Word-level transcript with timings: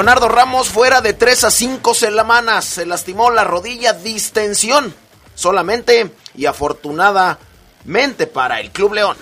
Leonardo 0.00 0.30
Ramos 0.30 0.70
fuera 0.70 1.02
de 1.02 1.12
3 1.12 1.44
a 1.44 1.50
5 1.50 1.92
semanas. 1.92 2.64
Se 2.64 2.86
lastimó 2.86 3.30
la 3.30 3.44
rodilla, 3.44 3.92
distensión. 3.92 4.94
Solamente 5.34 6.10
y 6.34 6.46
afortunadamente 6.46 8.26
para 8.32 8.60
el 8.60 8.70
Club 8.70 8.94
León. 8.94 9.18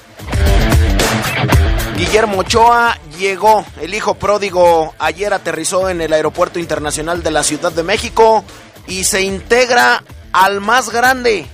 Guillermo 1.97 2.39
Ochoa 2.39 2.97
llegó, 3.19 3.67
el 3.81 3.93
hijo 3.93 4.15
pródigo 4.15 4.95
ayer 5.01 5.34
aterrizó 5.34 5.89
en 5.89 6.01
el 6.01 6.12
Aeropuerto 6.12 6.61
Internacional 6.61 7.25
de 7.25 7.33
la 7.33 7.43
Ciudad 7.43 7.73
de 7.73 7.83
México 7.83 8.45
y 8.87 9.03
se 9.03 9.23
integra 9.23 10.05
al 10.33 10.61
más 10.61 10.91
grande. 10.91 11.49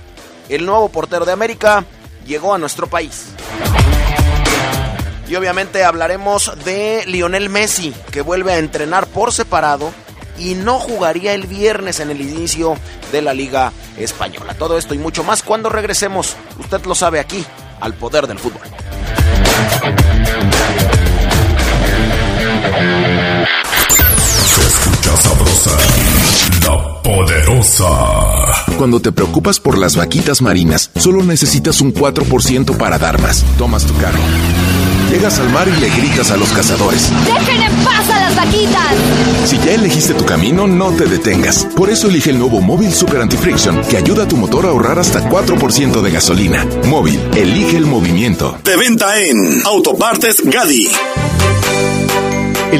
El 0.49 0.67
nuevo 0.67 0.89
portero 0.89 1.25
de 1.25 1.31
América 1.31 1.83
llegó 2.27 2.53
a 2.53 2.59
nuestro 2.59 2.85
país. 2.85 3.29
Y 5.27 5.35
obviamente 5.35 5.83
hablaremos 5.83 6.51
de 6.63 7.03
Lionel 7.07 7.49
Messi, 7.49 7.93
que 8.11 8.21
vuelve 8.21 8.53
a 8.53 8.57
entrenar 8.57 9.07
por 9.07 9.33
separado 9.33 9.91
y 10.37 10.53
no 10.53 10.79
jugaría 10.79 11.33
el 11.33 11.47
viernes 11.47 11.99
en 11.99 12.11
el 12.11 12.21
inicio 12.21 12.77
de 13.11 13.21
la 13.21 13.33
Liga 13.33 13.71
Española. 13.97 14.53
Todo 14.53 14.77
esto 14.77 14.93
y 14.93 14.97
mucho 14.97 15.23
más 15.23 15.43
cuando 15.43 15.69
regresemos, 15.69 16.35
usted 16.59 16.83
lo 16.85 16.95
sabe 16.95 17.19
aquí, 17.19 17.45
al 17.79 17.93
poder 17.93 18.27
del 18.27 18.39
fútbol. 18.39 18.61
Se 24.45 24.61
escucha 24.67 25.17
sabrosa, 25.17 25.77
la 26.63 27.01
poderosa. 27.01 28.14
Cuando 28.77 28.99
te 28.99 29.11
preocupas 29.11 29.59
por 29.59 29.77
las 29.77 29.95
vaquitas 29.95 30.41
marinas, 30.41 30.91
solo 30.97 31.23
necesitas 31.23 31.81
un 31.81 31.93
4% 31.93 32.77
para 32.77 32.97
dar 32.97 33.21
más. 33.21 33.43
Tomas 33.57 33.85
tu 33.85 33.95
carro 33.97 34.19
Llegas 35.09 35.39
al 35.39 35.49
mar 35.51 35.67
y 35.67 35.79
le 35.79 35.89
gritas 35.89 36.31
a 36.31 36.37
los 36.37 36.49
cazadores. 36.49 37.09
¡Dejen 37.25 37.61
en 37.61 37.85
paz 37.85 38.09
a 38.09 38.19
las 38.19 38.35
vaquitas! 38.35 38.93
Si 39.45 39.57
ya 39.59 39.73
elegiste 39.73 40.13
tu 40.13 40.25
camino, 40.25 40.67
no 40.67 40.91
te 40.91 41.05
detengas. 41.05 41.67
Por 41.75 41.89
eso 41.89 42.09
elige 42.09 42.31
el 42.31 42.39
nuevo 42.39 42.59
Móvil 42.59 42.91
Super 42.91 43.21
Anti-Friction, 43.21 43.81
que 43.83 43.97
ayuda 43.97 44.23
a 44.23 44.27
tu 44.27 44.35
motor 44.35 44.65
a 44.65 44.69
ahorrar 44.69 44.99
hasta 44.99 45.29
4% 45.29 46.01
de 46.01 46.11
gasolina. 46.11 46.65
Móvil, 46.87 47.19
elige 47.35 47.77
el 47.77 47.85
movimiento. 47.85 48.57
De 48.63 48.75
venta 48.75 49.17
en 49.21 49.61
Autopartes 49.65 50.41
Gadi. 50.43 50.89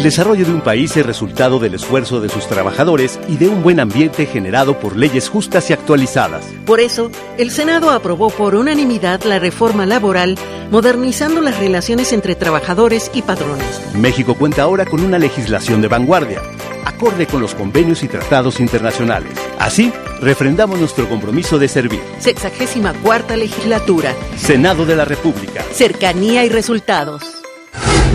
El 0.06 0.12
desarrollo 0.12 0.46
de 0.46 0.54
un 0.54 0.62
país 0.62 0.96
es 0.96 1.04
resultado 1.04 1.58
del 1.58 1.74
esfuerzo 1.74 2.22
de 2.22 2.30
sus 2.30 2.46
trabajadores 2.46 3.20
y 3.28 3.38
de 3.38 3.48
un 3.48 3.64
buen 3.64 3.80
ambiente 3.80 4.28
generado 4.28 4.80
por 4.80 4.96
leyes 4.96 5.30
justas 5.30 5.68
y 5.72 5.74
actualizadas. 5.74 6.46
Por 6.64 6.80
eso, 6.80 7.10
el 7.40 7.50
Senado 7.50 7.90
aprobó 7.90 8.30
por 8.30 8.54
unanimidad 8.54 9.24
la 9.24 9.40
reforma 9.40 9.88
laboral, 9.88 10.38
modernizando 10.70 11.42
las 11.42 11.58
relaciones 11.58 12.14
entre 12.14 12.36
trabajadores 12.36 13.10
y 13.16 13.24
patronos. 13.24 13.82
México 13.96 14.36
cuenta 14.36 14.62
ahora 14.62 14.86
con 14.86 15.02
una 15.02 15.18
legislación 15.18 15.82
de 15.82 15.88
vanguardia, 15.88 16.40
acorde 16.86 17.26
con 17.26 17.42
los 17.42 17.56
convenios 17.56 18.04
y 18.04 18.08
tratados 18.08 18.60
internacionales. 18.60 19.34
Así, 19.58 19.92
refrendamos 20.22 20.80
nuestro 20.80 21.10
compromiso 21.10 21.58
de 21.58 21.68
servir. 21.68 22.02
Sexagésima 22.20 22.94
cuarta 22.94 23.36
legislatura. 23.36 24.14
Senado 24.38 24.86
de 24.86 24.98
la 24.98 25.06
República. 25.06 25.64
Cercanía 25.74 26.46
y 26.46 26.50
resultados. 26.50 27.45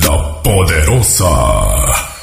la 0.02 0.42
poderosa. 0.42 2.13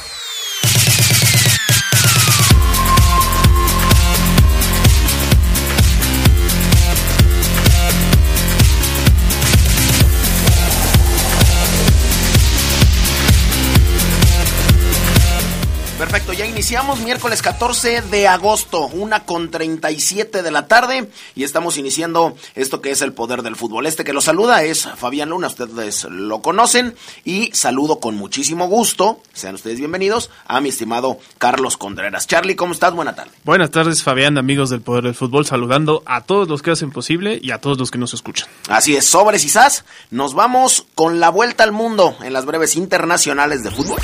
Ya 16.12 16.44
iniciamos 16.44 17.00
miércoles 17.00 17.40
14 17.40 18.02
de 18.02 18.28
agosto, 18.28 18.86
una 18.86 19.24
con 19.24 19.50
37 19.50 20.42
de 20.42 20.50
la 20.50 20.66
tarde 20.66 21.08
y 21.34 21.42
estamos 21.42 21.78
iniciando 21.78 22.36
esto 22.54 22.82
que 22.82 22.90
es 22.90 23.00
el 23.00 23.14
poder 23.14 23.42
del 23.42 23.56
fútbol. 23.56 23.86
Este 23.86 24.04
que 24.04 24.12
lo 24.12 24.20
saluda 24.20 24.62
es 24.62 24.86
Fabián 24.96 25.30
Luna, 25.30 25.46
ustedes 25.46 26.04
lo 26.04 26.42
conocen 26.42 26.94
y 27.24 27.50
saludo 27.54 27.98
con 27.98 28.14
muchísimo 28.16 28.66
gusto, 28.68 29.20
sean 29.32 29.54
ustedes 29.54 29.78
bienvenidos, 29.78 30.28
a 30.46 30.60
mi 30.60 30.68
estimado 30.68 31.18
Carlos 31.38 31.78
Contreras. 31.78 32.26
Charlie, 32.26 32.56
¿cómo 32.56 32.74
estás? 32.74 32.92
Buena 32.92 33.14
tarde. 33.14 33.32
Buenas 33.44 33.70
tardes 33.70 34.02
Fabián, 34.02 34.36
amigos 34.36 34.68
del 34.68 34.82
poder 34.82 35.04
del 35.04 35.14
fútbol, 35.14 35.46
saludando 35.46 36.02
a 36.04 36.20
todos 36.20 36.46
los 36.46 36.60
que 36.60 36.72
hacen 36.72 36.90
posible 36.90 37.38
y 37.42 37.52
a 37.52 37.58
todos 37.58 37.78
los 37.78 37.90
que 37.90 37.96
nos 37.96 38.12
escuchan. 38.12 38.48
Así 38.68 38.94
es, 38.94 39.06
sobres 39.06 39.44
y 39.44 39.48
sas, 39.48 39.86
nos 40.10 40.34
vamos 40.34 40.84
con 40.94 41.20
la 41.20 41.30
vuelta 41.30 41.64
al 41.64 41.72
mundo 41.72 42.16
en 42.22 42.34
las 42.34 42.44
breves 42.44 42.76
internacionales 42.76 43.62
de 43.62 43.70
fútbol. 43.70 44.00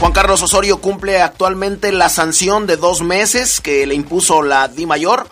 Juan 0.00 0.12
Carlos 0.12 0.40
Osorio 0.40 0.80
cumple 0.80 1.20
actualmente 1.20 1.92
la 1.92 2.08
sanción 2.08 2.66
de 2.66 2.78
dos 2.78 3.02
meses 3.02 3.60
que 3.60 3.86
le 3.86 3.94
impuso 3.94 4.40
la 4.40 4.66
Di 4.66 4.86
Mayor 4.86 5.28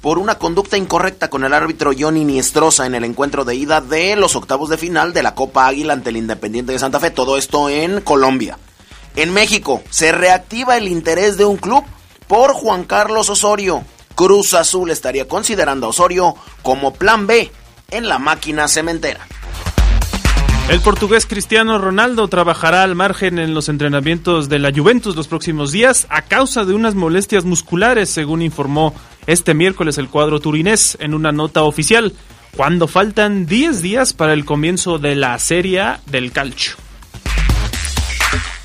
por 0.00 0.20
una 0.20 0.36
conducta 0.36 0.76
incorrecta 0.76 1.28
con 1.28 1.42
el 1.42 1.52
árbitro 1.52 1.90
Johnny 1.98 2.24
Niestrosa 2.24 2.86
en 2.86 2.94
el 2.94 3.02
encuentro 3.02 3.44
de 3.44 3.56
ida 3.56 3.80
de 3.80 4.14
los 4.14 4.36
octavos 4.36 4.68
de 4.68 4.78
final 4.78 5.12
de 5.12 5.24
la 5.24 5.34
Copa 5.34 5.66
Águila 5.66 5.94
ante 5.94 6.10
el 6.10 6.18
Independiente 6.18 6.70
de 6.70 6.78
Santa 6.78 7.00
Fe. 7.00 7.10
Todo 7.10 7.36
esto 7.36 7.68
en 7.68 8.00
Colombia. 8.00 8.58
En 9.16 9.34
México 9.34 9.82
se 9.90 10.12
reactiva 10.12 10.76
el 10.76 10.86
interés 10.86 11.36
de 11.36 11.44
un 11.44 11.56
club 11.56 11.82
por 12.28 12.52
Juan 12.52 12.84
Carlos 12.84 13.28
Osorio. 13.28 13.82
Cruz 14.14 14.54
Azul 14.54 14.92
estaría 14.92 15.26
considerando 15.26 15.88
a 15.88 15.90
Osorio 15.90 16.36
como 16.62 16.94
plan 16.94 17.26
B 17.26 17.50
en 17.90 18.08
la 18.08 18.20
máquina 18.20 18.68
cementera. 18.68 19.26
El 20.68 20.80
portugués 20.80 21.26
Cristiano 21.26 21.76
Ronaldo 21.78 22.28
trabajará 22.28 22.82
al 22.82 22.94
margen 22.94 23.38
en 23.38 23.52
los 23.52 23.68
entrenamientos 23.68 24.48
de 24.48 24.58
la 24.58 24.72
Juventus 24.72 25.16
los 25.16 25.28
próximos 25.28 25.70
días 25.70 26.06
a 26.08 26.22
causa 26.22 26.64
de 26.64 26.72
unas 26.72 26.94
molestias 26.94 27.44
musculares, 27.44 28.08
según 28.08 28.40
informó 28.40 28.94
este 29.26 29.54
miércoles 29.54 29.98
el 29.98 30.08
cuadro 30.08 30.40
turinés 30.40 30.96
en 31.00 31.14
una 31.14 31.30
nota 31.30 31.64
oficial, 31.64 32.14
cuando 32.56 32.88
faltan 32.88 33.44
10 33.44 33.82
días 33.82 34.12
para 34.14 34.32
el 34.32 34.44
comienzo 34.44 34.98
de 34.98 35.14
la 35.14 35.38
Serie 35.38 35.96
del 36.06 36.32
Calcio. 36.32 36.74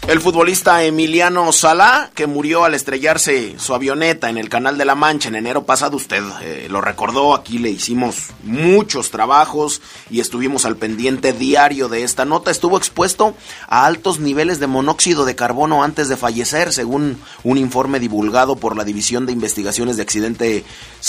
El 0.08 0.22
futbolista 0.22 0.86
Emiliano 0.86 1.52
Sala, 1.52 2.12
que 2.16 2.28
murió 2.28 2.64
al 2.64 2.74
estrellarse 2.74 3.56
su 3.60 3.74
avioneta 3.74 4.30
en 4.30 4.38
el 4.38 4.48
Canal 4.48 4.78
de 4.78 4.86
la 4.86 4.96
Mancha 4.96 5.28
en 5.28 5.36
enero 5.36 5.66
pasado, 5.66 5.98
usted 5.98 6.24
eh, 6.42 6.68
lo 6.70 6.80
recordó, 6.80 7.36
aquí 7.36 7.58
le 7.58 7.72
hicimos 7.72 8.28
muchos 8.44 9.12
trabajos 9.12 9.82
y 10.10 10.22
estuvimos 10.22 10.64
al 10.64 10.78
pendiente 10.78 11.34
diario 11.34 11.90
de 11.90 12.04
esta 12.04 12.24
nota. 12.24 12.52
Estuvo 12.52 12.78
expuesto 12.78 13.36
a 13.68 13.86
altos 13.86 14.22
niveles 14.22 14.62
de 14.62 14.68
monóxido 14.68 15.26
de 15.26 15.36
carbono 15.36 15.84
antes 15.84 16.08
de 16.08 16.16
fallecer, 16.16 16.72
según 16.72 17.22
un 17.44 17.58
informe 17.58 18.00
divulgado 18.00 18.56
por 18.56 18.78
la 18.78 18.86
División 18.86 19.26
de 19.26 19.34
Investigaciones 19.34 19.98
de 19.98 20.04
Accidentes 20.04 20.64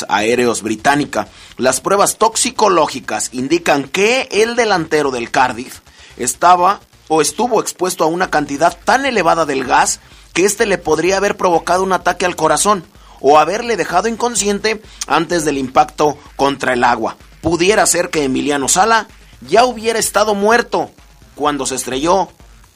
Aéreos 0.08 0.62
Británica. 0.62 1.28
Las 1.56 1.80
pruebas 1.80 2.18
toxicológicas 2.18 3.28
indican 3.30 3.84
que 3.84 4.26
el 4.32 4.56
delantero 4.56 5.12
del 5.12 5.30
Cardiff 5.30 5.82
estaba 6.16 6.80
o 7.08 7.20
estuvo 7.20 7.60
expuesto 7.60 8.04
a 8.04 8.08
una 8.08 8.30
cantidad 8.30 8.76
tan 8.84 9.06
elevada 9.06 9.46
del 9.46 9.64
gas 9.64 10.00
que 10.32 10.44
éste 10.44 10.66
le 10.66 10.78
podría 10.78 11.16
haber 11.16 11.36
provocado 11.36 11.82
un 11.82 11.92
ataque 11.92 12.24
al 12.24 12.36
corazón 12.36 12.84
o 13.20 13.38
haberle 13.38 13.76
dejado 13.76 14.08
inconsciente 14.08 14.80
antes 15.06 15.44
del 15.44 15.58
impacto 15.58 16.16
contra 16.36 16.74
el 16.74 16.84
agua. 16.84 17.16
Pudiera 17.40 17.84
ser 17.86 18.10
que 18.10 18.24
Emiliano 18.24 18.68
Sala 18.68 19.08
ya 19.40 19.64
hubiera 19.64 19.98
estado 19.98 20.34
muerto 20.34 20.90
cuando 21.34 21.66
se 21.66 21.76
estrelló 21.76 22.28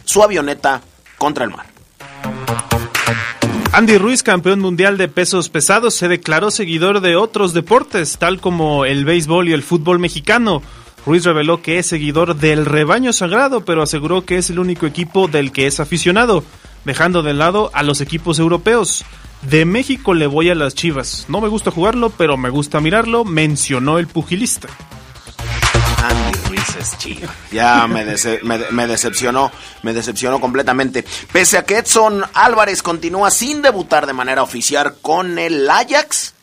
su 0.04 0.22
avioneta 0.22 0.82
contra 1.18 1.44
el 1.44 1.50
mar. 1.50 1.66
Andy 3.74 3.96
Ruiz, 3.96 4.22
campeón 4.22 4.60
mundial 4.60 4.98
de 4.98 5.08
pesos 5.08 5.48
pesados, 5.48 5.94
se 5.94 6.06
declaró 6.06 6.50
seguidor 6.50 7.00
de 7.00 7.16
otros 7.16 7.54
deportes, 7.54 8.18
tal 8.18 8.38
como 8.38 8.84
el 8.84 9.06
béisbol 9.06 9.48
y 9.48 9.54
el 9.54 9.62
fútbol 9.62 9.98
mexicano. 9.98 10.62
Ruiz 11.04 11.24
reveló 11.24 11.62
que 11.62 11.78
es 11.78 11.86
seguidor 11.86 12.36
del 12.36 12.64
rebaño 12.64 13.12
sagrado, 13.12 13.64
pero 13.64 13.82
aseguró 13.82 14.24
que 14.24 14.38
es 14.38 14.50
el 14.50 14.58
único 14.58 14.86
equipo 14.86 15.26
del 15.26 15.50
que 15.50 15.66
es 15.66 15.80
aficionado, 15.80 16.44
dejando 16.84 17.22
de 17.22 17.34
lado 17.34 17.70
a 17.74 17.82
los 17.82 18.00
equipos 18.00 18.38
europeos. 18.38 19.04
De 19.42 19.64
México 19.64 20.14
le 20.14 20.28
voy 20.28 20.50
a 20.50 20.54
las 20.54 20.74
Chivas. 20.76 21.26
No 21.28 21.40
me 21.40 21.48
gusta 21.48 21.72
jugarlo, 21.72 22.10
pero 22.10 22.36
me 22.36 22.50
gusta 22.50 22.80
mirarlo, 22.80 23.24
mencionó 23.24 23.98
el 23.98 24.06
pugilista. 24.06 24.68
Andy 26.02 26.38
Ruiz 26.48 26.76
es 26.80 26.98
chiva. 26.98 27.32
Ya 27.50 27.86
me, 27.86 28.04
me, 28.72 28.86
decepcionó, 28.86 29.50
me 29.82 29.92
decepcionó 29.92 30.40
completamente. 30.40 31.04
Pese 31.32 31.58
a 31.58 31.64
que 31.64 31.78
Edson 31.78 32.24
Álvarez 32.34 32.82
continúa 32.82 33.30
sin 33.30 33.62
debutar 33.62 34.06
de 34.06 34.12
manera 34.12 34.42
oficial 34.42 34.94
con 35.00 35.38
el 35.38 35.68
Ajax, 35.68 36.34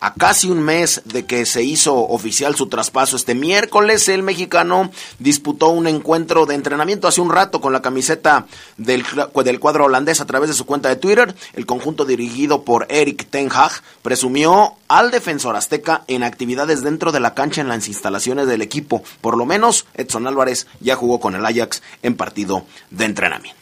a 0.00 0.14
casi 0.14 0.48
un 0.50 0.62
mes 0.62 1.02
de 1.04 1.26
que 1.26 1.44
se 1.44 1.62
hizo 1.62 1.94
oficial 1.94 2.56
su 2.56 2.68
traspaso 2.68 3.16
este 3.16 3.34
miércoles, 3.34 4.08
el 4.08 4.22
mexicano 4.22 4.90
disputó 5.18 5.68
un 5.68 5.86
encuentro 5.86 6.46
de 6.46 6.54
entrenamiento 6.54 7.06
hace 7.06 7.20
un 7.20 7.30
rato 7.30 7.60
con 7.60 7.74
la 7.74 7.82
camiseta 7.82 8.46
del, 8.78 9.04
del 9.44 9.60
cuadro 9.60 9.84
holandés 9.84 10.20
a 10.20 10.26
través 10.26 10.48
de 10.48 10.54
su 10.54 10.64
cuenta 10.64 10.88
de 10.88 10.96
Twitter. 10.96 11.34
El 11.52 11.66
conjunto 11.66 12.06
dirigido 12.06 12.62
por 12.62 12.86
Eric 12.88 13.28
Ten 13.28 13.50
Hag 13.52 13.72
presumió 14.00 14.74
al 14.88 15.10
defensor 15.10 15.54
azteca 15.54 16.02
en 16.06 16.22
actividades 16.22 16.82
dentro 16.82 17.12
de 17.12 17.20
la 17.20 17.34
cancha 17.34 17.60
en 17.60 17.68
las 17.68 17.86
instalaciones 17.86 18.46
del 18.46 18.62
equipo. 18.62 19.02
Por 19.20 19.36
lo 19.36 19.44
menos 19.44 19.86
Edson 19.94 20.26
Álvarez 20.26 20.66
ya 20.80 20.96
jugó 20.96 21.20
con 21.20 21.34
el 21.34 21.44
Ajax 21.44 21.82
en 22.02 22.16
partido 22.16 22.64
de 22.90 23.04
entrenamiento. 23.04 23.60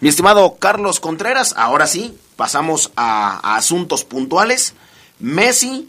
Mi 0.00 0.08
estimado 0.08 0.56
Carlos 0.58 0.98
Contreras, 0.98 1.54
ahora 1.56 1.86
sí, 1.86 2.18
pasamos 2.36 2.92
a, 2.96 3.56
asuntos 3.56 4.04
puntuales. 4.04 4.74
Messi 5.18 5.88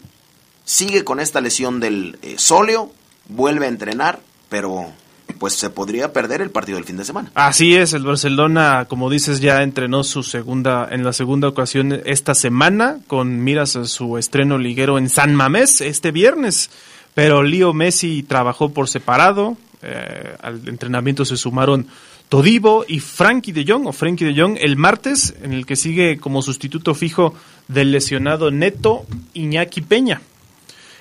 sigue 0.64 1.04
con 1.04 1.20
esta 1.20 1.40
lesión 1.40 1.80
del 1.80 2.18
eh, 2.22 2.36
sóleo, 2.38 2.92
vuelve 3.28 3.66
a 3.66 3.68
entrenar, 3.68 4.20
pero 4.48 4.92
pues 5.38 5.54
se 5.54 5.70
podría 5.70 6.12
perder 6.12 6.40
el 6.40 6.50
partido 6.50 6.76
del 6.76 6.84
fin 6.84 6.96
de 6.96 7.04
semana. 7.04 7.30
Así 7.34 7.74
es, 7.74 7.92
el 7.92 8.04
Barcelona, 8.04 8.86
como 8.88 9.10
dices, 9.10 9.40
ya 9.40 9.62
entrenó 9.62 10.04
su 10.04 10.22
segunda 10.22 10.88
en 10.90 11.04
la 11.04 11.12
segunda 11.12 11.48
ocasión 11.48 12.00
esta 12.04 12.34
semana 12.34 12.98
con 13.06 13.42
miras 13.42 13.76
a 13.76 13.84
su 13.84 14.16
estreno 14.18 14.58
liguero 14.58 14.98
en 14.98 15.08
San 15.08 15.34
Mamés 15.34 15.80
este 15.80 16.12
viernes. 16.12 16.70
Pero 17.14 17.42
Leo 17.42 17.72
Messi 17.72 18.22
trabajó 18.22 18.70
por 18.70 18.88
separado, 18.88 19.56
eh, 19.82 20.36
al 20.42 20.66
entrenamiento 20.68 21.24
se 21.24 21.36
sumaron 21.36 21.86
Todibo 22.28 22.84
y 22.88 23.00
Frankie 23.00 23.52
de 23.52 23.64
Jong, 23.66 23.86
o 23.86 23.92
Frankie 23.92 24.24
de 24.24 24.40
Jong, 24.40 24.56
el 24.60 24.76
martes, 24.76 25.34
en 25.42 25.52
el 25.52 25.66
que 25.66 25.76
sigue 25.76 26.18
como 26.18 26.42
sustituto 26.42 26.94
fijo 26.94 27.34
del 27.68 27.92
lesionado 27.92 28.50
neto 28.50 29.04
Iñaki 29.34 29.82
Peña. 29.82 30.20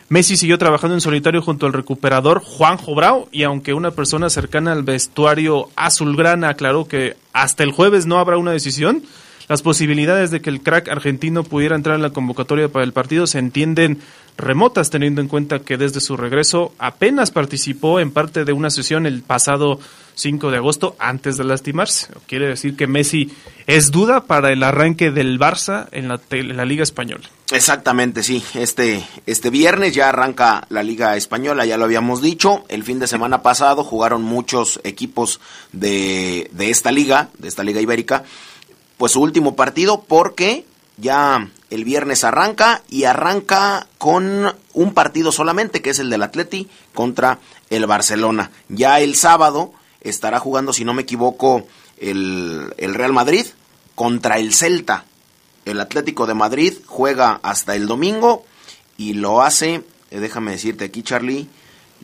Messi 0.10 0.38
siguió 0.38 0.58
trabajando 0.58 0.94
en 0.94 1.02
solitario 1.02 1.42
junto 1.42 1.66
al 1.66 1.74
recuperador 1.74 2.42
Juan 2.44 2.78
Brau 2.96 3.30
y 3.32 3.44
aunque 3.44 3.74
una 3.74 3.92
persona 3.92 4.30
cercana 4.30 4.72
al 4.72 4.84
vestuario 4.84 5.70
azulgrana 5.76 6.50
aclaró 6.50 6.86
que 6.88 7.16
hasta 7.32 7.64
el 7.64 7.72
jueves 7.72 8.06
no 8.06 8.20
habrá 8.20 8.38
una 8.38 8.52
decisión, 8.52 9.04
las 9.50 9.62
posibilidades 9.62 10.30
de 10.30 10.42
que 10.42 10.50
el 10.50 10.62
crack 10.62 10.90
argentino 10.90 11.44
pudiera 11.44 11.76
entrar 11.76 11.96
en 11.96 12.02
la 12.02 12.12
convocatoria 12.12 12.70
para 12.70 12.86
el 12.86 12.94
partido 12.94 13.28
se 13.28 13.40
entienden 13.40 14.00
remotas, 14.38 14.90
teniendo 14.90 15.22
en 15.22 15.28
cuenta 15.28 15.60
que 15.60 15.78
desde 15.78 16.00
su 16.00 16.16
regreso 16.16 16.74
apenas 16.78 17.32
participó 17.32 18.00
en 18.00 18.12
parte 18.12 18.46
de 18.46 18.54
una 18.54 18.70
sesión 18.70 19.06
el 19.06 19.22
pasado 19.22 19.80
5 20.16 20.52
de 20.52 20.58
agosto 20.58 20.96
antes 21.00 21.38
de 21.38 21.44
lastimarse. 21.44 22.08
Quiere 22.28 22.48
decir 22.48 22.76
que 22.76 22.88
Messi 22.88 23.32
es 23.68 23.92
duda 23.92 24.26
para 24.26 24.52
el 24.52 24.64
arranque 24.64 25.12
del 25.12 25.40
Barça 25.40 25.88
en 25.92 26.08
la, 26.08 26.20
en 26.32 26.58
la 26.58 26.66
Liga 26.66 26.84
Española. 26.84 27.30
Exactamente, 27.52 28.24
sí. 28.24 28.44
Este, 28.56 29.06
este 29.26 29.50
viernes 29.50 29.94
ya 29.94 30.10
arranca 30.10 30.66
la 30.70 30.84
Liga 30.84 31.16
Española, 31.16 31.66
ya 31.66 31.78
lo 31.78 31.86
habíamos 31.86 32.22
dicho. 32.22 32.66
El 32.70 32.84
fin 32.84 33.00
de 33.00 33.08
semana 33.08 33.42
pasado 33.42 33.84
jugaron 33.84 34.24
muchos 34.24 34.80
equipos 34.84 35.40
de, 35.72 36.50
de 36.52 36.70
esta 36.70 36.92
liga, 36.92 37.30
de 37.38 37.48
esta 37.48 37.64
Liga 37.64 37.82
Ibérica, 37.82 38.24
pues 38.98 39.12
su 39.14 39.22
último 39.22 39.56
partido 39.56 40.04
porque 40.08 40.66
ya 40.98 41.48
el 41.70 41.86
viernes 41.86 42.24
arranca 42.24 42.84
y 42.90 43.06
arranca 43.06 43.88
con 43.98 44.56
un 44.74 44.94
partido 44.94 45.32
solamente, 45.32 45.82
que 45.82 45.90
es 45.90 46.00
el 46.00 46.10
del 46.10 46.24
Atleti 46.24 46.70
contra 46.94 47.40
el 47.70 47.86
Barcelona. 47.88 48.52
Ya 48.70 49.00
el 49.00 49.16
sábado 49.16 49.74
estará 50.04 50.40
jugando, 50.40 50.74
si 50.74 50.86
no 50.86 50.94
me 50.94 51.04
equivoco, 51.04 51.68
el, 51.98 52.74
el 52.78 52.94
Real 52.94 53.14
Madrid 53.14 53.46
contra 53.96 54.38
el 54.38 54.54
Celta. 54.54 55.06
El 55.66 55.80
Atlético 55.80 56.26
de 56.26 56.34
Madrid 56.34 56.74
juega 56.86 57.40
hasta 57.42 57.76
el 57.76 57.88
domingo 57.88 58.46
y 58.98 59.14
lo 59.14 59.42
hace, 59.42 59.84
eh, 60.12 60.20
déjame 60.20 60.52
decirte 60.52 60.86
aquí 60.86 61.04
Charlie, 61.04 61.48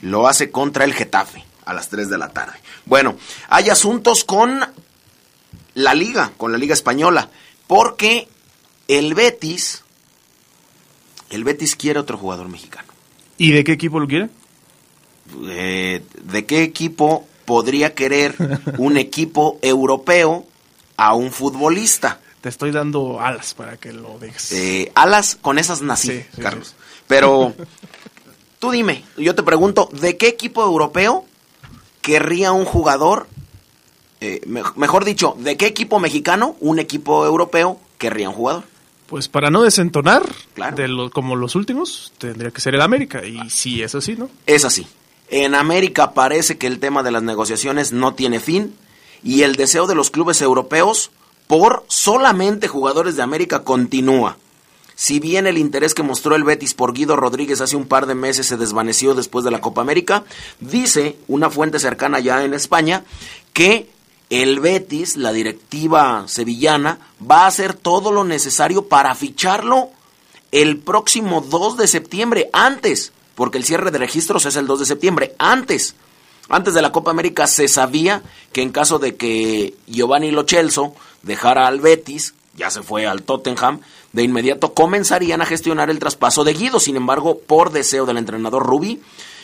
lo 0.02 0.28
hace 0.28 0.50
contra 0.50 0.86
el 0.86 0.94
Getafe 0.94 1.44
a 1.66 1.74
las 1.74 1.90
3 1.90 2.10
de 2.10 2.18
la 2.18 2.30
tarde. 2.30 2.58
Bueno, 2.86 3.18
hay 3.50 3.70
asuntos 3.70 4.24
con 4.24 4.62
la 5.76 5.94
liga, 5.94 6.32
con 6.38 6.52
la 6.52 6.58
liga 6.58 6.74
española, 6.74 7.30
porque 7.68 8.28
el 8.88 9.14
Betis, 9.14 9.84
el 11.30 11.44
Betis 11.44 11.76
quiere 11.76 12.00
otro 12.00 12.18
jugador 12.18 12.48
mexicano. 12.48 12.88
¿Y 13.38 13.52
de 13.52 13.64
qué 13.64 13.74
equipo 13.74 14.00
lo 14.00 14.08
quiere? 14.08 14.30
Eh, 15.48 16.04
¿De 16.24 16.46
qué 16.46 16.64
equipo 16.64 17.28
podría 17.50 17.96
querer 17.96 18.36
un 18.78 18.96
equipo 19.08 19.58
europeo 19.64 20.46
a 20.98 21.16
un 21.16 21.32
futbolista. 21.32 22.20
Te 22.42 22.50
estoy 22.50 22.70
dando 22.70 23.20
alas 23.20 23.56
para 23.56 23.78
que 23.78 23.92
lo 23.92 24.20
dejes. 24.20 24.52
Eh, 24.52 24.92
alas, 24.94 25.36
con 25.36 25.58
esas 25.58 25.82
nací, 25.82 26.24
Carlos. 26.40 26.76
Pero 27.08 27.56
tú 28.60 28.70
dime, 28.70 29.04
yo 29.18 29.34
te 29.34 29.42
pregunto, 29.42 29.90
¿de 30.00 30.16
qué 30.16 30.28
equipo 30.28 30.64
europeo 30.64 31.26
querría 32.02 32.52
un 32.52 32.66
jugador, 32.66 33.26
eh, 34.22 34.42
mejor 34.46 35.04
dicho, 35.04 35.36
¿de 35.40 35.58
qué 35.58 35.66
equipo 35.66 36.00
mexicano 36.00 36.56
un 36.60 36.78
equipo 36.78 37.26
europeo 37.26 37.80
querría 37.98 38.30
un 38.30 38.36
jugador? 38.36 38.64
Pues 39.08 39.28
para 39.28 39.50
no 39.50 39.64
desentonar, 39.64 40.22
de 40.76 41.10
como 41.12 41.36
los 41.36 41.56
últimos, 41.56 42.14
tendría 42.20 42.52
que 42.52 42.62
ser 42.62 42.76
el 42.76 42.82
América. 42.82 43.26
Y 43.26 43.50
sí, 43.50 43.82
es 43.82 43.96
así, 43.96 44.16
¿no? 44.16 44.30
Es 44.46 44.66
así. 44.66 44.86
En 45.30 45.54
América 45.56 46.14
parece 46.14 46.58
que 46.58 46.68
el 46.68 46.80
tema 46.80 47.04
de 47.04 47.12
las 47.12 47.24
negociaciones 47.24 47.92
no 47.92 48.14
tiene 48.16 48.40
fin 48.40 48.76
y 49.24 49.44
el 49.44 49.56
deseo 49.56 49.86
de 49.86 49.96
los 49.96 50.10
clubes 50.10 50.42
europeos 50.42 51.12
por 51.48 51.86
solamente 51.88 52.68
jugadores 52.68 53.16
de 53.16 53.24
América 53.24 53.64
continúa. 53.64 54.38
Si 54.96 55.20
bien 55.20 55.48
el 55.48 55.58
interés 55.58 55.94
que 55.94 56.04
mostró 56.04 56.36
el 56.36 56.44
Betis 56.44 56.74
por 56.74 56.94
Guido 56.94 57.16
Rodríguez 57.16 57.62
hace 57.62 57.76
un 57.78 57.88
par 57.88 58.06
de 58.06 58.16
meses 58.16 58.48
se 58.48 58.58
desvaneció 58.58 59.16
después 59.16 59.46
de 59.46 59.52
la 59.52 59.62
Copa 59.62 59.82
América, 59.82 60.26
dice 60.60 61.16
una 61.28 61.50
fuente 61.50 61.80
cercana 61.80 62.20
ya 62.20 62.44
en 62.44 62.54
España 62.54 63.04
que 63.54 63.90
el 64.30 64.60
Betis, 64.60 65.16
la 65.16 65.32
directiva 65.32 66.26
sevillana, 66.28 67.00
va 67.20 67.44
a 67.44 67.48
hacer 67.48 67.74
todo 67.74 68.12
lo 68.12 68.24
necesario 68.24 68.88
para 68.88 69.16
ficharlo 69.16 69.90
el 70.52 70.78
próximo 70.78 71.42
2 71.42 71.78
de 71.78 71.88
septiembre, 71.88 72.50
antes, 72.52 73.14
porque 73.40 73.58
el 73.58 73.64
cierre 73.64 73.90
de 73.90 73.98
registros 73.98 74.46
es 74.46 74.58
el 74.58 74.68
2 74.68 74.82
de 74.82 74.86
septiembre, 74.86 75.34
antes. 75.40 75.96
Antes 76.50 76.74
de 76.74 76.82
la 76.82 76.92
Copa 76.92 77.12
América 77.12 77.48
se 77.48 77.70
sabía 77.70 78.22
que 78.52 78.62
en 78.62 78.70
caso 78.70 79.00
de 79.00 79.16
que 79.16 79.76
Giovanni 79.88 80.30
Lochelso 80.30 80.94
dejara 81.24 81.66
al 81.66 81.80
Betis, 81.80 82.34
ya 82.58 82.70
se 82.70 82.84
fue 82.84 83.08
al 83.08 83.24
Tottenham, 83.24 83.80
de 84.12 84.24
inmediato 84.24 84.74
comenzarían 84.74 85.42
a 85.42 85.46
gestionar 85.46 85.90
el 85.90 86.00
traspaso 86.00 86.44
de 86.44 86.54
Guido. 86.54 86.82
Sin 86.82 86.98
embargo, 86.98 87.40
por 87.40 87.72
deseo 87.72 88.06
del 88.06 88.18
entrenador 88.18 88.66
Rubi, 88.66 89.02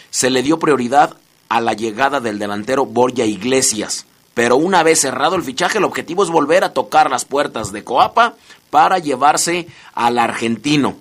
se 0.10 0.30
le 0.30 0.44
dio 0.44 0.60
prioridad 0.60 1.16
a 1.48 1.62
la 1.62 1.72
llegada 1.72 2.20
del 2.20 2.38
delantero 2.38 2.86
Borja 2.86 3.24
Iglesias. 3.24 4.06
Pero 4.34 4.58
una 4.58 4.84
vez 4.84 5.00
cerrado 5.00 5.38
el 5.38 5.44
fichaje, 5.44 5.78
el 5.78 5.86
objetivo 5.86 6.22
es 6.22 6.30
volver 6.30 6.66
a 6.66 6.74
tocar 6.74 7.10
las 7.10 7.24
puertas 7.24 7.72
de 7.72 7.86
Coapa 7.86 8.34
para 8.70 9.00
llevarse 9.00 9.68
al 9.94 10.20
argentino. 10.20 10.98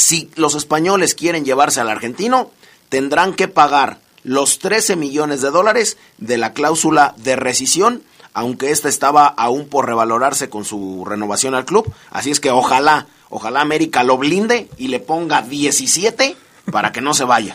Si 0.00 0.30
los 0.34 0.54
españoles 0.54 1.14
quieren 1.14 1.44
llevarse 1.44 1.78
al 1.78 1.90
argentino, 1.90 2.50
tendrán 2.88 3.34
que 3.34 3.48
pagar 3.48 3.98
los 4.24 4.58
13 4.58 4.96
millones 4.96 5.42
de 5.42 5.50
dólares 5.50 5.98
de 6.16 6.38
la 6.38 6.54
cláusula 6.54 7.14
de 7.18 7.36
rescisión, 7.36 8.02
aunque 8.32 8.70
esta 8.70 8.88
estaba 8.88 9.26
aún 9.26 9.68
por 9.68 9.84
revalorarse 9.84 10.48
con 10.48 10.64
su 10.64 11.04
renovación 11.04 11.54
al 11.54 11.66
club. 11.66 11.92
Así 12.10 12.30
es 12.30 12.40
que 12.40 12.50
ojalá, 12.50 13.08
ojalá 13.28 13.60
América 13.60 14.02
lo 14.02 14.16
blinde 14.16 14.70
y 14.78 14.88
le 14.88 15.00
ponga 15.00 15.42
17 15.42 16.34
para 16.72 16.92
que 16.92 17.02
no 17.02 17.12
se 17.12 17.24
vaya. 17.24 17.54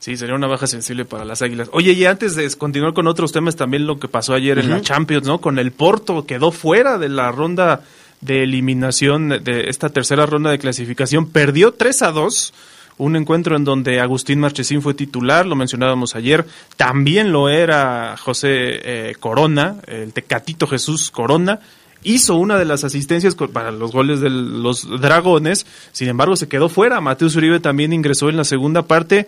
Sí, 0.00 0.16
sería 0.16 0.34
una 0.34 0.48
baja 0.48 0.66
sensible 0.66 1.04
para 1.04 1.24
las 1.24 1.42
Águilas. 1.42 1.68
Oye, 1.72 1.92
y 1.92 2.06
antes 2.06 2.34
de 2.34 2.52
continuar 2.56 2.92
con 2.92 3.06
otros 3.06 3.30
temas, 3.30 3.54
también 3.54 3.86
lo 3.86 4.00
que 4.00 4.08
pasó 4.08 4.34
ayer 4.34 4.58
en 4.58 4.68
la 4.68 4.82
Champions, 4.82 5.28
¿no? 5.28 5.40
Con 5.40 5.60
el 5.60 5.70
Porto, 5.70 6.26
quedó 6.26 6.50
fuera 6.50 6.98
de 6.98 7.08
la 7.08 7.30
ronda 7.30 7.84
de 8.24 8.42
eliminación, 8.42 9.28
de 9.28 9.68
esta 9.68 9.90
tercera 9.90 10.26
ronda 10.26 10.50
de 10.50 10.58
clasificación. 10.58 11.28
Perdió 11.28 11.72
3 11.72 12.02
a 12.02 12.10
2, 12.12 12.54
un 12.98 13.16
encuentro 13.16 13.56
en 13.56 13.64
donde 13.64 14.00
Agustín 14.00 14.40
Marchesín 14.40 14.82
fue 14.82 14.94
titular, 14.94 15.46
lo 15.46 15.56
mencionábamos 15.56 16.14
ayer. 16.14 16.46
También 16.76 17.32
lo 17.32 17.48
era 17.48 18.16
José 18.16 18.48
eh, 18.50 19.14
Corona, 19.20 19.76
el 19.86 20.12
Tecatito 20.12 20.66
Jesús 20.66 21.10
Corona 21.10 21.60
hizo 22.04 22.36
una 22.36 22.58
de 22.58 22.66
las 22.66 22.84
asistencias 22.84 23.34
para 23.34 23.72
los 23.72 23.92
goles 23.92 24.20
de 24.20 24.28
los 24.28 24.86
Dragones, 25.00 25.66
sin 25.90 26.08
embargo 26.08 26.36
se 26.36 26.48
quedó 26.48 26.68
fuera. 26.68 27.00
Mateus 27.00 27.34
Uribe 27.34 27.60
también 27.60 27.92
ingresó 27.92 28.28
en 28.28 28.36
la 28.36 28.44
segunda 28.44 28.82
parte 28.82 29.26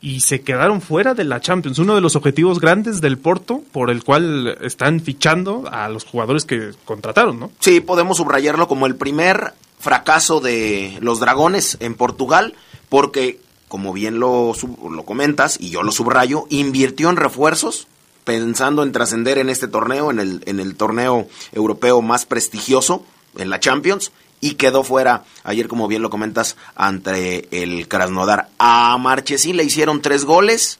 y 0.00 0.20
se 0.20 0.42
quedaron 0.42 0.80
fuera 0.80 1.14
de 1.14 1.24
la 1.24 1.40
Champions. 1.40 1.78
Uno 1.78 1.94
de 1.94 2.00
los 2.00 2.16
objetivos 2.16 2.60
grandes 2.60 3.00
del 3.00 3.18
Porto 3.18 3.62
por 3.72 3.90
el 3.90 4.04
cual 4.04 4.58
están 4.60 5.00
fichando 5.00 5.64
a 5.70 5.88
los 5.88 6.04
jugadores 6.04 6.44
que 6.44 6.70
contrataron, 6.84 7.40
¿no? 7.40 7.50
Sí, 7.60 7.80
podemos 7.80 8.18
subrayarlo 8.18 8.68
como 8.68 8.86
el 8.86 8.96
primer 8.96 9.54
fracaso 9.78 10.40
de 10.40 10.98
los 11.00 11.20
Dragones 11.20 11.76
en 11.80 11.94
Portugal, 11.94 12.54
porque, 12.88 13.40
como 13.68 13.92
bien 13.92 14.20
lo, 14.20 14.52
lo 14.90 15.04
comentas, 15.04 15.56
y 15.60 15.70
yo 15.70 15.82
lo 15.82 15.92
subrayo, 15.92 16.46
invirtió 16.48 17.10
en 17.10 17.16
refuerzos 17.16 17.88
pensando 18.24 18.82
en 18.82 18.92
trascender 18.92 19.38
en 19.38 19.48
este 19.48 19.68
torneo, 19.68 20.10
en 20.10 20.20
el, 20.20 20.42
en 20.44 20.60
el 20.60 20.76
torneo 20.76 21.26
europeo 21.52 22.02
más 22.02 22.26
prestigioso, 22.26 23.02
en 23.38 23.48
la 23.48 23.58
Champions, 23.58 24.12
y 24.40 24.54
quedó 24.54 24.84
fuera 24.84 25.24
ayer, 25.44 25.68
como 25.68 25.88
bien 25.88 26.02
lo 26.02 26.10
comentas, 26.10 26.56
ante 26.74 27.48
el 27.62 27.88
Krasnodar. 27.88 28.48
A 28.58 28.96
Marchesín 28.98 29.56
le 29.56 29.64
hicieron 29.64 30.02
tres 30.02 30.24
goles 30.24 30.78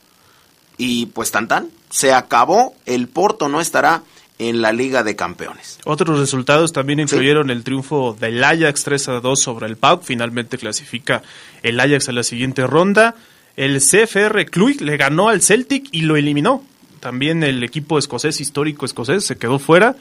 y 0.77 1.07
pues 1.07 1.31
tan 1.31 1.49
tan, 1.49 1.71
se 1.91 2.13
acabó, 2.13 2.75
el 2.87 3.09
Porto 3.09 3.49
no 3.49 3.61
estará 3.61 4.03
en 4.39 4.63
la 4.63 4.73
Liga 4.73 5.03
de 5.03 5.17
Campeones. 5.17 5.79
Otros 5.85 6.19
resultados 6.19 6.73
también 6.73 7.01
incluyeron 7.01 7.51
el 7.51 7.65
triunfo 7.65 8.17
del 8.19 8.43
Ajax 8.43 8.85
3 8.85 9.09
a 9.09 9.21
2 9.21 9.41
sobre 9.41 9.67
el 9.67 9.77
PAOK, 9.77 10.05
finalmente 10.05 10.59
clasifica 10.59 11.23
el 11.63 11.81
Ajax 11.81 12.09
a 12.09 12.13
la 12.13 12.23
siguiente 12.23 12.67
ronda. 12.67 13.17
El 13.57 13.81
CFR 13.81 14.47
Cluj 14.47 14.81
le 14.81 14.97
ganó 14.97 15.29
al 15.29 15.43
Celtic 15.43 15.89
y 15.91 16.03
lo 16.03 16.17
eliminó. 16.17 16.63
También 17.01 17.43
el 17.43 17.63
equipo 17.65 17.99
escocés, 17.99 18.41
histórico 18.41 18.87
escocés, 18.87 19.25
se 19.25 19.37
quedó 19.37 19.59
fuera. 19.59 19.97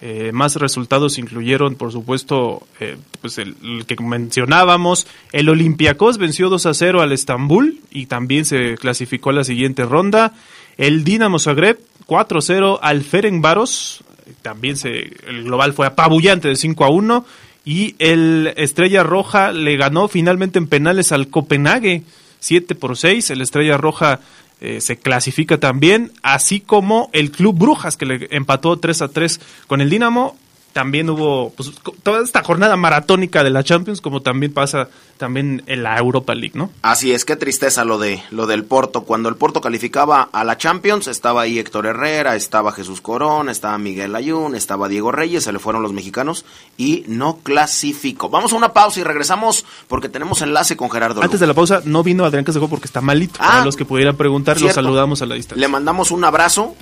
Eh, 0.00 0.30
más 0.32 0.54
resultados 0.54 1.18
incluyeron, 1.18 1.74
por 1.74 1.90
supuesto, 1.90 2.62
eh, 2.78 2.96
pues 3.20 3.38
el, 3.38 3.56
que 3.86 3.96
mencionábamos. 4.00 5.08
El 5.32 5.48
Olympiacos 5.48 6.18
venció 6.18 6.48
2 6.48 6.66
a 6.66 6.74
0 6.74 7.02
al 7.02 7.12
Estambul 7.12 7.80
y 7.90 8.06
también 8.06 8.44
se 8.44 8.76
clasificó 8.76 9.30
a 9.30 9.34
la 9.34 9.44
siguiente 9.44 9.84
ronda. 9.84 10.34
El 10.76 11.02
Dinamo 11.02 11.40
Zagreb 11.40 11.80
4 12.06 12.38
a 12.38 12.42
0 12.42 12.78
al 12.80 13.02
Ferencváros. 13.02 14.04
También 14.42 14.76
se, 14.76 15.16
el 15.26 15.44
global 15.44 15.72
fue 15.72 15.86
apabullante 15.86 16.48
de 16.48 16.56
5 16.56 16.84
a 16.84 16.90
1. 16.90 17.26
Y 17.64 17.96
el 17.98 18.52
Estrella 18.56 19.02
Roja 19.02 19.52
le 19.52 19.76
ganó 19.76 20.06
finalmente 20.06 20.58
en 20.58 20.68
penales 20.68 21.10
al 21.10 21.28
Copenhague 21.28 22.04
7 22.38 22.76
por 22.76 22.96
6. 22.96 23.30
El 23.30 23.40
Estrella 23.40 23.76
Roja 23.76 24.20
eh, 24.60 24.80
se 24.80 24.96
clasifica 24.96 25.58
también, 25.58 26.12
así 26.22 26.60
como 26.60 27.10
el 27.12 27.30
Club 27.30 27.58
Brujas 27.58 27.96
que 27.96 28.06
le 28.06 28.28
empató 28.30 28.78
3 28.78 29.02
a 29.02 29.08
3 29.08 29.40
con 29.66 29.80
el 29.80 29.90
Dinamo 29.90 30.36
también 30.78 31.10
hubo 31.10 31.50
pues, 31.56 31.72
toda 32.04 32.22
esta 32.22 32.44
jornada 32.44 32.76
maratónica 32.76 33.42
de 33.42 33.50
la 33.50 33.64
Champions, 33.64 34.00
como 34.00 34.22
también 34.22 34.52
pasa 34.52 34.88
también 35.16 35.64
en 35.66 35.82
la 35.82 35.98
Europa 35.98 36.36
League, 36.36 36.52
¿no? 36.54 36.70
Así 36.82 37.10
es, 37.10 37.24
qué 37.24 37.34
tristeza 37.34 37.84
lo 37.84 37.98
de 37.98 38.22
lo 38.30 38.46
del 38.46 38.62
Porto. 38.64 39.02
Cuando 39.02 39.28
el 39.28 39.34
Porto 39.34 39.60
calificaba 39.60 40.28
a 40.30 40.44
la 40.44 40.56
Champions, 40.56 41.08
estaba 41.08 41.42
ahí 41.42 41.58
Héctor 41.58 41.86
Herrera, 41.86 42.36
estaba 42.36 42.70
Jesús 42.70 43.00
Corón, 43.00 43.48
estaba 43.48 43.76
Miguel 43.76 44.14
Ayun, 44.14 44.54
estaba 44.54 44.86
Diego 44.86 45.10
Reyes, 45.10 45.42
se 45.42 45.52
le 45.52 45.58
fueron 45.58 45.82
los 45.82 45.92
mexicanos 45.92 46.44
y 46.76 47.02
no 47.08 47.38
clasificó. 47.38 48.28
Vamos 48.28 48.52
a 48.52 48.56
una 48.56 48.72
pausa 48.72 49.00
y 49.00 49.02
regresamos 49.02 49.64
porque 49.88 50.08
tenemos 50.08 50.42
enlace 50.42 50.76
con 50.76 50.92
Gerardo. 50.92 51.24
Antes 51.24 51.40
de 51.40 51.48
la 51.48 51.54
pausa, 51.54 51.82
no 51.86 52.04
vino 52.04 52.24
Adrián 52.24 52.44
Casego 52.44 52.68
porque 52.68 52.86
está 52.86 53.00
malito. 53.00 53.40
Para 53.40 53.62
ah, 53.62 53.64
los 53.64 53.74
que 53.74 53.84
pudieran 53.84 54.16
preguntar, 54.16 54.60
lo 54.60 54.72
saludamos 54.72 55.22
a 55.22 55.26
la 55.26 55.34
distancia. 55.34 55.60
Le 55.60 55.66
mandamos 55.66 56.12
un 56.12 56.22
abrazo 56.22 56.76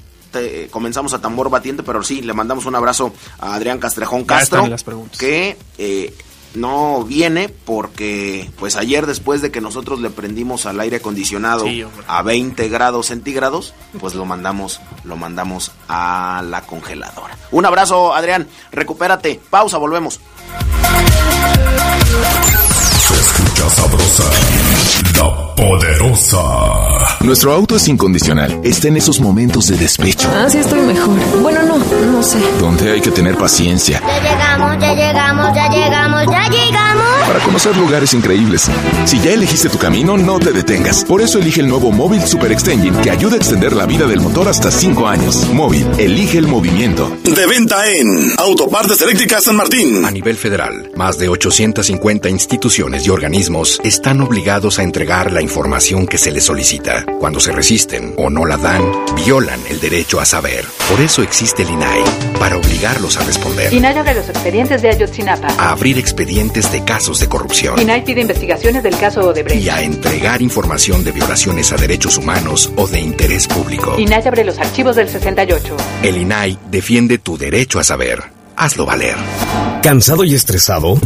comenzamos 0.70 1.14
a 1.14 1.20
tambor 1.20 1.50
batiente, 1.50 1.82
pero 1.82 2.02
sí, 2.02 2.22
le 2.22 2.32
mandamos 2.32 2.66
un 2.66 2.74
abrazo 2.74 3.12
a 3.38 3.54
Adrián 3.54 3.78
Castrejón 3.78 4.24
Castro, 4.24 4.68
que 5.18 5.56
eh, 5.78 6.14
no 6.56 7.04
viene 7.04 7.48
porque 7.48 8.50
pues 8.58 8.76
ayer 8.76 9.06
después 9.06 9.42
de 9.42 9.50
que 9.50 9.60
nosotros 9.60 10.00
le 10.00 10.10
prendimos 10.10 10.66
al 10.66 10.80
aire 10.80 10.96
acondicionado 10.96 11.66
a 12.08 12.22
20 12.22 12.68
grados 12.68 13.06
centígrados, 13.06 13.74
pues 14.00 14.14
lo 14.14 14.24
mandamos, 14.24 14.80
lo 15.04 15.16
mandamos 15.16 15.72
a 15.88 16.42
la 16.44 16.62
congeladora. 16.62 17.36
Un 17.50 17.66
abrazo, 17.66 18.14
Adrián, 18.14 18.48
recupérate, 18.72 19.40
pausa, 19.50 19.78
volvemos. 19.78 20.20
Se 23.06 23.14
escucha 23.14 23.70
sabrosa, 23.70 24.24
la 25.16 25.54
poderosa. 25.54 26.38
Nuestro 27.20 27.52
auto 27.52 27.76
es 27.76 27.88
incondicional. 27.88 28.60
Está 28.62 28.88
en 28.88 28.96
esos 28.96 29.20
momentos 29.20 29.68
de 29.68 29.76
despecho. 29.76 30.28
Ah, 30.32 30.46
sí, 30.48 30.58
estoy 30.58 30.80
mejor. 30.80 31.18
Bueno, 31.40 31.62
no, 31.62 31.78
no 32.12 32.22
sé. 32.22 32.38
Donde 32.60 32.92
hay 32.92 33.00
que 33.00 33.10
tener 33.10 33.36
paciencia. 33.36 34.00
Ya 34.06 34.20
llegamos, 34.20 34.78
ya 34.80 34.94
llegamos, 34.94 35.54
ya 35.54 35.68
llegamos, 35.68 36.05
conocer 37.56 37.76
lugares 37.78 38.12
increíbles. 38.12 38.70
Si 39.06 39.18
ya 39.18 39.32
elegiste 39.32 39.70
tu 39.70 39.78
camino, 39.78 40.18
no 40.18 40.38
te 40.38 40.52
detengas. 40.52 41.06
Por 41.06 41.22
eso 41.22 41.38
elige 41.38 41.62
el 41.62 41.68
nuevo 41.68 41.90
Móvil 41.90 42.20
Super 42.20 42.52
Extension 42.52 43.00
que 43.00 43.10
ayuda 43.10 43.32
a 43.32 43.36
extender 43.38 43.74
la 43.74 43.86
vida 43.86 44.06
del 44.06 44.20
motor 44.20 44.46
hasta 44.46 44.70
5 44.70 45.08
años. 45.08 45.48
Móvil, 45.54 45.86
elige 45.96 46.36
el 46.36 46.48
movimiento. 46.48 47.16
De 47.24 47.46
venta 47.46 47.90
en 47.90 48.34
Autopartes 48.36 49.00
Eléctricas 49.00 49.44
San 49.44 49.56
Martín. 49.56 50.04
A 50.04 50.10
nivel 50.10 50.36
federal, 50.36 50.90
más 50.96 51.16
de 51.16 51.30
850 51.30 52.28
instituciones 52.28 53.06
y 53.06 53.10
organismos 53.10 53.80
están 53.82 54.20
obligados 54.20 54.78
a 54.78 54.82
entregar 54.82 55.32
la 55.32 55.40
información 55.40 56.06
que 56.06 56.18
se 56.18 56.32
les 56.32 56.44
solicita. 56.44 57.06
Cuando 57.20 57.40
se 57.40 57.52
resisten 57.52 58.12
o 58.18 58.28
no 58.28 58.44
la 58.44 58.58
dan, 58.58 58.82
violan 59.24 59.60
el 59.70 59.80
derecho 59.80 60.20
a 60.20 60.26
saber. 60.26 60.66
Por 60.90 61.00
eso 61.00 61.22
existe 61.22 61.62
el 61.62 61.70
INAI, 61.70 62.04
para 62.38 62.58
obligarlos 62.58 63.16
a 63.16 63.24
responder. 63.24 63.72
INAI 63.72 63.96
abre 63.96 64.14
los 64.14 64.28
expedientes 64.28 64.82
de 64.82 64.90
Ayotzinapa. 64.90 65.48
A 65.56 65.70
abrir 65.70 65.98
expedientes 65.98 66.70
de 66.70 66.84
casos 66.84 67.18
de 67.18 67.28
corrupción. 67.28 67.45
INAI 67.78 68.04
pide 68.04 68.20
investigaciones 68.20 68.82
del 68.82 68.96
caso 68.98 69.20
Odebrecht. 69.28 69.62
Y 69.62 69.68
a 69.68 69.82
entregar 69.82 70.42
información 70.42 71.04
de 71.04 71.12
violaciones 71.12 71.72
a 71.72 71.76
derechos 71.76 72.18
humanos 72.18 72.72
o 72.76 72.86
de 72.86 73.00
interés 73.00 73.46
público. 73.46 73.94
INAI 73.98 74.26
abre 74.26 74.44
los 74.44 74.58
archivos 74.58 74.96
del 74.96 75.08
68. 75.08 75.76
El 76.02 76.16
INAI 76.16 76.58
defiende 76.70 77.18
tu 77.18 77.36
derecho 77.38 77.78
a 77.78 77.84
saber. 77.84 78.22
Hazlo 78.56 78.86
valer. 78.86 79.16
¿Cansado 79.82 80.24
y 80.24 80.34
estresado? 80.34 80.98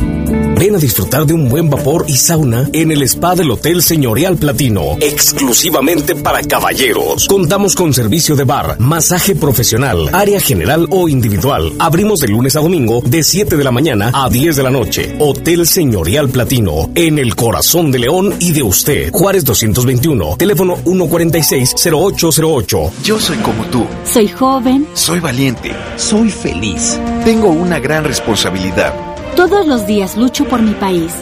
Ven 0.61 0.77
a 0.77 0.79
disfrutar 0.79 1.25
de 1.25 1.33
un 1.33 1.49
buen 1.49 1.71
vapor 1.71 2.05
y 2.07 2.19
sauna 2.19 2.69
en 2.75 2.93
el 2.93 3.03
spa 3.05 3.35
del 3.35 3.51
Hotel 3.51 3.83
Señorial 3.83 4.37
Platino, 4.37 4.99
exclusivamente 5.01 6.15
para 6.15 6.43
caballeros. 6.43 7.27
Contamos 7.29 7.75
con 7.75 7.95
servicio 7.95 8.37
de 8.37 8.45
bar, 8.45 8.79
masaje 8.79 9.35
profesional, 9.35 10.11
área 10.13 10.39
general 10.39 10.87
o 10.91 11.09
individual. 11.09 11.73
Abrimos 11.79 12.21
de 12.21 12.29
lunes 12.29 12.57
a 12.57 12.61
domingo 12.61 13.01
de 13.01 13.23
7 13.23 13.57
de 13.57 13.65
la 13.65 13.71
mañana 13.71 14.11
a 14.13 14.29
10 14.29 14.57
de 14.57 14.63
la 14.63 14.69
noche. 14.69 15.17
Hotel 15.19 15.67
Señorial 15.67 16.29
Platino, 16.29 16.91
en 16.95 17.19
el 17.19 17.37
corazón 17.37 17.91
de 17.91 18.01
León 18.01 18.35
y 18.39 18.53
de 18.53 18.63
usted. 18.63 19.11
Juárez 19.13 19.47
221, 19.47 20.37
teléfono 20.37 20.77
146-0808. 20.85 22.91
Yo 23.03 23.19
soy 23.19 23.39
como 23.39 23.65
tú. 23.65 23.87
Soy 24.05 24.29
joven. 24.29 24.87
Soy 24.93 25.21
valiente. 25.21 25.73
Soy 25.97 26.31
feliz. 26.31 27.01
Tengo 27.25 27.49
una 27.49 27.79
gran 27.79 28.05
responsabilidad. 28.05 29.10
Todos 29.37 29.67
los 29.67 29.87
días 29.87 30.17
lucho 30.17 30.45
por 30.45 30.61
mi 30.61 30.73
país. 30.73 31.13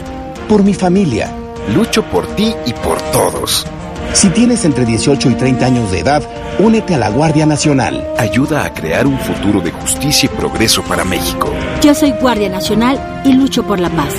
Por 0.47 0.63
mi 0.63 0.73
familia. 0.73 1.31
Lucho 1.73 2.03
por 2.03 2.27
ti 2.35 2.53
y 2.65 2.73
por 2.73 2.99
todos. 3.11 3.65
Si 4.13 4.29
tienes 4.29 4.65
entre 4.65 4.85
18 4.85 5.29
y 5.29 5.35
30 5.35 5.65
años 5.65 5.91
de 5.91 5.99
edad, 5.99 6.23
únete 6.57 6.95
a 6.95 6.97
la 6.97 7.09
Guardia 7.09 7.45
Nacional. 7.45 8.05
Ayuda 8.17 8.65
a 8.65 8.73
crear 8.73 9.05
un 9.05 9.19
futuro 9.19 9.61
de 9.61 9.71
justicia 9.71 10.29
y 10.31 10.35
progreso 10.35 10.81
para 10.83 11.05
México. 11.05 11.53
Yo 11.81 11.93
soy 11.93 12.11
Guardia 12.19 12.49
Nacional 12.49 13.21
y 13.23 13.33
lucho 13.33 13.63
por 13.63 13.79
la 13.79 13.89
paz. 13.89 14.13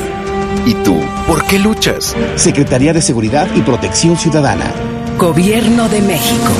¿Y 0.65 0.75
tú? 0.75 0.97
¿Por 1.27 1.45
qué 1.47 1.59
luchas? 1.59 2.15
Secretaría 2.37 2.93
de 2.93 3.03
Seguridad 3.03 3.49
y 3.55 3.61
Protección 3.63 4.17
Ciudadana. 4.17 4.73
Gobierno 5.19 5.89
de 5.89 6.01
México. 6.01 6.53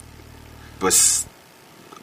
pues, 0.79 1.27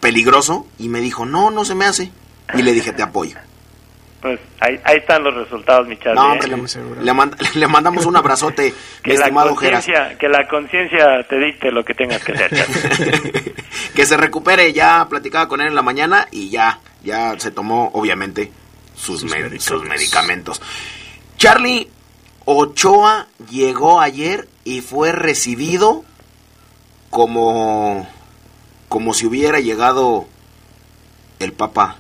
peligroso? 0.01 0.67
Y 0.79 0.89
me 0.89 1.01
dijo, 1.01 1.25
no, 1.25 1.51
no 1.51 1.65
se 1.65 1.75
me 1.75 1.87
hace. 1.87 2.11
Y 2.55 2.63
le 2.63 2.73
dije, 2.73 2.93
te 2.93 3.03
apoyo. 3.03 3.39
Pues 4.21 4.39
ahí, 4.61 4.79
ahí 4.85 4.97
están 4.97 5.23
los 5.23 5.35
resultados, 5.35 5.89
mi 5.89 5.97
Charlie. 5.99 6.15
No, 6.15 6.33
hombre, 6.33 6.49
¿eh? 6.49 6.97
le, 6.99 7.05
le, 7.05 7.15
mand 7.15 7.37
le, 7.55 7.67
mandamos 7.69 8.05
un 8.05 8.17
abrazote, 8.17 8.75
que 9.03 9.11
mi 9.11 9.17
estimado 9.17 9.57
Geras. 9.57 9.87
Que 10.19 10.29
la 10.29 10.47
conciencia 10.47 11.23
te 11.29 11.39
dicte 11.39 11.71
lo 11.71 11.83
que 11.83 11.95
tengas 11.95 12.23
que 12.23 12.33
hacer. 12.33 12.51
que 13.95 14.07
se 14.07 14.17
recupere, 14.17 14.73
ya 14.75 15.07
platicaba 15.09 15.49
con 15.49 15.63
él 15.63 15.69
en 15.69 15.75
la 15.75 15.83
mañana 15.83 16.29
y 16.31 16.51
ya, 16.51 16.81
ya 17.03 17.39
se 17.39 17.51
tomó, 17.51 17.91
obviamente, 17.95 18.53
sus, 18.95 19.21
sus, 19.21 19.31
med 19.31 19.59
sus 19.59 19.85
medicamentos. 19.85 20.61
Charlie, 21.39 21.89
Ochoa 22.45 23.27
llegó 23.51 24.01
ayer 24.01 24.49
y 24.67 24.81
fue 24.81 25.13
recibido 25.13 26.05
como, 27.09 28.07
como 28.89 29.15
si 29.15 29.25
hubiera 29.25 29.61
llegado 29.61 30.27
el 31.39 31.53
Papa 31.53 31.99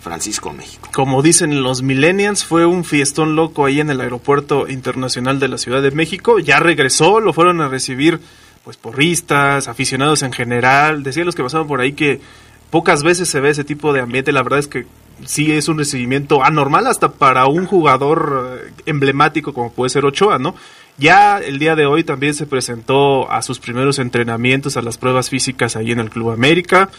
Francisco 0.00 0.50
México. 0.50 0.88
Como 0.94 1.20
dicen 1.20 1.62
los 1.62 1.82
millennials, 1.82 2.42
fue 2.42 2.64
un 2.64 2.84
fiestón 2.84 3.36
loco 3.36 3.66
ahí 3.66 3.80
en 3.80 3.90
el 3.90 4.00
aeropuerto 4.00 4.66
internacional 4.66 5.38
de 5.38 5.48
la 5.48 5.58
Ciudad 5.58 5.82
de 5.82 5.90
México. 5.90 6.38
Ya 6.38 6.58
regresó, 6.58 7.20
lo 7.20 7.34
fueron 7.34 7.60
a 7.60 7.68
recibir 7.68 8.18
pues 8.64 8.78
porristas, 8.78 9.68
aficionados 9.68 10.22
en 10.22 10.32
general. 10.32 11.02
Decían 11.02 11.26
los 11.26 11.34
que 11.34 11.42
pasaban 11.42 11.68
por 11.68 11.82
ahí 11.82 11.92
que 11.92 12.22
pocas 12.70 13.02
veces 13.02 13.28
se 13.28 13.40
ve 13.40 13.50
ese 13.50 13.64
tipo 13.64 13.92
de 13.92 14.00
ambiente. 14.00 14.32
La 14.32 14.42
verdad 14.42 14.60
es 14.60 14.68
que 14.68 14.86
sí 15.26 15.52
es 15.52 15.68
un 15.68 15.76
recibimiento 15.76 16.42
anormal 16.42 16.86
hasta 16.86 17.12
para 17.12 17.44
un 17.44 17.66
jugador 17.66 18.72
emblemático 18.86 19.52
como 19.52 19.70
puede 19.70 19.90
ser 19.90 20.06
Ochoa, 20.06 20.38
¿no? 20.38 20.54
Ya 21.00 21.38
el 21.38 21.58
día 21.58 21.76
de 21.76 21.86
hoy 21.86 22.04
también 22.04 22.34
se 22.34 22.44
presentó 22.44 23.30
a 23.32 23.40
sus 23.40 23.58
primeros 23.58 23.98
entrenamientos, 23.98 24.76
a 24.76 24.82
las 24.82 24.98
pruebas 24.98 25.30
físicas 25.30 25.74
ahí 25.74 25.92
en 25.92 25.98
el 25.98 26.10
Club 26.10 26.30
América. 26.30 26.90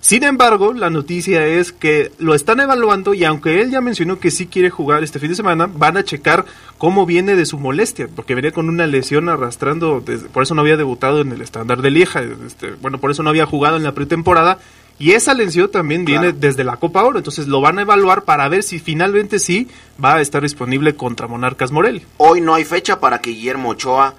Sin 0.00 0.22
embargo, 0.22 0.72
la 0.74 0.90
noticia 0.90 1.44
es 1.44 1.72
que 1.72 2.12
lo 2.20 2.36
están 2.36 2.60
evaluando 2.60 3.14
y 3.14 3.24
aunque 3.24 3.60
él 3.60 3.72
ya 3.72 3.80
mencionó 3.80 4.20
que 4.20 4.30
sí 4.30 4.46
quiere 4.46 4.70
jugar 4.70 5.02
este 5.02 5.18
fin 5.18 5.30
de 5.30 5.34
semana, 5.34 5.66
van 5.66 5.96
a 5.96 6.04
checar 6.04 6.44
cómo 6.78 7.04
viene 7.04 7.34
de 7.34 7.46
su 7.46 7.58
molestia, 7.58 8.06
porque 8.14 8.36
venía 8.36 8.52
con 8.52 8.68
una 8.68 8.86
lesión 8.86 9.28
arrastrando, 9.28 10.04
por 10.32 10.44
eso 10.44 10.54
no 10.54 10.60
había 10.60 10.76
debutado 10.76 11.20
en 11.20 11.32
el 11.32 11.40
estándar 11.40 11.82
de 11.82 11.90
Lieja, 11.90 12.22
este, 12.46 12.70
bueno, 12.80 12.98
por 12.98 13.10
eso 13.10 13.24
no 13.24 13.30
había 13.30 13.44
jugado 13.44 13.76
en 13.76 13.82
la 13.82 13.90
pretemporada 13.92 14.60
y 14.98 15.12
esa 15.12 15.34
lesión 15.34 15.70
también 15.70 16.04
claro. 16.04 16.22
viene 16.22 16.38
desde 16.38 16.64
la 16.64 16.76
Copa 16.76 17.04
Oro, 17.04 17.18
entonces 17.18 17.46
lo 17.46 17.60
van 17.60 17.78
a 17.78 17.82
evaluar 17.82 18.24
para 18.24 18.48
ver 18.48 18.62
si 18.62 18.78
finalmente 18.78 19.38
sí 19.38 19.68
va 20.02 20.16
a 20.16 20.20
estar 20.20 20.42
disponible 20.42 20.96
contra 20.96 21.28
Monarcas 21.28 21.70
Morelia. 21.70 22.02
Hoy 22.16 22.40
no 22.40 22.54
hay 22.54 22.64
fecha 22.64 23.00
para 23.00 23.20
que 23.20 23.30
Guillermo 23.30 23.70
Ochoa 23.70 24.14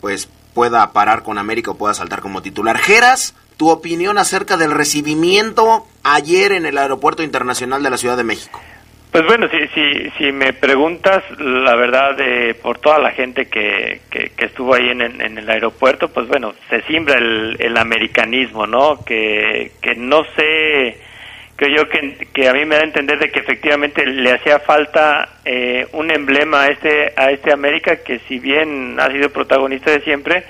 pues 0.00 0.28
pueda 0.54 0.92
parar 0.92 1.22
con 1.22 1.38
América 1.38 1.70
o 1.70 1.76
pueda 1.76 1.94
saltar 1.94 2.20
como 2.20 2.42
titular. 2.42 2.78
Geras, 2.78 3.34
tu 3.56 3.70
opinión 3.70 4.18
acerca 4.18 4.56
del 4.56 4.72
recibimiento 4.72 5.86
ayer 6.02 6.52
en 6.52 6.66
el 6.66 6.78
Aeropuerto 6.78 7.22
Internacional 7.22 7.82
de 7.82 7.90
la 7.90 7.96
Ciudad 7.96 8.16
de 8.16 8.24
México. 8.24 8.60
Pues 9.10 9.24
bueno, 9.24 9.48
si, 9.48 9.66
si, 9.68 10.10
si 10.18 10.32
me 10.32 10.52
preguntas, 10.52 11.24
la 11.38 11.74
verdad, 11.76 12.14
eh, 12.20 12.54
por 12.54 12.78
toda 12.78 12.98
la 12.98 13.10
gente 13.12 13.46
que, 13.46 14.02
que, 14.10 14.30
estuvo 14.44 14.74
ahí 14.74 14.90
en, 14.90 15.00
en, 15.00 15.38
el 15.38 15.48
aeropuerto, 15.48 16.08
pues 16.08 16.28
bueno, 16.28 16.52
se 16.68 16.82
simbra 16.82 17.16
el, 17.16 17.56
el 17.58 17.76
americanismo, 17.78 18.66
¿no? 18.66 19.02
Que, 19.06 19.72
que 19.80 19.94
no 19.94 20.24
sé, 20.36 20.98
creo 21.56 21.76
yo 21.76 21.88
que, 21.88 22.28
que 22.34 22.48
a 22.48 22.52
mí 22.52 22.66
me 22.66 22.74
da 22.74 22.82
a 22.82 22.84
entender 22.84 23.18
de 23.18 23.30
que 23.30 23.40
efectivamente 23.40 24.04
le 24.04 24.30
hacía 24.30 24.58
falta 24.58 25.36
eh, 25.44 25.86
un 25.92 26.10
emblema 26.10 26.66
este, 26.66 27.14
a 27.16 27.30
este 27.30 27.50
América 27.50 27.96
que 27.96 28.18
si 28.28 28.38
bien 28.38 29.00
ha 29.00 29.10
sido 29.10 29.30
protagonista 29.30 29.90
de 29.90 30.02
siempre, 30.02 30.44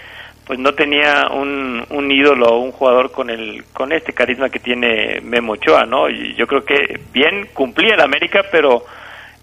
pues 0.49 0.59
no 0.59 0.73
tenía 0.73 1.29
un, 1.31 1.85
un 1.91 2.11
ídolo 2.11 2.47
o 2.47 2.61
un 2.61 2.73
jugador 2.73 3.13
con 3.13 3.29
el 3.29 3.65
con 3.75 3.93
este 3.93 4.15
carisma 4.15 4.49
que 4.49 4.59
tiene 4.59 5.21
Memo 5.21 5.53
Ochoa, 5.53 5.85
¿no? 5.85 6.09
Y 6.09 6.35
yo 6.37 6.47
creo 6.47 6.65
que 6.65 6.99
bien 7.13 7.51
cumplía 7.53 7.97
el 7.97 8.01
América, 8.01 8.41
pero 8.51 8.83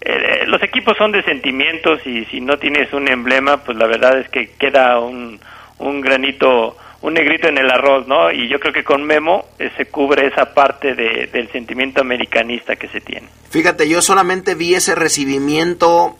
eh, 0.00 0.44
los 0.48 0.60
equipos 0.64 0.96
son 0.98 1.12
de 1.12 1.22
sentimientos 1.22 2.04
y 2.04 2.24
si 2.24 2.40
no 2.40 2.58
tienes 2.58 2.92
un 2.92 3.06
emblema, 3.06 3.58
pues 3.58 3.78
la 3.78 3.86
verdad 3.86 4.18
es 4.18 4.28
que 4.30 4.50
queda 4.58 4.98
un, 4.98 5.38
un 5.78 6.00
granito, 6.00 6.76
un 7.02 7.14
negrito 7.14 7.46
en 7.46 7.58
el 7.58 7.70
arroz, 7.70 8.08
¿no? 8.08 8.32
Y 8.32 8.48
yo 8.48 8.58
creo 8.58 8.72
que 8.72 8.82
con 8.82 9.04
Memo 9.04 9.44
eh, 9.60 9.70
se 9.76 9.86
cubre 9.86 10.26
esa 10.26 10.54
parte 10.54 10.96
de, 10.96 11.28
del 11.32 11.48
sentimiento 11.52 12.00
americanista 12.00 12.74
que 12.74 12.88
se 12.88 13.00
tiene. 13.00 13.28
Fíjate, 13.50 13.88
yo 13.88 14.02
solamente 14.02 14.56
vi 14.56 14.74
ese 14.74 14.96
recibimiento 14.96 16.16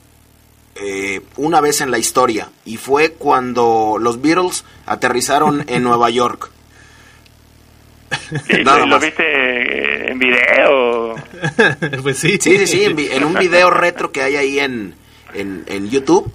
eh, 0.81 1.23
una 1.37 1.61
vez 1.61 1.81
en 1.81 1.91
la 1.91 1.99
historia 1.99 2.51
y 2.65 2.77
fue 2.77 3.13
cuando 3.13 3.97
los 4.01 4.21
Beatles 4.21 4.65
aterrizaron 4.87 5.65
en 5.69 5.83
Nueva 5.83 6.11
York. 6.11 6.51
Sí, 8.49 8.63
Nada 8.65 8.79
¿Lo 8.81 8.87
más. 8.87 9.01
viste 9.03 9.23
eh, 9.25 10.11
en 10.13 10.19
video? 10.19 11.15
pues 12.03 12.19
sí. 12.19 12.39
Sí, 12.41 12.59
sí, 12.59 12.67
sí, 12.67 12.85
en, 12.85 12.97
vi- 12.97 13.09
en 13.11 13.25
un 13.25 13.35
video 13.35 13.71
retro 13.71 14.13
que 14.13 14.23
hay 14.23 14.37
ahí 14.37 14.59
en, 14.61 14.95
en, 15.35 15.65
en 15.67 15.91
YouTube, 15.91 16.33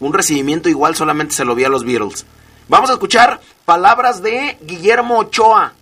un 0.00 0.12
recibimiento 0.12 0.68
igual 0.68 0.94
solamente 0.94 1.34
se 1.34 1.44
lo 1.44 1.54
vi 1.54 1.64
a 1.64 1.68
los 1.68 1.84
Beatles. 1.84 2.26
Vamos 2.68 2.90
a 2.90 2.94
escuchar 2.94 3.40
palabras 3.64 4.22
de 4.22 4.58
Guillermo 4.62 5.18
Ochoa 5.18 5.72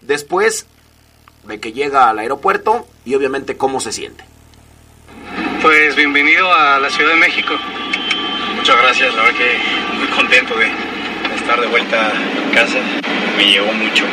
después 0.00 0.66
de 1.46 1.60
que 1.60 1.72
llega 1.72 2.08
al 2.08 2.18
aeropuerto 2.18 2.86
y 3.04 3.14
obviamente 3.14 3.56
cómo 3.56 3.80
se 3.80 3.92
siente. 3.92 4.24
Pues 5.62 5.94
bienvenido 5.94 6.52
a 6.52 6.80
la 6.80 6.90
Ciudad 6.90 7.10
de 7.10 7.16
México. 7.16 7.54
Muchas 8.56 8.76
gracias, 8.82 9.14
la 9.14 9.22
verdad 9.22 9.38
que 9.38 9.96
muy 9.96 10.08
contento 10.08 10.58
de 10.58 10.66
estar 11.36 11.60
de 11.60 11.68
vuelta 11.68 12.12
en 12.44 12.50
casa. 12.50 12.78
Me 13.36 13.44
llegó 13.44 13.72
mucho. 13.72 14.04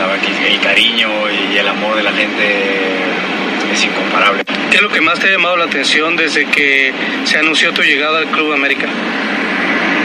La 0.00 0.06
verdad 0.08 0.20
que 0.20 0.52
el 0.52 0.60
cariño 0.60 1.08
y 1.30 1.56
el 1.56 1.68
amor 1.68 1.94
de 1.94 2.02
la 2.02 2.10
gente 2.10 2.56
es 3.72 3.84
incomparable. 3.84 4.42
¿Qué 4.70 4.78
es 4.78 4.82
lo 4.82 4.88
que 4.88 5.00
más 5.00 5.20
te 5.20 5.28
ha 5.28 5.30
llamado 5.30 5.56
la 5.56 5.66
atención 5.66 6.16
desde 6.16 6.44
que 6.46 6.92
se 7.22 7.38
anunció 7.38 7.72
tu 7.72 7.82
llegada 7.82 8.18
al 8.18 8.26
Club 8.26 8.52
América? 8.52 8.88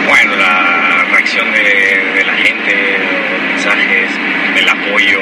Bueno, 0.07 0.35
la 0.35 1.05
reacción 1.11 1.51
de, 1.51 2.11
de 2.15 2.23
la 2.23 2.33
gente, 2.35 2.99
los 3.31 3.41
mensajes, 3.41 4.11
el 4.55 4.69
apoyo. 4.69 5.19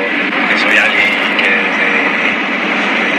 Que 0.49 0.57
soy 0.57 0.75
alguien 0.77 1.09
que 1.37 1.49
desde, 1.49 1.93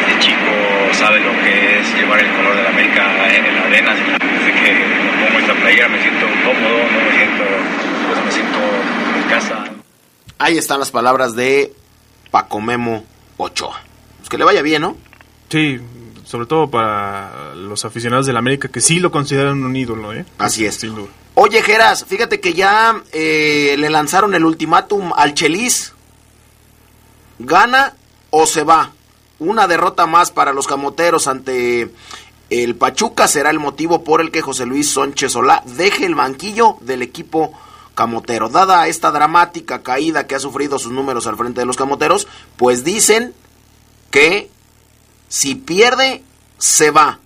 desde 0.06 0.18
chico 0.20 0.93
sabe 1.04 1.20
lo 1.20 1.32
que 1.42 1.80
es 1.80 1.94
llevar 1.94 2.18
el 2.18 2.34
color 2.34 2.56
de 2.56 2.62
la 2.62 2.70
América 2.70 3.28
en, 3.28 3.44
en 3.44 3.54
la 3.56 3.62
arena. 3.64 3.94
Desde 3.94 4.52
que 4.54 4.72
me 4.72 5.26
pongo 5.26 5.38
esta 5.38 5.54
playera 5.60 5.88
me 5.88 6.00
siento 6.00 6.26
cómodo, 6.42 6.78
no 6.78 6.98
me 7.04 7.16
siento, 7.16 7.44
pues 8.08 8.24
me 8.24 8.32
siento 8.32 8.58
en 9.16 9.22
casa. 9.28 9.64
Ahí 10.38 10.56
están 10.56 10.80
las 10.80 10.90
palabras 10.90 11.36
de 11.36 11.74
Paco 12.30 12.60
Memo 12.62 13.04
Ochoa. 13.36 13.82
Pues 14.18 14.30
que 14.30 14.38
le 14.38 14.44
vaya 14.44 14.62
bien, 14.62 14.80
¿no? 14.80 14.96
Sí, 15.50 15.78
sobre 16.24 16.46
todo 16.46 16.70
para 16.70 17.54
los 17.54 17.84
aficionados 17.84 18.24
del 18.24 18.38
América 18.38 18.68
que 18.68 18.80
sí 18.80 18.98
lo 18.98 19.10
consideran 19.10 19.62
un 19.62 19.76
ídolo, 19.76 20.14
¿eh? 20.14 20.24
Así 20.38 20.64
es. 20.64 20.76
Sin 20.76 20.94
duda. 20.94 21.10
Oye, 21.34 21.60
Geras, 21.62 22.06
fíjate 22.06 22.40
que 22.40 22.54
ya 22.54 23.02
eh, 23.12 23.74
le 23.76 23.90
lanzaron 23.90 24.34
el 24.34 24.44
ultimátum 24.44 25.12
al 25.14 25.34
Chelis. 25.34 25.92
¿Gana 27.40 27.92
o 28.30 28.46
se 28.46 28.62
va? 28.62 28.92
Una 29.44 29.66
derrota 29.66 30.06
más 30.06 30.30
para 30.30 30.52
los 30.52 30.66
camoteros 30.66 31.26
ante 31.28 31.88
el 32.50 32.74
Pachuca 32.76 33.26
será 33.28 33.50
el 33.50 33.58
motivo 33.58 34.04
por 34.04 34.20
el 34.20 34.30
que 34.30 34.42
José 34.42 34.66
Luis 34.66 34.92
Sánchez 34.92 35.32
Solá 35.32 35.62
deje 35.66 36.06
el 36.06 36.14
banquillo 36.14 36.76
del 36.80 37.02
equipo 37.02 37.52
camotero. 37.94 38.48
Dada 38.48 38.86
esta 38.88 39.10
dramática 39.12 39.82
caída 39.82 40.26
que 40.26 40.34
ha 40.34 40.40
sufrido 40.40 40.78
sus 40.78 40.92
números 40.92 41.26
al 41.26 41.36
frente 41.36 41.60
de 41.60 41.66
los 41.66 41.76
camoteros, 41.76 42.26
pues 42.56 42.84
dicen 42.84 43.32
que 44.10 44.48
si 45.28 45.54
pierde, 45.54 46.22
se 46.58 46.90
va. 46.90 47.18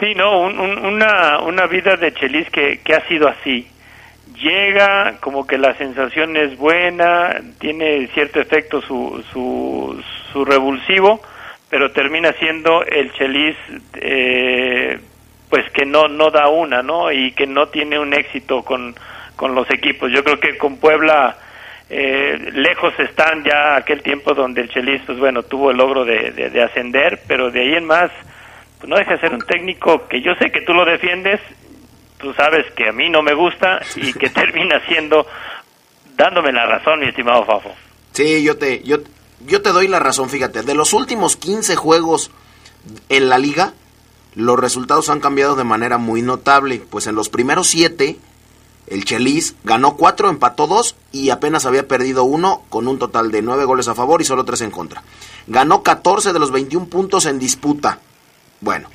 Sí, 0.00 0.14
no, 0.16 0.40
un- 0.40 0.58
un- 0.58 0.84
una, 0.84 1.40
una 1.40 1.66
vida 1.66 1.96
de 1.96 2.12
Chelis 2.14 2.48
que, 2.50 2.80
que 2.84 2.94
ha 2.94 3.06
sido 3.08 3.28
así. 3.28 3.68
Llega, 4.40 5.18
como 5.20 5.46
que 5.46 5.58
la 5.58 5.76
sensación 5.76 6.36
es 6.36 6.56
buena, 6.56 7.40
tiene 7.60 8.08
cierto 8.14 8.40
efecto 8.40 8.80
su, 8.80 9.22
su, 9.32 10.02
su 10.32 10.44
revulsivo, 10.44 11.20
pero 11.70 11.90
termina 11.92 12.32
siendo 12.34 12.84
el 12.84 13.12
Chelis, 13.12 13.56
eh, 13.94 14.98
pues 15.48 15.70
que 15.72 15.84
no, 15.84 16.08
no 16.08 16.30
da 16.30 16.48
una, 16.48 16.82
¿no? 16.82 17.12
Y 17.12 17.32
que 17.32 17.46
no 17.46 17.68
tiene 17.68 17.98
un 17.98 18.12
éxito 18.14 18.62
con, 18.62 18.94
con 19.36 19.54
los 19.54 19.68
equipos. 19.70 20.10
Yo 20.12 20.22
creo 20.24 20.38
que 20.40 20.56
con 20.58 20.78
Puebla 20.78 21.36
eh, 21.90 22.38
lejos 22.52 22.92
están 22.98 23.44
ya 23.44 23.76
aquel 23.76 24.02
tiempo 24.02 24.32
donde 24.34 24.62
el 24.62 24.70
Chelis, 24.70 25.02
pues 25.06 25.18
bueno, 25.18 25.42
tuvo 25.42 25.70
el 25.70 25.76
logro 25.76 26.04
de, 26.04 26.30
de- 26.30 26.50
de 26.50 26.62
ascender, 26.62 27.20
pero 27.28 27.50
de 27.50 27.60
ahí 27.60 27.74
en 27.74 27.84
más, 27.84 28.10
pues 28.78 28.88
no 28.88 28.96
deja 28.96 29.12
de 29.12 29.20
ser 29.20 29.32
un 29.34 29.42
técnico 29.42 30.08
que 30.08 30.20
yo 30.22 30.34
sé 30.36 30.50
que 30.50 30.62
tú 30.62 30.72
lo 30.72 30.84
defiendes, 30.86 31.40
tú 32.18 32.32
sabes 32.34 32.64
que 32.74 32.88
a 32.88 32.92
mí 32.92 33.10
no 33.10 33.20
me 33.22 33.34
gusta 33.34 33.80
y 33.96 34.12
que 34.14 34.30
termina 34.34 34.80
siendo 34.86 35.26
dándome 36.16 36.52
la 36.52 36.66
razón, 36.66 37.00
mi 37.00 37.06
estimado 37.08 37.44
Fafo. 37.44 37.74
Sí, 38.12 38.42
yo 38.44 38.56
te, 38.58 38.82
yo, 38.84 38.98
yo 39.46 39.62
te 39.62 39.70
doy 39.70 39.88
la 39.88 39.98
razón, 39.98 40.28
fíjate. 40.28 40.62
De 40.62 40.74
los 40.74 40.92
últimos 40.92 41.36
15 41.36 41.76
juegos 41.76 42.30
en 43.08 43.28
la 43.28 43.38
liga, 43.38 43.74
los 44.34 44.58
resultados 44.58 45.08
han 45.08 45.20
cambiado 45.20 45.56
de 45.56 45.64
manera 45.64 45.98
muy 45.98 46.22
notable. 46.22 46.82
Pues 46.90 47.06
en 47.06 47.14
los 47.14 47.28
primeros 47.28 47.68
7, 47.68 48.18
el 48.86 49.04
Chelis 49.04 49.54
ganó 49.64 49.96
4, 49.96 50.30
empató 50.30 50.66
2 50.66 50.96
y 51.12 51.30
apenas 51.30 51.66
había 51.66 51.88
perdido 51.88 52.24
1 52.24 52.62
con 52.68 52.88
un 52.88 52.98
total 52.98 53.30
de 53.30 53.42
9 53.42 53.64
goles 53.64 53.88
a 53.88 53.94
favor 53.94 54.20
y 54.20 54.24
solo 54.24 54.44
3 54.44 54.62
en 54.62 54.70
contra. 54.70 55.02
Ganó 55.46 55.82
14 55.82 56.32
de 56.32 56.38
los 56.38 56.50
21 56.50 56.86
puntos 56.86 57.26
en 57.26 57.38
disputa. 57.38 58.00
Bueno, 58.60 58.88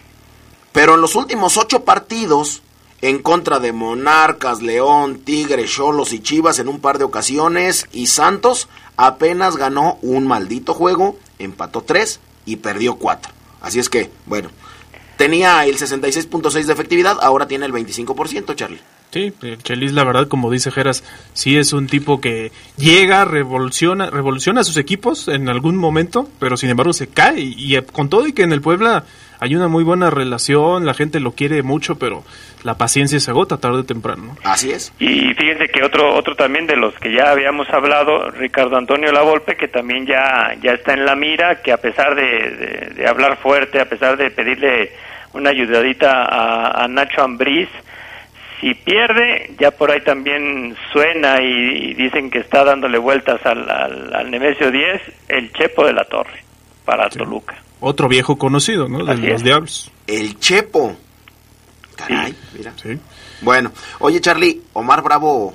pero 0.72 0.96
en 0.96 1.02
los 1.02 1.16
últimos 1.16 1.58
8 1.58 1.84
partidos, 1.84 2.62
en 3.02 3.20
contra 3.20 3.60
de 3.60 3.74
Monarcas, 3.74 4.62
León, 4.62 5.20
Tigres, 5.20 5.72
Cholos 5.72 6.14
y 6.14 6.20
Chivas 6.20 6.60
en 6.60 6.68
un 6.68 6.80
par 6.80 6.98
de 6.98 7.04
ocasiones, 7.04 7.88
y 7.92 8.08
Santos 8.08 8.68
apenas 8.98 9.56
ganó 9.56 9.98
un 10.02 10.28
maldito 10.28 10.74
juego, 10.74 11.18
empató 11.40 11.82
3 11.82 12.20
y 12.46 12.58
perdió 12.58 12.96
4. 12.96 13.32
Así 13.62 13.80
es 13.80 13.90
que, 13.90 14.12
bueno, 14.26 14.50
tenía 15.16 15.66
el 15.66 15.78
66.6 15.78 16.66
de 16.66 16.74
efectividad, 16.74 17.18
ahora 17.22 17.48
tiene 17.48 17.66
el 17.66 17.74
25%, 17.74 18.56
Charlie. 18.56 18.82
Sí, 19.12 19.34
el 19.42 19.64
Chelis, 19.64 19.94
la 19.94 20.04
verdad, 20.04 20.28
como 20.28 20.52
dice 20.52 20.70
Geras, 20.70 21.04
sí 21.34 21.58
es 21.58 21.72
un 21.72 21.88
tipo 21.88 22.20
que 22.20 22.52
llega, 22.76 23.24
revoluciona, 23.24 24.10
revoluciona 24.10 24.62
a 24.62 24.64
sus 24.66 24.76
equipos 24.76 25.30
en 25.30 25.48
algún 25.48 25.78
momento, 25.78 26.30
pero 26.40 26.58
sin 26.58 26.70
embargo 26.70 26.92
se 26.92 27.08
cae. 27.08 27.40
Y, 27.40 27.78
y 27.78 27.82
con 27.82 28.10
todo 28.10 28.28
y 28.28 28.34
que 28.34 28.44
en 28.44 28.52
el 28.52 28.62
Puebla 28.62 29.06
hay 29.40 29.56
una 29.56 29.68
muy 29.68 29.84
buena 29.84 30.10
relación, 30.10 30.86
la 30.86 30.94
gente 30.94 31.20
lo 31.20 31.32
quiere 31.34 31.62
mucho, 31.64 31.98
pero 32.00 32.24
la 32.64 32.76
paciencia 32.76 33.20
se 33.20 33.32
agota 33.32 33.58
tarde 33.58 33.80
o 33.80 33.84
temprano. 33.84 34.24
¿no? 34.44 34.52
Así 34.52 34.72
es. 34.72 34.92
Y 35.00 35.34
fíjense 35.36 35.68
que 35.68 35.84
otro 35.84 36.14
otro 36.16 36.36
también 36.36 36.66
de 36.68 36.76
los 36.76 36.94
que 36.96 37.14
ya 37.14 37.32
habíamos 37.32 37.70
hablado, 37.70 38.32
Ricardo 38.32 38.78
Antonio 38.78 39.12
Lavolpe, 39.12 39.56
que 39.56 39.68
también 39.68 40.06
ya 40.06 40.54
ya 40.62 40.72
está 40.72 40.94
en 40.94 41.06
la 41.06 41.16
mira, 41.16 41.62
que 41.62 41.72
a 41.72 41.78
pesar 41.78 42.16
de, 42.16 42.24
de- 42.24 42.94
de 42.96 43.08
hablar 43.08 43.38
fuerte, 43.38 43.80
a 43.80 43.86
pesar 43.86 44.18
de 44.18 44.32
pedirle 44.32 44.92
una 45.34 45.52
ayudadita 45.52 46.24
a, 46.26 46.84
a 46.84 46.88
Nacho 46.88 47.22
Ambriz, 47.22 47.70
si 48.60 48.74
pierde, 48.74 49.52
ya 49.60 49.70
por 49.70 49.92
ahí 49.92 50.02
también 50.02 50.76
suena 50.92 51.40
y, 51.44 51.92
y 51.92 51.94
dicen 51.94 52.32
que 52.32 52.40
está 52.40 52.64
dándole 52.64 52.98
vueltas 52.98 53.40
al, 53.46 53.70
al, 53.70 54.16
al 54.16 54.32
Nemesio 54.32 54.72
10, 54.72 55.02
el 55.28 55.54
Chepo 55.54 55.86
de 55.86 55.94
la 55.94 56.06
Torre, 56.06 56.42
para 56.84 57.08
Toluca. 57.10 57.56
Otro 57.80 58.08
viejo 58.08 58.38
conocido, 58.38 58.88
¿no? 58.88 59.06
De 59.06 59.12
Así 59.12 59.22
los 59.22 59.38
es. 59.38 59.44
Diablos. 59.44 59.92
El 60.08 60.40
Chepo. 60.40 60.96
Caray, 61.96 62.36
mira. 62.56 62.74
Bueno, 63.42 63.72
oye 64.00 64.22
Charlie, 64.22 64.62
Omar 64.74 65.02
Bravo 65.04 65.54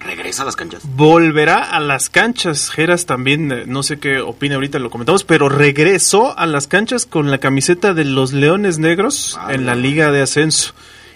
regresa 0.00 0.42
a 0.42 0.46
las 0.46 0.56
canchas. 0.56 0.82
Volverá 0.84 1.62
a 1.62 1.80
las 1.80 2.08
canchas. 2.10 2.70
Geras 2.70 3.06
también, 3.06 3.50
eh, 3.50 3.64
no 3.66 3.82
sé 3.82 3.98
qué 3.98 4.20
opina 4.20 4.54
ahorita, 4.56 4.78
lo 4.78 4.90
comentamos, 4.90 5.24
pero 5.24 5.48
regresó 5.48 6.38
a 6.38 6.46
las 6.46 6.66
canchas 6.66 7.06
con 7.06 7.30
la 7.30 7.38
camiseta 7.38 7.94
de 7.94 8.04
los 8.04 8.32
Leones 8.32 8.78
Negros 8.78 9.38
en 9.48 9.66
la 9.66 9.74
Liga 9.74 10.10
de 10.10 10.22
Ascenso. 10.22 10.74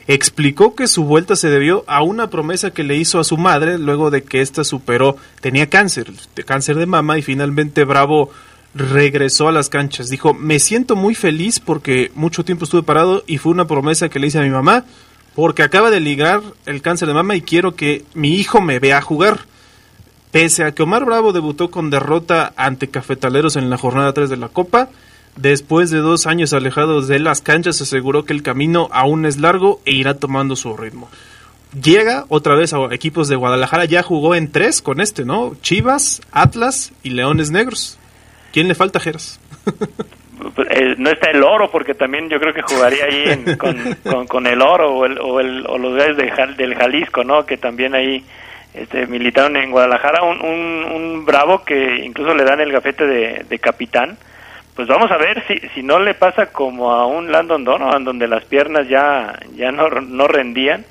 Explicó 0.09 0.75
que 0.75 0.89
su 0.89 1.05
vuelta 1.05 1.37
se 1.37 1.49
debió 1.49 1.85
a 1.87 2.03
una 2.03 2.29
promesa 2.29 2.73
que 2.73 2.83
le 2.83 2.97
hizo 2.97 3.21
a 3.21 3.25
su 3.25 3.37
madre 3.37 3.79
luego 3.79 4.11
de 4.11 4.25
que 4.25 4.41
ésta 4.41 4.65
superó, 4.65 5.17
tenía 5.41 5.71
cáncer, 5.71 6.13
cáncer 6.45 6.77
de 6.77 6.87
mama, 6.87 7.19
y 7.19 7.23
finalmente 7.23 7.85
Bravo 7.85 8.31
regresó 8.75 9.49
a 9.49 9.53
las 9.53 9.69
canchas. 9.69 10.09
Dijo, 10.09 10.35
me 10.35 10.59
siento 10.59 10.97
muy 10.97 11.15
feliz 11.15 11.61
porque 11.61 12.11
mucho 12.15 12.45
tiempo 12.45 12.65
estuve 12.65 12.83
parado 12.83 13.25
y 13.27 13.39
fue 13.39 13.53
una 13.53 13.67
promesa 13.67 14.09
que 14.09 14.19
le 14.19 14.29
hice 14.29 14.39
a 14.39 14.43
mi 14.43 14.51
mamá 14.51 14.85
porque 15.35 15.63
acaba 15.63 15.91
de 15.91 16.01
ligar 16.01 16.43
el 16.67 16.83
cáncer 16.83 17.09
de 17.09 17.15
mama 17.15 17.37
y 17.37 17.43
quiero 17.43 17.75
que 17.75 18.05
mi 18.15 18.35
hijo 18.35 18.61
me 18.61 18.79
vea 18.79 19.01
jugar. 19.01 19.41
Pese 20.31 20.65
a 20.65 20.73
que 20.73 20.83
Omar 20.83 21.05
Bravo 21.05 21.33
debutó 21.33 21.71
con 21.71 21.91
derrota 21.91 22.53
ante 22.57 22.89
Cafetaleros 22.89 23.57
en 23.57 23.69
la 23.69 23.79
jornada 23.79 24.13
3 24.15 24.31
de 24.31 24.39
la 24.39 24.49
Copa, 24.49 24.89
después 25.37 25.91
de 25.91 25.99
dos 25.99 26.27
años 26.27 26.53
alejados 26.53 27.07
de 27.09 27.19
las 27.19 27.43
canchas 27.43 27.81
aseguró 27.81 28.25
que 28.25 28.33
el 28.33 28.43
camino 28.43 28.89
aún 28.93 29.27
es 29.27 29.39
largo 29.39 29.81
e 29.85 29.93
irá 29.93 30.15
tomando 30.15 30.57
su 30.57 30.77
ritmo. 30.77 31.11
llega 31.83 32.27
otra 32.29 32.55
vez 32.55 32.73
a 32.73 32.79
equipos 32.95 33.29
de 33.29 33.37
Guadalajara, 33.37 33.85
ya 33.87 34.03
jugó 34.03 34.35
en 34.35 34.51
tres 34.51 34.83
con 34.83 35.01
este, 35.01 35.25
¿no? 35.25 35.55
Chivas, 35.63 36.21
Atlas 36.31 36.93
y 37.03 37.11
Leones 37.11 37.51
Negros. 37.51 37.99
¿Quién 38.53 38.69
le 38.69 38.75
falta, 38.75 39.01
Geras? 39.01 39.41
Eh, 40.71 40.97
no 40.99 41.09
está 41.09 41.31
el 41.31 41.43
oro, 41.43 41.71
porque 41.71 41.95
también 41.95 42.29
yo 42.29 42.39
creo 42.41 42.53
que 42.53 42.63
jugaría 42.63 43.05
ahí 43.05 43.57
con, 43.59 44.27
con, 44.27 44.47
el 44.47 44.61
oro 44.61 44.93
o, 44.93 45.07
el, 45.07 45.19
o, 45.19 45.41
el, 45.41 45.65
o 45.67 45.79
los 45.79 45.95
de, 45.95 46.15
del 46.57 46.75
Jalisco, 46.75 47.25
¿no? 47.25 47.47
Que 47.47 47.57
también 47.57 47.95
ahí 47.95 48.25
este, 48.75 49.07
militaron 49.07 49.57
en 49.57 49.71
Guadalajara. 49.71 50.25
Un, 50.25 50.41
un, 50.43 51.25
bravo 51.25 51.65
que 51.65 52.05
incluso 52.05 52.35
le 52.35 52.45
dan 52.45 52.61
el 52.61 52.73
gafete 52.73 53.07
de, 53.07 53.45
de 53.49 53.59
capitán. 53.59 54.19
Pues 54.75 54.89
vamos 54.89 55.11
a 55.11 55.17
ver 55.17 55.45
si, 55.47 55.59
si 55.75 55.83
no 55.83 56.01
le 56.01 56.15
pasa 56.15 56.47
como 56.47 56.93
a 56.93 57.07
un 57.07 57.31
Landon 57.31 57.65
Donovan, 57.65 58.05
donde 58.05 58.27
las 58.27 58.45
piernas 58.45 58.89
ya, 58.89 59.39
ya 59.55 59.71
no, 59.71 59.89
no 59.89 60.27
rendían. 60.27 60.85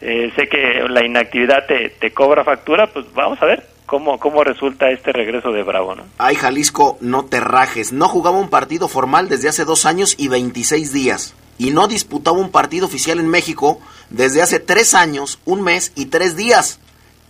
Eh, 0.00 0.32
sé 0.34 0.48
que 0.48 0.84
la 0.88 1.04
inactividad 1.04 1.66
te, 1.66 1.90
te 1.90 2.10
cobra 2.10 2.44
factura, 2.44 2.88
pues 2.88 3.06
vamos 3.14 3.40
a 3.42 3.46
ver 3.46 3.77
cómo, 3.88 4.20
cómo 4.20 4.44
resulta 4.44 4.90
este 4.90 5.12
regreso 5.12 5.50
de 5.50 5.64
Bravo, 5.64 5.96
¿no? 5.96 6.04
Ay, 6.18 6.36
Jalisco, 6.36 6.98
no 7.00 7.24
te 7.24 7.40
rajes. 7.40 7.92
No 7.92 8.06
jugaba 8.06 8.38
un 8.38 8.50
partido 8.50 8.86
formal 8.86 9.28
desde 9.28 9.48
hace 9.48 9.64
dos 9.64 9.86
años 9.86 10.14
y 10.16 10.28
26 10.28 10.92
días. 10.92 11.34
Y 11.58 11.70
no 11.70 11.88
disputaba 11.88 12.38
un 12.38 12.52
partido 12.52 12.86
oficial 12.86 13.18
en 13.18 13.28
México 13.28 13.80
desde 14.10 14.42
hace 14.42 14.60
tres 14.60 14.94
años, 14.94 15.40
un 15.44 15.62
mes 15.62 15.92
y 15.96 16.06
tres 16.06 16.36
días. 16.36 16.80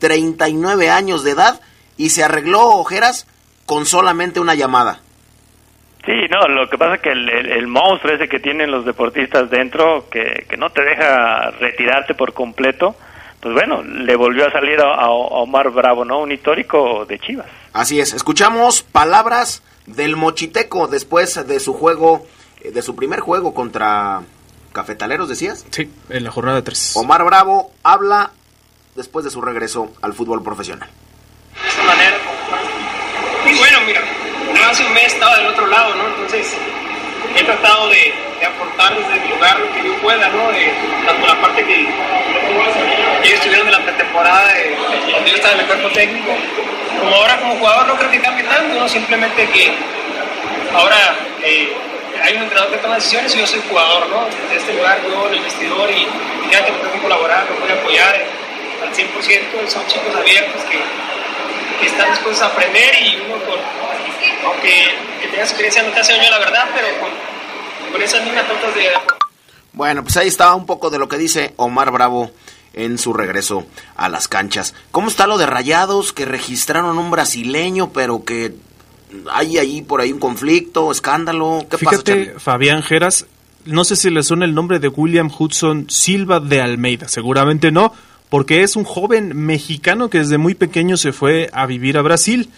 39 0.01 0.91
años 0.91 1.25
de 1.25 1.31
edad 1.31 1.61
y 1.97 2.11
se 2.11 2.23
arregló 2.23 2.61
ojeras 2.77 3.27
con 3.65 3.87
solamente 3.87 4.41
una 4.41 4.55
llamada. 4.55 5.01
Sí, 6.05 6.27
no, 6.31 6.47
lo 6.49 6.69
que 6.69 6.79
pasa 6.79 6.97
es 6.97 7.01
que 7.03 7.11
el, 7.11 7.67
monstruo 7.67 8.15
ese 8.15 8.29
que 8.29 8.41
tienen 8.41 8.71
los 8.71 8.85
deportistas 8.85 9.51
dentro, 9.51 10.09
que, 10.11 10.47
que 10.49 10.57
no 10.57 10.71
te 10.71 10.83
deja 10.83 11.51
retirarte 11.61 12.15
por 12.15 12.33
completo, 12.33 12.97
pues 13.41 13.55
bueno, 13.55 13.83
le 13.83 14.17
volvió 14.17 14.47
a 14.47 14.53
salir 14.53 14.81
a, 14.81 15.11
Omar 15.11 15.71
Bravo, 15.71 16.05
¿no? 16.05 16.21
Un 16.21 16.33
histórico 16.33 17.05
de 17.07 17.19
Chivas. 17.19 17.47
Así 17.73 18.01
es, 18.01 18.13
escuchamos 18.13 18.83
palabras 18.83 19.63
del 19.87 20.17
Mochiteco 20.17 20.89
después 20.89 21.47
de 21.47 21.61
su 21.61 21.73
juego, 21.73 22.27
eh, 22.63 22.73
de 22.73 22.83
su 22.83 22.97
primer 22.97 23.21
juego 23.21 23.55
contra 23.55 24.23
Cafetaleros, 24.73 25.29
decías. 25.29 25.65
Sí, 25.71 25.91
en 26.09 26.25
la 26.25 26.31
jornada 26.31 26.63
3. 26.63 26.97
Omar 26.97 27.25
Bravo 27.25 27.71
habla 27.83 28.33
después 28.97 29.25
de 29.25 29.31
su 29.31 29.41
regreso 29.41 29.93
al 30.03 30.13
fútbol 30.13 30.43
profesional. 30.43 30.89
De 31.63 31.69
esa 31.69 31.83
manera, 31.85 32.17
y 33.47 33.57
bueno, 33.57 33.79
mira, 33.87 34.01
hace 34.69 34.85
un 34.85 34.93
mes 34.93 35.07
estaba 35.07 35.37
del 35.37 35.47
otro 35.47 35.67
lado, 35.67 35.95
¿no? 35.95 36.09
Entonces, 36.09 36.55
he 37.37 37.45
tratado 37.45 37.89
de, 37.89 38.13
aportar 38.47 38.95
desde 38.97 39.21
mi 39.21 39.29
lugar 39.29 39.59
lo 39.59 39.73
que 39.73 39.85
yo 39.85 39.95
pueda, 39.99 40.29
¿no? 40.29 40.51
tanto 41.07 41.27
la 41.27 41.41
parte 41.41 41.65
que 41.65 41.81
ellos 41.81 43.35
estuvieron 43.35 43.67
en 43.67 43.73
la 43.73 43.81
pretemporada, 43.81 44.53
de, 44.55 44.77
donde 45.13 45.31
yo 45.31 45.37
estaba 45.37 45.55
en 45.55 45.61
el 45.61 45.67
cuerpo 45.67 45.89
técnico, 45.91 46.31
como 47.01 47.15
ahora 47.15 47.39
como 47.39 47.57
jugador 47.57 47.87
no 47.87 47.97
creo 47.97 48.11
que 48.11 48.21
cambie 48.21 48.45
tanto, 48.45 48.79
¿no? 48.79 48.89
Simplemente 48.89 49.47
que 49.49 49.73
ahora 50.75 51.17
eh, 51.43 51.73
hay 52.23 52.37
un 52.37 52.43
entrenador 52.43 52.73
que 52.73 52.79
toma 52.79 52.97
decisiones 52.97 53.35
y 53.35 53.39
yo 53.39 53.47
soy 53.47 53.61
jugador, 53.69 54.09
¿no? 54.09 54.27
Desde 54.27 54.57
este 54.57 54.75
lugar, 54.75 54.99
yo 55.09 55.29
el 55.29 55.41
vestidor 55.41 55.91
y, 55.91 56.03
y 56.03 56.51
tengo 56.51 56.93
que 56.93 56.99
colaborar, 57.01 57.45
me 57.67 57.73
a 57.73 57.75
apoyar 57.75 58.25
al 58.83 58.95
100%, 58.95 59.69
son 59.69 59.87
chicos 59.87 60.15
abiertos 60.17 60.63
que, 60.65 60.79
están 61.87 62.11
dispuestos 62.11 62.43
a 62.43 62.47
aprender 62.47 62.93
y 63.01 63.23
uno 63.25 63.37
con 63.45 63.55
aunque 64.45 64.97
que 65.21 65.29
tengas 65.29 65.49
experiencia 65.51 65.81
no 65.85 65.91
te 65.93 66.01
hace 66.01 66.13
daño 66.13 66.29
la 66.31 66.39
verdad, 66.41 66.69
pero 66.75 66.89
con, 66.99 67.11
con 67.91 68.03
esas 68.03 68.25
mismas 68.25 68.47
de... 68.75 68.89
Bueno, 69.73 70.03
pues 70.03 70.17
ahí 70.17 70.29
está 70.29 70.55
un 70.55 70.67
poco 70.67 70.91
de 70.91 70.99
lo 70.99 71.09
que 71.09 71.19
dice 71.19 71.55
Omar 71.57 71.91
Bravo 71.93 72.31
en 72.73 72.99
su 72.99 73.13
regreso 73.13 73.67
a 73.97 74.09
las 74.09 74.29
canchas. 74.29 74.75
¿Cómo 74.91 75.09
está 75.09 75.27
lo 75.27 75.39
de 75.39 75.47
Rayados 75.47 76.13
que 76.13 76.25
registraron 76.25 76.99
un 76.99 77.11
brasileño, 77.11 77.91
pero 77.93 78.25
que 78.25 78.55
hay 79.31 79.59
ahí 79.59 79.83
por 79.83 80.01
ahí 80.01 80.13
un 80.13 80.21
conflicto, 80.21 80.91
escándalo? 80.91 81.67
¿Qué 81.71 81.79
Fíjate, 81.79 82.35
Fabián 82.39 82.83
Geras, 82.83 83.27
no 83.65 83.85
sé 83.85 83.97
si 83.97 84.11
le 84.11 84.23
suena 84.23 84.45
el 84.45 84.55
nombre 84.55 84.79
de 84.79 84.89
William 84.89 85.31
Hudson 85.37 85.87
Silva 85.89 86.41
de 86.41 86.61
Almeida, 86.61 87.09
seguramente 87.09 87.71
no, 87.71 87.93
porque 88.31 88.63
es 88.63 88.77
un 88.77 88.85
joven 88.85 89.37
mexicano 89.37 90.11
que 90.11 90.19
desde 90.19 90.39
muy 90.39 90.55
pequeño 90.55 90.97
se 90.97 91.13
fue 91.13 91.51
a 91.53 91.67
vivir 91.67 91.99
a 91.99 92.03
Brasil 92.03 92.51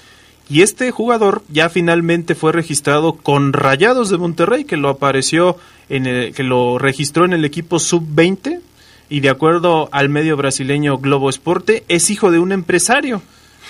y 0.50 0.62
este 0.62 0.90
jugador 0.90 1.42
ya 1.48 1.68
finalmente 1.68 2.34
fue 2.34 2.50
registrado 2.50 3.12
con 3.12 3.52
Rayados 3.52 4.10
de 4.10 4.18
Monterrey, 4.18 4.64
que 4.64 4.76
lo 4.76 4.88
apareció 4.88 5.56
en 5.88 6.06
el, 6.06 6.34
que 6.34 6.42
lo 6.42 6.76
registró 6.76 7.24
en 7.24 7.32
el 7.32 7.44
equipo 7.44 7.78
sub-20 7.78 8.60
y 9.08 9.20
de 9.20 9.28
acuerdo 9.28 9.88
al 9.92 10.08
medio 10.08 10.36
brasileño 10.36 10.98
Globo 10.98 11.30
Esporte 11.30 11.84
es 11.86 12.10
hijo 12.10 12.32
de 12.32 12.40
un 12.40 12.50
empresario. 12.50 13.22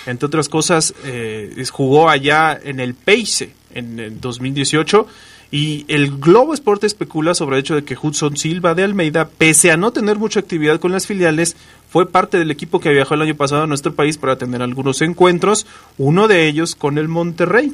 Entre 0.07 0.25
otras 0.25 0.49
cosas, 0.49 0.95
eh, 1.05 1.63
jugó 1.71 2.09
allá 2.09 2.59
en 2.63 2.79
el 2.79 2.95
Peixe 2.95 3.53
en, 3.75 3.99
en 3.99 4.19
2018 4.19 5.05
y 5.51 5.85
el 5.89 6.17
Globo 6.17 6.53
Esporte 6.53 6.87
especula 6.87 7.33
sobre 7.33 7.57
el 7.57 7.59
hecho 7.59 7.75
de 7.75 7.83
que 7.83 7.97
Hudson 8.01 8.37
Silva 8.37 8.73
de 8.73 8.83
Almeida, 8.83 9.27
pese 9.27 9.71
a 9.71 9.77
no 9.77 9.91
tener 9.91 10.17
mucha 10.17 10.39
actividad 10.39 10.79
con 10.79 10.93
las 10.93 11.05
filiales, 11.05 11.57
fue 11.89 12.09
parte 12.09 12.37
del 12.39 12.51
equipo 12.51 12.79
que 12.79 12.91
viajó 12.91 13.15
el 13.15 13.21
año 13.21 13.35
pasado 13.35 13.63
a 13.63 13.67
nuestro 13.67 13.93
país 13.93 14.17
para 14.17 14.37
tener 14.37 14.61
algunos 14.61 15.01
encuentros, 15.01 15.67
uno 15.97 16.29
de 16.29 16.47
ellos 16.47 16.75
con 16.75 16.97
el 16.97 17.09
Monterrey 17.09 17.73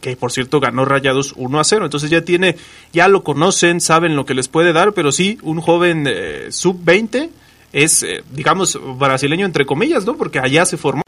que 0.00 0.16
por 0.16 0.30
cierto 0.32 0.60
ganó 0.60 0.84
Rayados 0.84 1.34
1 1.36 1.60
a 1.60 1.64
0. 1.64 1.84
Entonces 1.84 2.08
ya 2.08 2.22
tiene, 2.22 2.56
ya 2.92 3.08
lo 3.08 3.24
conocen, 3.24 3.80
saben 3.80 4.16
lo 4.16 4.24
que 4.24 4.34
les 4.34 4.46
puede 4.46 4.72
dar, 4.72 4.92
pero 4.92 5.10
sí, 5.12 5.38
un 5.42 5.60
joven 5.60 6.06
eh, 6.08 6.46
sub-20 6.50 7.30
es, 7.72 8.02
eh, 8.02 8.22
digamos, 8.32 8.78
brasileño 8.96 9.44
entre 9.44 9.66
comillas, 9.66 10.06
¿no? 10.06 10.16
Porque 10.16 10.38
allá 10.38 10.64
se 10.64 10.76
formó. 10.76 11.02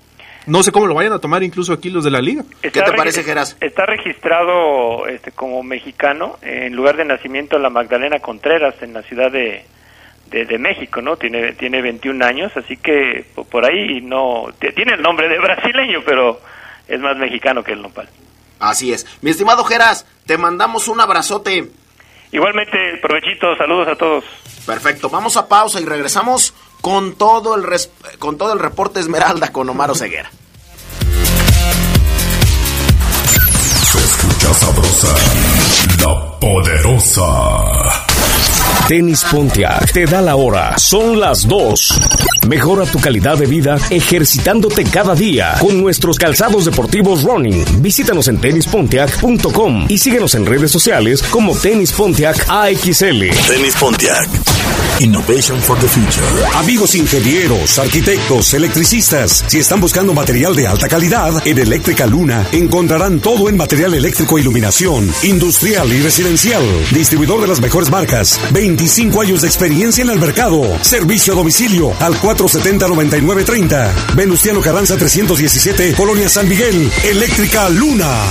No 0.47 0.63
sé 0.63 0.73
cómo 0.73 0.87
lo 0.87 0.95
vayan 0.95 1.13
a 1.13 1.19
tomar 1.19 1.43
incluso 1.43 1.73
aquí 1.73 1.91
los 1.91 2.05
de 2.05 2.11
la 2.11 2.21
liga. 2.21 2.45
¿Qué 2.63 2.71
te 2.71 2.93
parece, 2.93 3.23
Geras? 3.23 3.57
Está 3.61 3.87
registrado 3.87 5.07
este, 5.07 5.33
como 5.33 5.63
mexicano 5.63 6.39
en 6.43 6.75
lugar 6.75 6.97
de 6.97 7.05
nacimiento 7.05 7.59
la 7.59 7.71
Magdalena 7.71 8.21
Contreras 8.21 8.75
en 8.83 8.95
la 8.95 9.03
ciudad 9.03 9.31
de, 9.31 9.65
de, 10.31 10.59
México, 10.59 11.03
¿no? 11.03 11.17
Tiene, 11.17 11.53
tiene 11.53 11.83
21 11.83 12.25
años, 12.25 12.53
así 12.57 12.77
que 12.77 13.25
por 13.51 13.65
ahí 13.65 14.01
no... 14.01 14.47
Tiene 14.75 14.95
el 14.95 15.03
nombre 15.03 15.29
de 15.29 15.39
brasileño, 15.39 16.01
pero 16.05 16.41
es 16.89 17.01
más 17.01 17.17
mexicano 17.17 17.63
que 17.63 17.73
el 17.73 17.83
nopal. 17.83 18.09
Así 18.59 18.93
es. 18.93 19.07
Mi 19.23 19.31
estimado 19.31 19.65
Geras, 19.65 20.07
te 20.27 20.39
mandamos 20.39 20.89
un 20.89 21.01
abrazote. 21.01 21.69
Igualmente, 22.33 22.99
provechito, 23.03 23.57
saludos 23.57 23.89
a 23.89 23.97
todos. 23.97 24.25
Perfecto, 24.67 25.09
vamos 25.09 25.37
a 25.37 25.49
pausa 25.49 25.81
y 25.81 25.85
regresamos 25.85 26.55
con 26.81 27.15
todo 27.15 27.55
el, 27.55 27.67
con 28.19 28.37
todo 28.39 28.53
el 28.53 28.59
reporte 28.59 29.01
Esmeralda 29.01 29.53
con 29.53 29.69
Omar 29.69 29.97
Ceguera. 29.97 30.31
Se 33.93 33.99
escucha 33.99 34.55
sabrosa, 34.55 35.15
la 35.99 36.39
poderosa. 36.39 38.10
Tenis 38.89 39.25
Pontiac 39.31 39.93
te 39.93 40.05
da 40.05 40.21
la 40.21 40.37
hora. 40.37 40.77
Son 40.79 41.19
las 41.21 41.47
dos. 41.47 41.99
Mejora 42.49 42.85
tu 42.85 42.99
calidad 43.01 43.39
de 43.39 43.47
vida 43.47 43.79
ejercitándote 43.91 44.85
cada 44.85 45.15
día 45.15 45.55
con 45.61 45.81
nuestros 45.81 46.19
calzados 46.19 46.65
deportivos 46.65 47.23
running. 47.23 47.65
Visítanos 47.83 48.29
en 48.29 48.39
tenispontiac.com 48.39 49.87
y 49.89 49.99
síguenos 49.99 50.35
en 50.35 50.47
redes 50.47 50.71
sociales 50.71 51.23
como 51.23 51.57
Tenis 51.57 51.93
Pontiac 51.93 52.45
AXL. 52.49 53.31
Tenis 53.47 53.77
Pontiac. 53.79 54.29
Innovation 55.01 55.59
for 55.63 55.79
the 55.79 55.89
Future. 55.89 56.27
Amigos 56.57 56.95
ingenieros, 56.95 57.79
arquitectos, 57.79 58.53
electricistas, 58.53 59.45
si 59.47 59.59
están 59.59 59.81
buscando 59.81 60.13
material 60.13 60.55
de 60.55 60.67
alta 60.67 60.89
calidad, 60.89 61.47
en 61.47 61.59
Eléctrica 61.59 62.07
Luna 62.07 62.47
encontrarán 62.53 63.19
todo 63.19 63.49
en 63.49 63.57
material 63.57 63.95
eléctrico, 63.95 64.39
iluminación, 64.39 65.11
industrial 65.23 65.91
y 65.91 66.03
residencial. 66.03 66.63
Distribuidor 66.93 67.41
de 67.41 67.47
las 67.47 67.63
mejores 67.63 67.91
marcas. 67.91 68.39
25 68.81 69.21
años 69.21 69.43
de 69.43 69.47
experiencia 69.47 70.03
en 70.03 70.09
el 70.09 70.19
mercado. 70.19 70.63
Servicio 70.81 71.35
a 71.35 71.37
domicilio 71.37 71.93
al 72.01 72.15
470-9930. 72.15 74.15
Venustiano 74.15 74.63
Carranza 74.63 74.97
317, 74.97 75.93
Colonia 75.93 76.31
San 76.31 76.49
Miguel. 76.49 76.91
Eléctrica 77.05 77.69
Luna. 77.69 78.25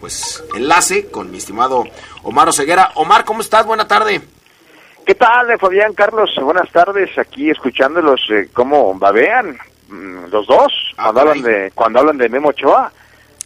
pues 0.00 0.42
enlace 0.56 1.08
con 1.08 1.30
mi 1.30 1.38
estimado 1.38 1.84
Omar 2.24 2.48
Oseguera. 2.48 2.90
Omar, 2.96 3.24
¿cómo 3.24 3.42
estás? 3.42 3.64
Buena 3.64 3.86
tarde. 3.86 4.20
¿Qué 5.06 5.14
tal, 5.14 5.52
eh, 5.52 5.56
Fabián 5.56 5.92
Carlos? 5.92 6.30
Buenas 6.42 6.68
tardes, 6.72 7.16
aquí 7.16 7.48
escuchándolos 7.48 8.22
eh, 8.30 8.48
cómo 8.52 8.92
babean 8.98 9.56
mm, 9.86 10.24
los 10.32 10.48
dos 10.48 10.72
cuando 10.96 11.20
hablan 11.20 11.42
de 11.42 11.70
cuando 11.72 12.00
hablan 12.00 12.18
de 12.18 12.28
Memo 12.28 12.48
Ochoa. 12.48 12.90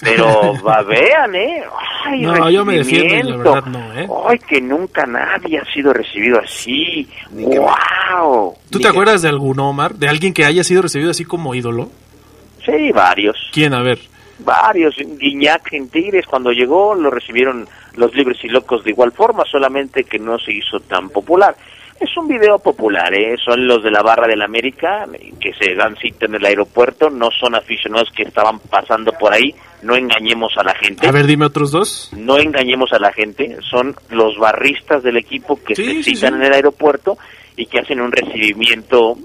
Pero 0.00 0.52
babean, 0.62 1.34
¿eh? 1.34 1.62
Ay, 2.04 2.22
No, 2.22 2.50
yo 2.50 2.64
me 2.64 2.76
defiendo 2.76 3.30
la 3.30 3.36
verdad 3.36 3.64
no, 3.66 3.94
¿eh? 3.94 4.08
Ay, 4.28 4.38
que 4.40 4.60
nunca 4.60 5.06
nadie 5.06 5.58
ha 5.58 5.64
sido 5.72 5.92
recibido 5.92 6.38
así. 6.38 7.08
¡Wow! 7.30 8.54
¿Tú 8.70 8.78
te 8.78 8.88
acuerdas 8.88 9.22
de 9.22 9.28
algún 9.28 9.58
Omar? 9.58 9.94
¿De 9.94 10.08
alguien 10.08 10.34
que 10.34 10.44
haya 10.44 10.62
sido 10.64 10.82
recibido 10.82 11.10
así 11.10 11.24
como 11.24 11.54
ídolo? 11.54 11.90
Sí, 12.64 12.92
varios. 12.92 13.36
¿Quién? 13.52 13.74
A 13.74 13.82
ver. 13.82 13.98
Varios. 14.40 14.96
Guiñac 14.98 15.72
en 15.72 15.88
Tigres, 15.88 16.26
cuando 16.26 16.50
llegó, 16.50 16.94
lo 16.94 17.10
recibieron 17.10 17.66
los 17.94 18.14
libres 18.14 18.38
y 18.44 18.48
locos 18.48 18.84
de 18.84 18.90
igual 18.90 19.12
forma, 19.12 19.44
solamente 19.50 20.04
que 20.04 20.18
no 20.18 20.38
se 20.38 20.52
hizo 20.52 20.80
tan 20.80 21.08
popular. 21.08 21.56
Es 21.98 22.14
un 22.16 22.28
video 22.28 22.58
popular, 22.58 23.12
¿eh? 23.14 23.36
son 23.42 23.66
los 23.66 23.82
de 23.82 23.90
la 23.90 24.02
barra 24.02 24.26
del 24.26 24.42
América, 24.42 25.06
que 25.40 25.52
se 25.54 25.74
dan 25.74 25.96
cita 25.96 26.26
en 26.26 26.34
el 26.34 26.44
aeropuerto, 26.44 27.08
no 27.08 27.30
son 27.30 27.54
aficionados 27.54 28.10
que 28.14 28.24
estaban 28.24 28.58
pasando 28.58 29.12
por 29.12 29.32
ahí, 29.32 29.54
no 29.82 29.96
engañemos 29.96 30.52
a 30.58 30.62
la 30.62 30.74
gente. 30.74 31.06
A 31.06 31.10
ver, 31.10 31.26
dime 31.26 31.46
otros 31.46 31.70
dos. 31.70 32.10
No 32.14 32.36
engañemos 32.38 32.92
a 32.92 32.98
la 32.98 33.12
gente, 33.12 33.56
son 33.70 33.94
los 34.10 34.36
barristas 34.38 35.02
del 35.02 35.16
equipo 35.16 35.58
que 35.62 35.74
Sí, 35.74 35.84
se 35.84 36.02
sí, 36.02 36.14
citan 36.16 36.34
sí. 36.34 36.36
en 36.40 36.42
el 36.44 36.52
aeropuerto 36.52 37.16
y 37.56 37.64
que 37.64 37.78
hacen 37.78 38.00
un 38.02 38.12
recibimiento 38.12 39.16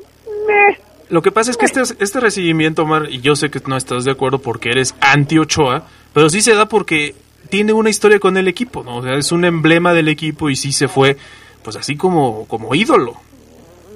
Lo 1.10 1.21
que 1.21 1.31
pasa 1.31 1.51
es 1.51 1.57
que 1.57 1.65
este, 1.65 1.81
este 1.81 2.19
recibimiento, 2.21 2.84
Omar, 2.84 3.07
y 3.10 3.19
yo 3.19 3.36
sé 3.36 3.51
que 3.51 3.60
no 3.67 3.75
estás 3.75 4.05
de 4.05 4.12
acuerdo 4.12 4.39
porque 4.39 4.69
eres 4.69 4.95
anti-Ochoa, 5.01 5.84
pero 6.13 6.29
sí 6.29 6.41
se 6.41 6.55
da 6.55 6.67
porque 6.67 7.15
tiene 7.49 7.73
una 7.73 7.89
historia 7.89 8.17
con 8.19 8.38
el 8.38 8.47
equipo, 8.47 8.81
¿no? 8.81 8.97
O 8.97 9.03
sea, 9.03 9.15
es 9.15 9.34
un 9.34 9.43
emblema 9.43 9.93
del 9.93 10.07
equipo 10.07 10.49
y 10.49 10.55
sí 10.55 10.71
se 10.71 10.88
fue, 10.88 11.17
pues 11.63 11.76
así 11.76 11.95
como, 11.95 12.45
como 12.47 12.74
ídolo. 12.76 13.13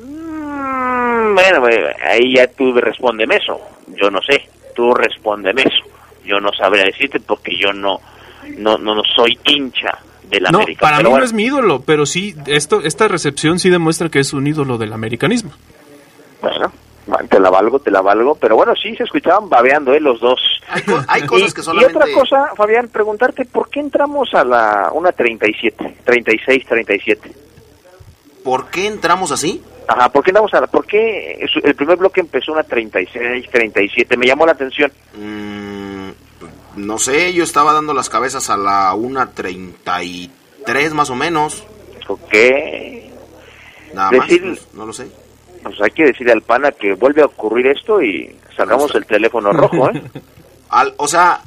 Mm, 0.04 1.34
Bueno, 1.36 1.68
eh, 1.70 1.96
ahí 2.10 2.36
ya 2.36 2.48
tú 2.48 2.74
respóndeme 2.74 3.36
eso. 3.38 3.60
Yo 3.96 4.10
no 4.10 4.20
sé. 4.22 4.48
Tú 4.76 4.94
respóndeme 4.94 5.62
eso. 5.64 5.86
Yo 6.26 6.40
no 6.40 6.52
sabría 6.54 6.86
decirte 6.86 7.20
porque 7.20 7.56
yo 7.58 7.72
no 7.74 8.00
no 8.58 8.78
no, 8.78 8.94
no 8.96 9.02
soy 9.16 9.38
hincha 9.46 9.98
del 10.30 10.44
No, 10.52 10.60
América. 10.60 10.82
para 10.82 10.98
mí 11.02 11.10
no 11.10 11.24
es 11.24 11.34
mi 11.34 11.46
ídolo, 11.46 11.82
pero 11.82 12.06
sí, 12.06 12.36
esto, 12.48 12.82
esta 12.84 13.08
recepción 13.08 13.58
sí 13.60 13.70
demuestra 13.70 14.10
que 14.10 14.20
es 14.20 14.34
un 14.34 14.46
ídolo 14.48 14.78
del 14.78 14.94
americanismo. 14.94 15.52
bueno, 16.42 16.72
te 17.30 17.40
la 17.40 17.50
valgo, 17.50 17.80
te 17.80 17.92
la 17.92 18.02
valgo. 18.02 18.36
Pero 18.36 18.56
bueno, 18.56 18.74
sí 18.76 18.96
se 18.96 19.04
escuchaban 19.04 19.50
babeando, 19.50 19.94
¿eh? 19.94 20.00
Los 20.00 20.20
dos. 20.20 20.40
hay 21.08 21.22
cosas 21.26 21.52
y, 21.52 21.54
que 21.56 21.62
solamente- 21.62 21.94
Y 21.94 21.96
otra 21.98 22.12
cosa, 22.14 22.56
Fabián, 22.56 22.90
preguntarte, 22.90 23.46
¿por 23.46 23.70
qué 23.70 23.80
entramos 23.80 24.34
a 24.34 24.44
la 24.44 24.90
una 24.94 25.12
37? 25.12 25.98
36, 26.04 26.66
37. 26.68 27.32
¿Por 28.46 28.70
qué 28.70 28.88
entramos 28.88 29.32
así? 29.34 29.62
Ajá, 29.88 30.08
¿por 30.10 30.24
qué 30.24 30.30
entramos 30.30 30.54
a 30.54 30.62
la... 30.62 30.68
¿Por 30.68 30.86
qué 30.86 31.46
el 31.64 31.76
primer 31.76 31.98
bloque 31.98 32.22
empezó 32.22 32.54
una 32.54 32.64
36, 32.64 33.48
37? 33.52 34.16
Me 34.18 34.26
llamó 34.28 34.46
la 34.46 34.54
atención. 34.54 34.92
Mm, 35.16 36.10
no 36.78 36.98
sé, 36.98 37.34
yo 37.34 37.44
estaba 37.44 37.74
dando 37.74 37.94
las 37.94 38.08
cabezas 38.10 38.50
a 38.50 38.56
la 38.58 38.94
1.33 38.94 40.92
más 40.94 41.10
o 41.10 41.16
menos. 41.16 41.64
Ok. 42.08 42.34
Nada 43.94 44.12
más, 44.12 44.28
Decir- 44.30 44.42
pues, 44.44 44.68
no 44.74 44.86
lo 44.86 44.94
sé. 44.94 45.08
Pues 45.64 45.82
hay 45.82 45.92
que 45.92 46.06
decirle 46.06 46.32
al 46.34 46.42
pana 46.44 46.72
que 46.72 46.94
vuelve 46.94 47.24
a 47.24 47.26
ocurrir 47.26 47.68
esto 47.68 48.02
y 48.02 48.36
sacamos 48.56 48.94
el 48.94 49.06
teléfono 49.06 49.52
rojo, 49.52 49.90
¿eh? 49.90 50.04
Al, 50.70 50.94
o 50.98 51.08
sea, 51.08 51.42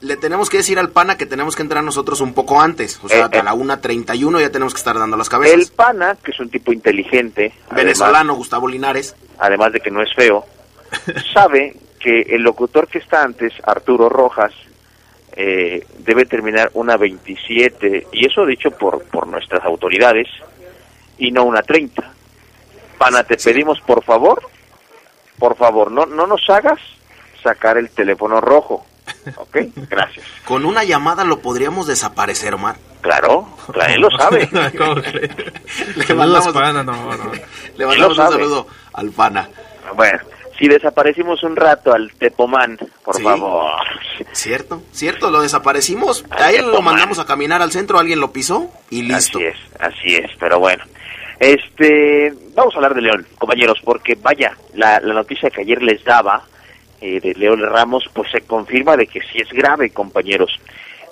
le 0.00 0.16
tenemos 0.16 0.48
que 0.48 0.58
decir 0.58 0.78
al 0.78 0.90
pana 0.90 1.16
que 1.18 1.26
tenemos 1.26 1.54
que 1.56 1.62
entrar 1.62 1.84
nosotros 1.84 2.20
un 2.20 2.32
poco 2.32 2.60
antes. 2.60 2.98
O 3.02 3.08
sea, 3.08 3.26
Eh, 3.26 3.28
eh. 3.32 3.38
a 3.38 3.42
la 3.42 3.54
1.31 3.54 4.40
ya 4.40 4.50
tenemos 4.50 4.72
que 4.72 4.78
estar 4.78 4.98
dando 4.98 5.16
las 5.16 5.28
cabezas. 5.28 5.58
El 5.58 5.66
pana, 5.74 6.16
que 6.22 6.30
es 6.30 6.40
un 6.40 6.48
tipo 6.50 6.72
inteligente, 6.72 7.52
Venezolano, 7.74 8.34
Gustavo 8.34 8.66
Linares. 8.68 9.14
además, 9.14 9.38
además 9.40 9.72
de 9.74 9.80
que 9.80 9.90
no 9.90 10.02
es 10.02 10.14
feo, 10.14 10.44
sabe 11.34 11.76
que 11.98 12.22
el 12.22 12.42
locutor 12.42 12.88
que 12.88 12.98
está 12.98 13.22
antes, 13.22 13.52
Arturo 13.64 14.08
Rojas, 14.08 14.52
eh, 15.36 15.84
debe 15.98 16.24
terminar 16.24 16.70
una 16.74 16.96
27, 16.96 18.06
y 18.12 18.26
eso 18.26 18.44
dicho 18.46 18.70
por, 18.70 19.04
por 19.04 19.26
nuestras 19.28 19.64
autoridades, 19.64 20.26
y 21.18 21.30
no 21.30 21.44
una 21.44 21.62
30. 21.62 22.14
Pana, 22.98 23.22
te 23.24 23.36
pedimos 23.36 23.80
por 23.80 24.02
favor, 24.02 24.42
por 25.38 25.56
favor, 25.56 25.90
no, 25.92 26.06
no 26.06 26.26
nos 26.26 26.48
hagas 26.48 26.80
sacar 27.42 27.76
el 27.78 27.90
teléfono 27.90 28.40
rojo. 28.40 28.86
¿Ok? 29.36 29.56
Gracias. 29.88 30.24
Con 30.44 30.64
una 30.64 30.84
llamada 30.84 31.24
lo 31.24 31.40
podríamos 31.40 31.86
desaparecer, 31.86 32.54
Omar. 32.54 32.76
Claro, 33.00 33.48
claro, 33.72 33.92
él 33.94 34.00
lo 34.00 34.10
sabe. 34.18 34.48
Le 34.52 36.04
Saludos, 36.04 36.16
mandamos, 36.16 36.52
pana, 36.52 36.82
no, 36.82 36.92
no. 37.16 37.32
le 37.76 37.86
mandamos 37.86 38.18
un 38.18 38.30
saludo 38.30 38.66
al 38.92 39.10
pana. 39.10 39.48
Bueno, 39.94 40.18
si 40.58 40.68
desaparecimos 40.68 41.42
un 41.42 41.56
rato 41.56 41.92
al 41.94 42.12
Tepomán, 42.18 42.78
por 43.02 43.16
Sí. 43.16 43.22
favor. 43.22 43.72
Cierto, 44.32 44.82
cierto, 44.92 45.30
lo 45.30 45.40
desaparecimos. 45.40 46.24
Al 46.30 46.42
A 46.42 46.50
él 46.52 46.66
lo 46.70 46.82
mandamos 46.82 47.18
a 47.18 47.24
caminar 47.24 47.62
al 47.62 47.72
centro, 47.72 47.98
alguien 47.98 48.20
lo 48.20 48.32
pisó 48.32 48.70
y 48.90 49.02
listo. 49.02 49.38
Así 49.38 49.46
es, 49.46 49.56
así 49.80 50.14
es, 50.16 50.30
pero 50.38 50.58
bueno. 50.60 50.84
Este, 51.38 52.34
vamos 52.54 52.74
a 52.74 52.76
hablar 52.76 52.94
de 52.94 53.00
León, 53.00 53.26
compañeros, 53.38 53.78
porque 53.82 54.14
vaya, 54.14 54.52
la, 54.74 55.00
la 55.00 55.14
noticia 55.14 55.48
que 55.48 55.62
ayer 55.62 55.82
les 55.82 56.04
daba 56.04 56.42
eh, 57.00 57.20
de 57.20 57.34
Leo 57.34 57.56
Ramos, 57.56 58.04
pues 58.12 58.30
se 58.30 58.40
confirma 58.42 58.96
de 58.96 59.06
que 59.06 59.20
sí 59.20 59.38
es 59.38 59.48
grave, 59.52 59.90
compañeros. 59.90 60.50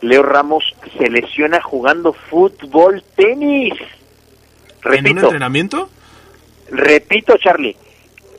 Leo 0.03 0.23
Ramos 0.23 0.65
se 0.97 1.09
lesiona 1.11 1.61
jugando 1.61 2.13
fútbol 2.13 3.03
tenis. 3.17 3.73
¿En 3.73 4.91
un 4.91 4.93
Repito, 5.05 5.21
entrenamiento? 5.27 5.91
repito, 6.71 7.37
Charlie. 7.39 7.77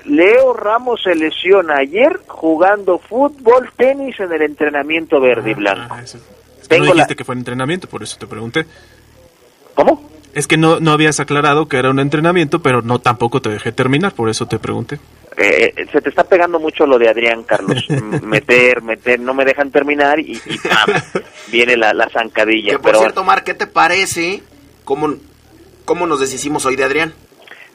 Leo 0.06 0.54
Ramos 0.54 1.02
se 1.04 1.14
lesiona 1.14 1.76
ayer 1.78 2.22
jugando 2.28 3.00
fútbol 3.00 3.70
tenis 3.76 4.18
en 4.20 4.32
el 4.32 4.42
entrenamiento 4.44 5.20
verde 5.20 5.52
y 5.52 5.54
blanco. 5.56 5.96
Es 5.98 6.68
que 6.70 6.78
no 6.80 6.86
la- 6.86 6.94
dijiste 6.94 7.16
que 7.16 7.26
fue 7.26 7.36
entrenamiento, 7.36 7.88
por 7.90 8.02
eso 8.04 8.18
te 8.18 8.26
pregunté. 8.26 8.66
¿Cómo? 9.76 10.10
Es 10.34 10.48
que 10.48 10.58
no, 10.58 10.80
no 10.80 10.92
habías 10.92 11.20
aclarado 11.20 11.68
que 11.68 11.78
era 11.78 11.90
un 11.90 12.00
entrenamiento, 12.00 12.62
pero 12.62 12.82
no 12.82 13.00
tampoco 13.00 13.42
te 13.42 13.50
dejé 13.50 13.72
terminar, 13.72 14.14
por 14.14 14.30
eso 14.30 14.46
te 14.48 14.60
pregunté. 14.60 15.00
Eh, 15.40 15.74
eh, 15.76 15.86
se 15.90 16.02
te 16.02 16.10
está 16.10 16.26
pegando 16.26 16.60
mucho 16.60 16.86
lo 16.86 17.00
de 17.00 17.10
Adrián 17.10 17.44
Carlos. 17.44 17.86
Meter, 18.22 18.82
meter, 18.82 19.20
no 19.20 19.34
me 19.34 19.46
dejan 19.46 19.72
terminar 19.72 20.20
y, 20.20 20.34
y 20.46 20.58
¡pam! 20.58 20.90
viene 21.48 21.78
la, 21.78 21.94
la 21.94 22.10
zancadilla. 22.10 22.74
Que 22.74 22.80
por 22.80 22.92
Pero 22.92 23.00
cierto, 23.00 23.22
Omar, 23.22 23.44
¿qué 23.44 23.54
te 23.54 23.66
parece 23.66 24.44
cómo, 24.84 25.16
cómo 25.86 26.08
nos 26.08 26.20
deshicimos 26.20 26.66
hoy 26.66 26.76
de 26.76 26.84
Adrián? 26.84 27.14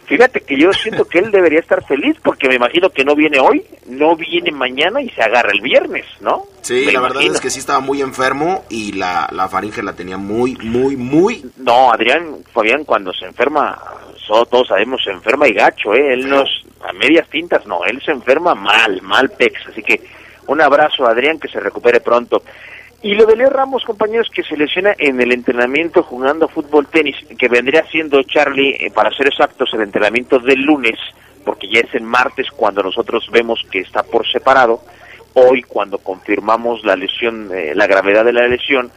Fíjate 0.06 0.40
que 0.40 0.58
yo 0.58 0.70
siento 0.72 1.06
que 1.06 1.18
él 1.18 1.30
debería 1.30 1.60
estar 1.60 1.82
feliz 1.86 2.16
porque 2.22 2.48
me 2.48 2.56
imagino 2.56 2.90
que 2.90 3.04
no 3.04 3.14
viene 3.14 3.40
hoy, 3.40 3.64
no 3.86 4.14
viene 4.16 4.50
mañana 4.50 5.00
y 5.00 5.08
se 5.08 5.22
agarra 5.22 5.50
el 5.50 5.62
viernes, 5.62 6.04
¿no? 6.20 6.44
Sí, 6.60 6.82
Me 6.84 6.92
la 6.92 7.00
verdad 7.00 7.22
es 7.22 7.40
que 7.40 7.48
sí 7.48 7.58
estaba 7.60 7.80
muy 7.80 8.02
enfermo 8.02 8.64
y 8.68 8.92
la, 8.92 9.26
la 9.32 9.48
faringe 9.48 9.82
la 9.82 9.94
tenía 9.94 10.18
muy, 10.18 10.56
muy, 10.56 10.96
muy... 10.96 11.50
No, 11.56 11.90
Adrián, 11.90 12.36
Fabián, 12.52 12.84
cuando 12.84 13.14
se 13.14 13.24
enferma, 13.24 13.80
todos 14.26 14.68
sabemos, 14.68 15.02
se 15.02 15.10
enferma 15.10 15.48
y 15.48 15.54
gacho, 15.54 15.94
¿eh? 15.94 16.12
Él 16.12 16.28
no 16.28 16.42
es 16.42 16.63
a 16.84 16.92
medias 16.92 17.28
tintas, 17.28 17.66
no, 17.66 17.84
él 17.84 18.00
se 18.04 18.10
enferma 18.12 18.54
mal, 18.54 19.00
mal 19.02 19.30
pex. 19.30 19.66
Así 19.68 19.82
que 19.82 20.00
un 20.46 20.60
abrazo 20.60 21.06
a 21.06 21.10
Adrián, 21.10 21.38
que 21.38 21.48
se 21.48 21.60
recupere 21.60 22.00
pronto. 22.00 22.42
Y 23.02 23.14
lo 23.14 23.26
de 23.26 23.36
Leo 23.36 23.50
Ramos, 23.50 23.84
compañeros, 23.84 24.28
que 24.34 24.42
se 24.42 24.56
lesiona 24.56 24.94
en 24.98 25.20
el 25.20 25.32
entrenamiento 25.32 26.02
jugando 26.02 26.48
fútbol 26.48 26.86
tenis, 26.86 27.16
que 27.38 27.48
vendría 27.48 27.84
siendo, 27.90 28.22
Charlie, 28.22 28.76
eh, 28.80 28.90
para 28.90 29.10
ser 29.10 29.26
exactos, 29.26 29.72
el 29.74 29.82
entrenamiento 29.82 30.38
del 30.38 30.62
lunes, 30.62 30.98
porque 31.44 31.68
ya 31.68 31.80
es 31.80 31.94
el 31.94 32.02
martes 32.04 32.46
cuando 32.50 32.82
nosotros 32.82 33.28
vemos 33.30 33.60
que 33.70 33.80
está 33.80 34.02
por 34.02 34.26
separado. 34.26 34.80
Hoy, 35.34 35.62
cuando 35.62 35.98
confirmamos 35.98 36.82
la 36.84 36.96
lesión, 36.96 37.50
eh, 37.54 37.72
la 37.74 37.86
gravedad 37.86 38.24
de 38.24 38.32
la 38.32 38.46
lesión, 38.48 38.90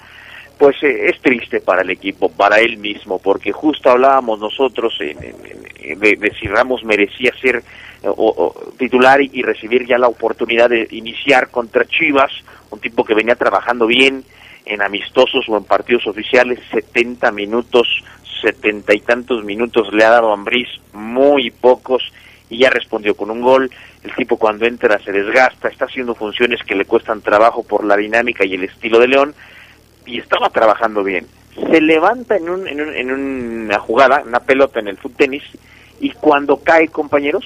pues 0.57 0.81
eh, 0.83 1.09
es 1.09 1.19
triste 1.21 1.59
para 1.59 1.81
el 1.81 1.89
equipo, 1.89 2.29
para 2.29 2.59
él 2.59 2.77
mismo, 2.77 3.19
porque 3.19 3.51
justo 3.51 3.89
hablábamos 3.89 4.39
nosotros 4.39 4.95
en- 5.01 5.21
en- 5.23 5.66
de, 5.97 6.15
de 6.15 6.31
si 6.39 6.47
Ramos 6.47 6.83
merecía 6.83 7.31
ser 7.41 7.57
eh, 7.57 8.07
o- 8.07 8.53
titular 8.77 9.21
y, 9.21 9.41
recibir 9.41 9.85
ya 9.85 9.97
la 9.97 10.07
oportunidad 10.07 10.69
de 10.69 10.87
iniciar 10.91 11.49
contra 11.49 11.85
Chivas, 11.85 12.31
un 12.71 12.79
tipo 12.79 13.03
que 13.03 13.13
venía 13.13 13.35
trabajando 13.35 13.87
bien 13.87 14.23
en 14.65 14.81
amistosos 14.81 15.45
o 15.47 15.57
en 15.57 15.63
partidos 15.63 16.05
oficiales, 16.07 16.59
70 16.71 17.31
minutos, 17.31 17.87
70 18.41 18.93
y 18.95 18.99
tantos 18.99 19.43
minutos 19.45 19.87
le 19.93 20.03
ha 20.03 20.09
dado 20.09 20.31
a 20.31 20.33
Ambriz, 20.33 20.67
muy 20.93 21.49
pocos, 21.51 22.03
y 22.49 22.59
ya 22.59 22.69
respondió 22.69 23.15
con 23.15 23.31
un 23.31 23.41
gol. 23.41 23.71
El 24.03 24.13
tipo 24.15 24.37
cuando 24.37 24.65
entra 24.65 24.99
se 24.99 25.11
desgasta, 25.11 25.69
está 25.69 25.85
haciendo 25.85 26.15
funciones 26.15 26.61
que 26.63 26.75
le 26.75 26.85
cuestan 26.85 27.21
trabajo 27.21 27.63
por 27.63 27.85
la 27.85 27.95
dinámica 27.97 28.45
y 28.45 28.53
el 28.55 28.63
estilo 28.65 28.99
de 28.99 29.07
León, 29.07 29.33
y 30.05 30.19
estaba 30.19 30.49
trabajando 30.49 31.03
bien. 31.03 31.25
Se 31.71 31.81
levanta 31.81 32.35
en, 32.37 32.49
un, 32.49 32.67
en, 32.67 32.81
un- 32.81 32.93
en 32.93 33.11
una 33.11 33.79
jugada, 33.79 34.23
una 34.25 34.39
pelota 34.39 34.79
en 34.79 34.87
el 34.89 34.97
fut 34.97 35.15
tenis, 35.15 35.43
y 35.99 36.11
cuando 36.11 36.57
cae, 36.57 36.87
compañeros, 36.89 37.43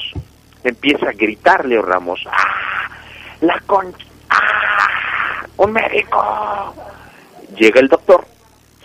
empieza 0.64 1.09
a 1.09 1.14
gritar 1.14 1.66
Leo 1.66 1.82
Ramos, 1.82 2.22
¡ah! 2.30 2.89
¡La 3.41 3.59
con... 3.66 3.93
¡ah! 4.30 5.45
¡Un 5.57 5.72
médico! 5.72 6.76
Llega 7.57 7.80
el 7.80 7.88
doctor, 7.88 8.26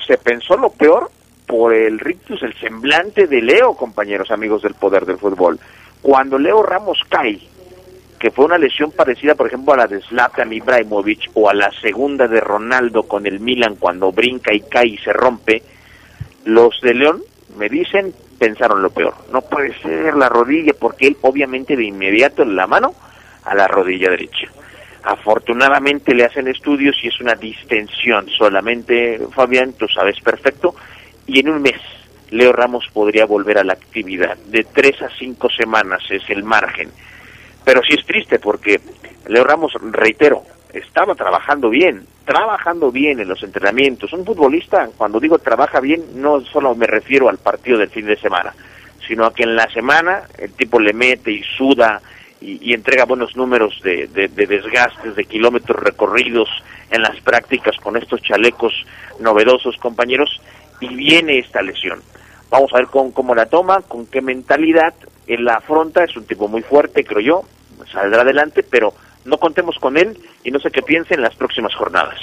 se 0.06 0.16
pensó 0.18 0.56
lo 0.56 0.70
peor 0.70 1.10
por 1.46 1.74
el 1.74 1.98
rictus, 1.98 2.42
el 2.42 2.54
semblante 2.58 3.26
de 3.26 3.42
Leo, 3.42 3.74
compañeros 3.74 4.30
amigos 4.30 4.62
del 4.62 4.74
poder 4.74 5.06
del 5.06 5.18
fútbol. 5.18 5.58
Cuando 6.02 6.38
Leo 6.38 6.62
Ramos 6.62 6.98
cae, 7.08 7.40
que 8.26 8.32
fue 8.32 8.46
una 8.46 8.58
lesión 8.58 8.90
parecida, 8.90 9.36
por 9.36 9.46
ejemplo, 9.46 9.72
a 9.72 9.76
la 9.76 9.86
de 9.86 10.00
Zlatan 10.00 10.52
Ibrahimovic 10.52 11.30
o 11.34 11.48
a 11.48 11.54
la 11.54 11.70
segunda 11.80 12.26
de 12.26 12.40
Ronaldo 12.40 13.04
con 13.04 13.24
el 13.24 13.38
Milan 13.38 13.76
cuando 13.76 14.10
brinca 14.10 14.52
y 14.52 14.62
cae 14.62 14.88
y 14.88 14.98
se 14.98 15.12
rompe, 15.12 15.62
los 16.44 16.74
de 16.80 16.92
León 16.92 17.22
me 17.56 17.68
dicen 17.68 18.12
pensaron 18.36 18.82
lo 18.82 18.90
peor. 18.90 19.14
No 19.32 19.42
puede 19.42 19.80
ser 19.80 20.16
la 20.16 20.28
rodilla 20.28 20.72
porque 20.76 21.06
él 21.06 21.16
obviamente 21.22 21.76
de 21.76 21.84
inmediato 21.84 22.44
la 22.44 22.66
mano 22.66 22.94
a 23.44 23.54
la 23.54 23.68
rodilla 23.68 24.10
derecha. 24.10 24.48
Afortunadamente 25.04 26.12
le 26.12 26.24
hacen 26.24 26.48
estudios 26.48 26.96
y 27.04 27.06
es 27.06 27.20
una 27.20 27.36
distensión 27.36 28.28
solamente, 28.28 29.20
Fabián, 29.36 29.74
tú 29.74 29.86
sabes 29.86 30.20
perfecto, 30.20 30.74
y 31.28 31.38
en 31.38 31.50
un 31.50 31.62
mes 31.62 31.80
Leo 32.32 32.52
Ramos 32.52 32.86
podría 32.92 33.24
volver 33.24 33.58
a 33.58 33.62
la 33.62 33.74
actividad. 33.74 34.36
De 34.46 34.64
tres 34.64 35.00
a 35.00 35.10
cinco 35.16 35.48
semanas 35.48 36.02
es 36.10 36.28
el 36.28 36.42
margen. 36.42 36.90
Pero 37.66 37.82
sí 37.82 37.94
es 37.98 38.06
triste 38.06 38.38
porque 38.38 38.80
Leo 39.26 39.42
Ramos, 39.42 39.72
reitero, 39.90 40.44
estaba 40.72 41.16
trabajando 41.16 41.68
bien, 41.68 42.06
trabajando 42.24 42.92
bien 42.92 43.18
en 43.18 43.26
los 43.28 43.42
entrenamientos. 43.42 44.12
Un 44.12 44.24
futbolista, 44.24 44.88
cuando 44.96 45.18
digo 45.18 45.38
trabaja 45.40 45.80
bien, 45.80 46.02
no 46.14 46.40
solo 46.42 46.76
me 46.76 46.86
refiero 46.86 47.28
al 47.28 47.38
partido 47.38 47.76
del 47.78 47.90
fin 47.90 48.06
de 48.06 48.16
semana, 48.18 48.54
sino 49.08 49.26
a 49.26 49.34
que 49.34 49.42
en 49.42 49.56
la 49.56 49.68
semana 49.72 50.22
el 50.38 50.52
tipo 50.52 50.78
le 50.78 50.92
mete 50.92 51.32
y 51.32 51.42
suda 51.42 52.00
y, 52.40 52.72
entrega 52.72 53.04
buenos 53.04 53.34
números 53.36 53.80
de, 53.82 54.06
de- 54.06 54.28
de 54.28 54.46
desgastes, 54.46 55.16
de 55.16 55.24
kilómetros 55.24 55.82
recorridos 55.82 56.48
en 56.90 57.02
las 57.02 57.18
prácticas 57.20 57.74
con 57.82 57.96
estos 57.96 58.22
chalecos 58.22 58.72
novedosos, 59.18 59.76
compañeros, 59.78 60.40
y 60.80 60.86
viene 60.94 61.38
esta 61.40 61.62
lesión. 61.62 62.00
Vamos 62.48 62.72
a 62.72 62.76
ver 62.76 62.86
con, 62.86 63.10
cómo 63.10 63.34
la 63.34 63.46
toma, 63.46 63.80
con 63.88 64.06
qué 64.06 64.20
mentalidad 64.20 64.94
él 65.26 65.44
la 65.44 65.54
afronta. 65.54 66.04
Es 66.04 66.16
un 66.16 66.24
tipo 66.24 66.48
muy 66.48 66.62
fuerte, 66.62 67.04
creo 67.04 67.20
yo, 67.20 67.42
saldrá 67.92 68.22
adelante, 68.22 68.62
pero 68.62 68.92
no 69.24 69.38
contemos 69.38 69.76
con 69.80 69.96
él 69.96 70.18
y 70.44 70.50
no 70.50 70.60
sé 70.60 70.70
qué 70.70 70.82
piense 70.82 71.14
en 71.14 71.22
las 71.22 71.34
próximas 71.34 71.74
jornadas. 71.74 72.18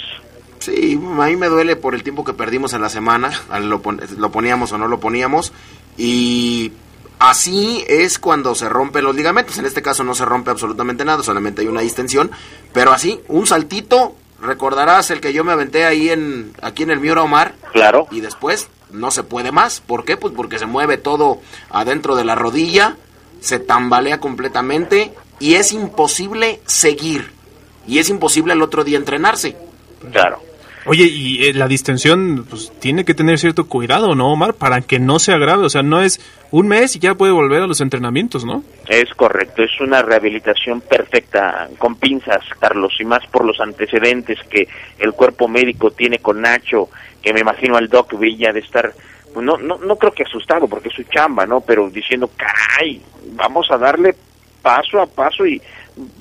Sí, 0.59 0.97
a 1.19 1.25
mí 1.25 1.35
me 1.35 1.47
duele 1.49 1.75
por 1.75 1.93
el 1.93 2.03
tiempo 2.03 2.23
que 2.23 2.33
perdimos 2.33 2.71
en 2.73 2.81
la 2.81 2.87
semana, 2.89 3.31
lo, 3.61 3.81
pon- 3.81 3.99
lo 4.17 4.31
poníamos 4.31 4.71
o 4.71 4.77
no 4.77 4.87
lo 4.87 5.01
poníamos, 5.01 5.51
y 5.97 6.71
así 7.19 7.83
es 7.89 8.17
cuando 8.17 8.55
se 8.55 8.69
rompen 8.69 9.03
los 9.03 9.13
ligamentos, 9.13 9.57
en 9.57 9.65
este 9.65 9.81
caso 9.81 10.05
no 10.05 10.15
se 10.15 10.23
rompe 10.23 10.51
absolutamente 10.51 11.03
nada, 11.03 11.21
solamente 11.21 11.61
hay 11.61 11.67
una 11.67 11.81
distensión, 11.81 12.31
pero 12.71 12.91
así, 12.93 13.19
un 13.27 13.45
saltito, 13.45 14.15
recordarás 14.41 15.11
el 15.11 15.19
que 15.19 15.33
yo 15.33 15.43
me 15.43 15.51
aventé 15.51 15.83
ahí 15.83 16.09
en, 16.09 16.53
aquí 16.61 16.83
en 16.83 16.91
el 16.91 17.01
Miura 17.01 17.23
Omar, 17.23 17.55
claro, 17.73 18.07
y 18.11 18.21
después 18.21 18.69
no 18.93 19.11
se 19.11 19.23
puede 19.23 19.51
más, 19.51 19.81
¿por 19.81 20.05
qué? 20.05 20.17
Pues 20.17 20.33
porque 20.33 20.59
se 20.59 20.65
mueve 20.65 20.97
todo 20.97 21.39
adentro 21.69 22.15
de 22.15 22.25
la 22.25 22.35
rodilla, 22.35 22.95
se 23.39 23.59
tambalea 23.59 24.19
completamente, 24.19 25.13
y 25.39 25.55
es 25.55 25.73
imposible 25.73 26.61
seguir, 26.65 27.31
y 27.87 27.99
es 27.99 28.09
imposible 28.09 28.53
el 28.53 28.61
otro 28.61 28.83
día 28.83 28.97
entrenarse. 28.97 29.57
Claro. 30.11 30.39
Oye, 30.85 31.05
y 31.05 31.45
eh, 31.45 31.53
la 31.53 31.67
distensión, 31.67 32.45
pues 32.49 32.71
tiene 32.79 33.05
que 33.05 33.13
tener 33.13 33.39
cierto 33.39 33.67
cuidado, 33.67 34.15
¿no, 34.15 34.33
Omar? 34.33 34.53
Para 34.53 34.81
que 34.81 34.99
no 34.99 35.17
se 35.17 35.31
agrave. 35.31 35.65
O 35.65 35.69
sea, 35.69 35.81
no 35.81 36.01
es 36.01 36.19
un 36.51 36.67
mes 36.67 36.95
y 36.95 36.99
ya 36.99 37.15
puede 37.15 37.31
volver 37.31 37.61
a 37.61 37.67
los 37.67 37.79
entrenamientos, 37.79 38.43
¿no? 38.43 38.63
Es 38.89 39.09
correcto, 39.15 39.63
es 39.63 39.79
una 39.79 40.01
rehabilitación 40.01 40.81
perfecta, 40.81 41.69
con 41.77 41.95
pinzas, 41.95 42.43
Carlos, 42.59 42.93
y 42.99 43.05
más 43.05 43.25
por 43.27 43.45
los 43.45 43.61
antecedentes 43.61 44.37
que 44.49 44.67
el 44.99 45.13
cuerpo 45.13 45.47
médico 45.47 45.91
tiene 45.91 46.19
con 46.19 46.41
Nacho, 46.41 46.89
que 47.23 47.33
me 47.33 47.39
imagino 47.39 47.77
al 47.77 47.87
Doc 47.87 48.19
Villa 48.19 48.53
de 48.53 48.59
estar, 48.59 48.93
pues, 49.33 49.45
no, 49.45 49.57
no, 49.57 49.77
no 49.77 49.95
creo 49.95 50.11
que 50.11 50.23
asustado, 50.23 50.67
porque 50.67 50.89
es 50.89 50.95
su 50.95 51.03
chamba, 51.03 51.47
¿no? 51.47 51.61
Pero 51.61 51.89
diciendo, 51.89 52.29
caray, 52.37 53.01
vamos 53.31 53.71
a 53.71 53.77
darle 53.77 54.13
paso 54.61 55.01
a 55.01 55.07
paso 55.07 55.45
y 55.45 55.61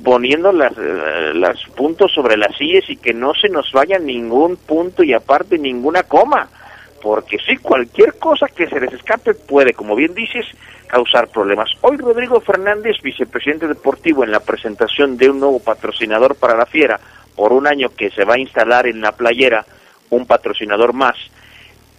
poniendo 0.02 0.52
las, 0.52 0.72
eh, 0.78 1.32
las 1.34 1.62
puntos 1.76 2.12
sobre 2.12 2.36
las 2.36 2.56
sillas 2.56 2.88
y 2.88 2.96
que 2.96 3.12
no 3.12 3.34
se 3.34 3.48
nos 3.48 3.70
vaya 3.72 3.98
ningún 3.98 4.56
punto 4.56 5.02
y 5.02 5.12
aparte 5.12 5.58
ninguna 5.58 6.04
coma 6.04 6.48
porque 7.02 7.36
sí, 7.44 7.56
cualquier 7.56 8.16
cosa 8.18 8.46
que 8.46 8.68
se 8.68 8.80
les 8.80 8.92
escape 8.92 9.34
puede, 9.34 9.74
como 9.74 9.96
bien 9.96 10.14
dices, 10.14 10.46
causar 10.86 11.28
problemas. 11.28 11.68
Hoy 11.80 11.96
Rodrigo 11.96 12.40
Fernández, 12.40 12.96
vicepresidente 13.02 13.66
deportivo, 13.66 14.22
en 14.22 14.30
la 14.30 14.40
presentación 14.40 15.16
de 15.16 15.28
un 15.28 15.40
nuevo 15.40 15.58
patrocinador 15.58 16.36
para 16.36 16.56
la 16.56 16.64
Fiera, 16.64 17.00
por 17.34 17.52
un 17.52 17.66
año 17.66 17.88
que 17.88 18.10
se 18.10 18.24
va 18.24 18.34
a 18.34 18.38
instalar 18.38 18.86
en 18.86 19.00
la 19.00 19.12
playera 19.12 19.66
un 20.16 20.26
patrocinador 20.26 20.92
más, 20.92 21.16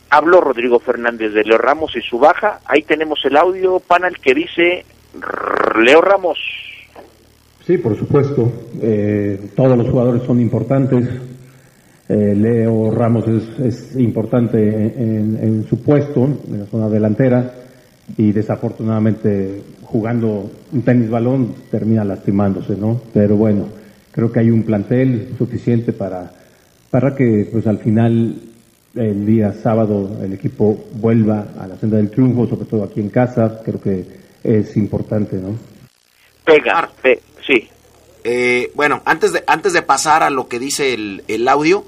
habló 0.10 0.42
Rodrigo 0.42 0.80
Fernández 0.80 1.34
de 1.34 1.44
Leo 1.44 1.58
Ramos 1.58 1.96
y 1.96 2.02
su 2.02 2.20
baja. 2.20 2.60
Ahí 2.66 2.84
tenemos 2.84 3.20
el 3.26 3.36
audio 3.36 3.80
panel 3.80 4.18
que 4.20 4.34
dice 4.34 4.86
Leo 5.82 6.02
Ramos. 6.02 6.38
Sí, 7.66 7.78
por 7.78 7.98
supuesto. 7.98 8.52
Eh, 8.82 9.50
todos 9.56 9.78
los 9.78 9.90
jugadores 9.90 10.24
son 10.24 10.40
importantes. 10.40 11.10
Eh, 12.10 12.36
Leo 12.36 12.92
Ramos 12.92 13.28
es, 13.28 13.96
importante 13.96 14.58
en, 14.60 15.40
en 15.42 15.66
su 15.68 15.82
puesto, 15.82 16.26
en 16.26 16.60
la 16.60 16.66
zona 16.66 16.90
delantera, 16.90 17.52
y 18.18 18.32
desafortunadamente 18.34 19.62
jugando 19.82 20.52
un 20.72 20.82
tenis 20.82 21.10
balón 21.10 21.56
termina 21.72 22.04
lastimándose, 22.04 22.76
¿no? 22.76 23.02
Pero 23.14 23.38
bueno, 23.38 23.68
creo 24.12 24.32
que 24.32 24.42
hay 24.42 24.52
un 24.52 24.64
plantel 24.64 25.30
suficiente 25.38 25.94
para, 25.94 26.32
para 26.94 27.16
que 27.16 27.50
pues 27.52 27.66
al 27.66 27.80
final 27.80 28.36
el 28.94 29.26
día 29.26 29.52
sábado 29.52 30.20
el 30.22 30.32
equipo 30.34 30.78
vuelva 30.94 31.48
a 31.60 31.66
la 31.66 31.76
senda 31.76 31.98
del 31.98 32.12
triunfo, 32.12 32.46
sobre 32.48 32.66
todo 32.68 32.84
aquí 32.84 33.00
en 33.00 33.10
casa, 33.10 33.62
creo 33.66 33.82
que 33.82 34.06
es 34.44 34.78
importante, 34.78 35.38
¿no? 35.38 35.58
Pega, 36.46 36.88
pe- 37.02 37.20
sí. 37.48 37.68
Eh, 38.24 38.72
bueno, 38.76 39.02
antes 39.06 39.34
de, 39.34 39.44
antes 39.48 39.74
de 39.74 39.82
pasar 39.82 40.22
a 40.22 40.30
lo 40.30 40.48
que 40.48 40.60
dice 40.60 40.94
el, 40.94 41.24
el 41.28 41.48
audio, 41.48 41.84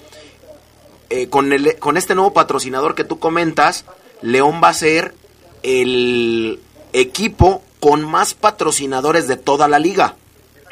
eh, 1.12 1.28
con, 1.28 1.54
el, 1.54 1.76
con 1.78 1.98
este 1.98 2.16
nuevo 2.16 2.34
patrocinador 2.34 2.96
que 2.96 3.04
tú 3.04 3.20
comentas, 3.20 3.86
León 4.24 4.60
va 4.64 4.70
a 4.70 4.74
ser 4.74 5.14
el 5.62 6.60
equipo 6.94 7.62
con 7.80 8.04
más 8.04 8.34
patrocinadores 8.34 9.28
de 9.28 9.38
toda 9.38 9.68
la 9.68 9.78
liga. 9.78 10.16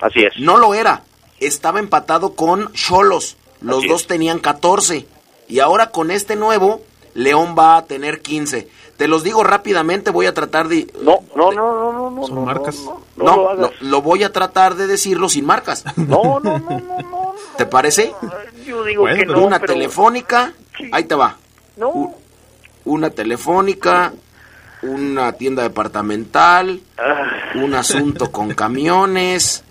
Así 0.02 0.22
es. 0.22 0.34
No 0.40 0.58
lo 0.58 0.74
era, 0.74 1.04
estaba 1.40 1.80
empatado 1.80 2.34
con 2.34 2.74
Cholos, 2.74 3.38
los 3.64 3.80
Así 3.80 3.88
dos 3.88 4.02
es. 4.02 4.08
tenían 4.08 4.40
14. 4.40 5.06
Y 5.48 5.60
ahora 5.60 5.90
con 5.92 6.12
este 6.12 6.36
nuevo, 6.36 6.82
León 7.16 7.56
va 7.58 7.78
a 7.78 7.86
tener 7.86 8.22
15. 8.22 8.68
Te 8.98 9.08
los 9.08 9.24
digo 9.24 9.44
rápidamente, 9.44 10.12
voy 10.12 10.28
a 10.28 10.34
tratar 10.34 10.68
de... 10.68 10.88
No, 11.02 11.20
no, 11.36 11.52
no, 11.52 11.74
no, 11.74 11.92
no, 11.94 12.10
no. 12.12 12.28
Son 12.28 12.36
no, 12.36 12.42
marcas. 12.42 12.76
No, 12.78 13.02
No, 13.18 13.36
no, 13.36 13.54
lo 13.56 13.72
lo, 13.82 14.02
voy 14.02 14.24
a 14.24 14.32
tratar 14.32 14.76
de 14.76 14.86
decirlo 14.88 15.30
sin 15.30 15.46
marcas. 15.46 15.84
No, 15.98 16.40
no, 16.40 16.60
no, 16.60 16.60
no, 16.60 16.80
no. 16.80 17.34
¿Te 17.58 17.66
parece? 17.66 18.14
Yo 18.66 18.84
digo 18.84 19.02
Bueno, 19.04 19.18
que 19.18 19.26
no, 19.26 19.44
una 19.46 19.60
pero... 19.60 19.74
telefónica, 19.74 20.54
ahí 20.92 21.04
te 21.06 21.16
va. 21.16 21.38
No. 21.76 22.14
Una 22.86 23.10
telefónica, 23.10 24.14
una 24.84 25.34
tienda 25.34 25.64
departamental, 25.64 26.82
Ah, 26.98 27.52
un 27.56 27.74
asunto 27.74 28.32
con 28.32 28.54
camiones, 28.54 29.64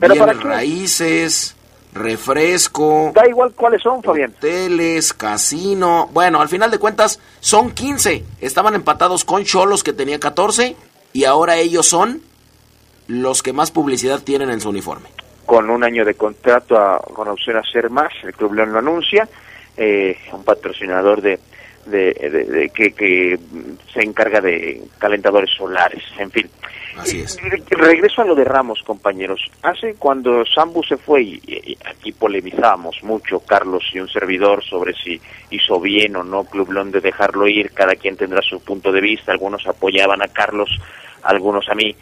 ¿Pero 0.00 0.14
bienes 0.14 0.34
para 0.34 0.38
qué? 0.42 0.48
raíces, 0.48 1.54
refresco, 1.98 3.12
da 3.14 3.28
igual 3.28 3.52
cuáles 3.54 3.82
son, 3.82 4.02
Fabián. 4.02 4.32
hoteles, 4.36 5.12
casino. 5.12 6.08
Bueno, 6.12 6.40
al 6.40 6.48
final 6.48 6.70
de 6.70 6.78
cuentas 6.78 7.20
son 7.40 7.70
15. 7.72 8.24
Estaban 8.40 8.74
empatados 8.74 9.24
con 9.24 9.44
Cholos 9.44 9.82
que 9.84 9.92
tenía 9.92 10.18
14 10.18 10.76
y 11.12 11.24
ahora 11.24 11.56
ellos 11.56 11.86
son 11.86 12.22
los 13.06 13.42
que 13.42 13.52
más 13.52 13.70
publicidad 13.70 14.20
tienen 14.22 14.50
en 14.50 14.60
su 14.60 14.68
uniforme. 14.68 15.08
Con 15.46 15.70
un 15.70 15.82
año 15.82 16.04
de 16.04 16.14
contrato 16.14 16.76
a- 16.76 16.98
con 17.14 17.26
opción 17.28 17.56
a 17.56 17.62
ser 17.62 17.88
más, 17.90 18.12
el 18.22 18.34
Club 18.34 18.52
León 18.54 18.72
lo 18.72 18.78
anuncia, 18.80 19.26
eh, 19.76 20.16
un 20.32 20.44
patrocinador 20.44 21.22
de, 21.22 21.38
de, 21.86 22.12
de- 22.12 22.44
de- 22.44 22.68
que, 22.68 22.92
que 22.92 23.38
se 23.94 24.02
encarga 24.02 24.40
de 24.42 24.82
calentadores 24.98 25.50
solares, 25.56 26.02
en 26.18 26.30
fin. 26.30 26.50
Regreso 27.70 28.22
a 28.22 28.24
lo 28.24 28.34
de 28.34 28.44
Ramos, 28.44 28.82
compañeros. 28.84 29.40
Hace 29.62 29.94
cuando 29.94 30.44
Sambu 30.44 30.82
se 30.82 30.96
fue, 30.96 31.22
y, 31.22 31.76
aquí 31.84 32.12
polemizábamos 32.12 33.02
mucho, 33.02 33.40
Carlos 33.40 33.84
y 33.92 34.00
un 34.00 34.08
servidor, 34.08 34.64
sobre 34.64 34.94
si 34.94 35.20
hizo 35.50 35.80
bien 35.80 36.16
o 36.16 36.24
no 36.24 36.44
Club 36.44 36.72
León 36.72 36.90
de 36.90 37.00
dejarlo 37.00 37.46
ir, 37.46 37.72
cada 37.72 37.94
quien 37.94 38.16
tendrá 38.16 38.42
su 38.42 38.60
punto 38.62 38.92
de 38.92 39.00
vista, 39.00 39.32
algunos 39.32 39.66
apoyaban 39.66 40.22
a 40.22 40.28
Carlos, 40.28 40.70
algunos 41.22 41.68
a 41.68 41.74
mí. 41.74 41.94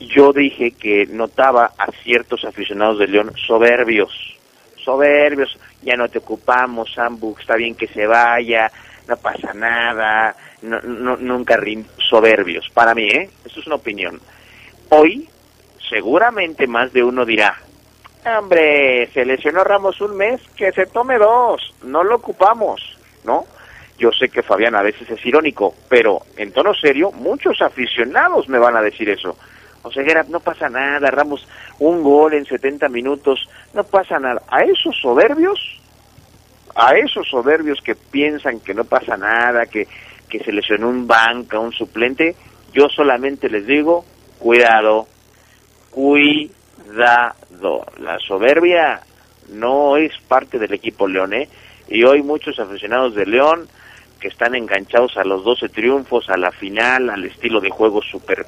Yo 0.00 0.32
dije 0.32 0.72
que 0.72 1.06
notaba 1.06 1.70
a 1.78 1.90
ciertos 2.02 2.44
aficionados 2.44 2.98
de 2.98 3.08
León 3.08 3.32
soberbios, 3.46 4.36
soberbios, 4.76 5.58
ya 5.82 5.96
no 5.96 6.08
te 6.08 6.18
ocupamos, 6.18 6.92
Sambu, 6.92 7.36
está 7.38 7.56
bien 7.56 7.74
que 7.74 7.86
se 7.86 8.06
vaya, 8.06 8.70
no 9.08 9.16
pasa 9.16 9.52
nada, 9.54 10.34
no, 10.64 10.80
no- 10.80 11.16
nunca 11.16 11.56
soberbios, 12.08 12.68
para 12.74 12.94
mí, 12.94 13.06
¿eh? 13.08 13.30
Eso 13.44 13.60
es 13.60 13.66
una 13.66 13.76
opinión. 13.76 14.20
Hoy, 14.90 15.28
seguramente 15.88 16.66
más 16.66 16.92
de 16.92 17.02
uno 17.02 17.24
dirá, 17.24 17.56
hombre, 18.38 19.10
se 19.12 19.24
lesionó 19.24 19.64
Ramos 19.64 20.00
un 20.00 20.16
mes, 20.16 20.40
que 20.56 20.72
se 20.72 20.86
tome 20.86 21.18
dos, 21.18 21.74
no 21.82 22.02
lo 22.02 22.16
ocupamos, 22.16 22.80
¿no? 23.24 23.44
Yo 23.98 24.10
sé 24.10 24.28
que 24.28 24.42
Fabián 24.42 24.74
a 24.74 24.82
veces 24.82 25.08
es 25.08 25.24
irónico, 25.24 25.74
pero 25.88 26.22
en 26.36 26.52
tono 26.52 26.74
serio, 26.74 27.12
muchos 27.12 27.60
aficionados 27.62 28.48
me 28.48 28.58
van 28.58 28.76
a 28.76 28.82
decir 28.82 29.08
eso. 29.08 29.36
O 29.82 29.92
sea, 29.92 30.02
no 30.28 30.40
pasa 30.40 30.68
nada, 30.68 31.10
Ramos, 31.10 31.46
un 31.78 32.02
gol 32.02 32.34
en 32.34 32.46
70 32.46 32.88
minutos, 32.88 33.38
no 33.74 33.84
pasa 33.84 34.18
nada. 34.18 34.42
A 34.48 34.60
esos 34.62 34.96
soberbios, 35.00 35.60
a 36.74 36.92
esos 36.96 37.28
soberbios 37.28 37.80
que 37.82 37.94
piensan 37.94 38.60
que 38.60 38.74
no 38.74 38.84
pasa 38.84 39.16
nada, 39.16 39.66
que, 39.66 39.86
que 40.36 40.44
se 40.44 40.50
lesionó 40.50 40.88
un 40.88 41.06
banca, 41.06 41.60
un 41.60 41.70
suplente, 41.70 42.34
yo 42.72 42.88
solamente 42.88 43.48
les 43.48 43.64
digo, 43.68 44.04
cuidado, 44.40 45.06
cuidado. 45.92 46.50
La 48.00 48.18
soberbia 48.18 49.00
no 49.50 49.96
es 49.96 50.12
parte 50.26 50.58
del 50.58 50.74
equipo 50.74 51.06
León, 51.06 51.34
¿eh? 51.34 51.48
Y 51.88 52.02
hoy 52.02 52.22
muchos 52.22 52.58
aficionados 52.58 53.14
de 53.14 53.26
León 53.26 53.68
que 54.18 54.26
están 54.26 54.56
enganchados 54.56 55.16
a 55.18 55.22
los 55.22 55.44
12 55.44 55.68
triunfos, 55.68 56.28
a 56.28 56.36
la 56.36 56.50
final, 56.50 57.10
al 57.10 57.24
estilo 57.26 57.60
de 57.60 57.70
juego 57.70 58.02
super, 58.02 58.44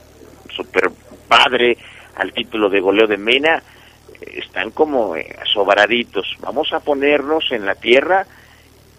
super 0.50 0.90
padre, 1.28 1.78
al 2.16 2.32
título 2.32 2.68
de 2.68 2.80
goleo 2.80 3.06
de 3.06 3.16
Mena, 3.16 3.62
están 4.34 4.72
como 4.72 5.14
eh, 5.14 5.36
sobraditos. 5.52 6.26
Vamos 6.40 6.72
a 6.72 6.80
ponernos 6.80 7.44
en 7.52 7.64
la 7.64 7.76
tierra 7.76 8.26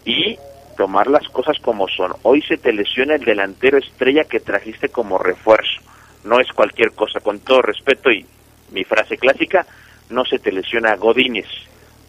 y 0.05 0.37
tomar 0.77 1.07
las 1.07 1.27
cosas 1.29 1.57
como 1.61 1.87
son. 1.89 2.13
Hoy 2.23 2.41
se 2.43 2.57
te 2.57 2.71
lesiona 2.71 3.15
el 3.15 3.25
delantero 3.25 3.77
estrella 3.77 4.23
que 4.23 4.39
trajiste 4.39 4.89
como 4.89 5.17
refuerzo. 5.17 5.81
No 6.23 6.39
es 6.39 6.47
cualquier 6.53 6.91
cosa, 6.93 7.19
con 7.19 7.39
todo 7.39 7.61
respeto 7.61 8.09
y 8.11 8.25
mi 8.71 8.83
frase 8.83 9.17
clásica, 9.17 9.65
no 10.09 10.23
se 10.25 10.39
te 10.39 10.51
lesiona 10.51 10.95
Godínez, 10.95 11.47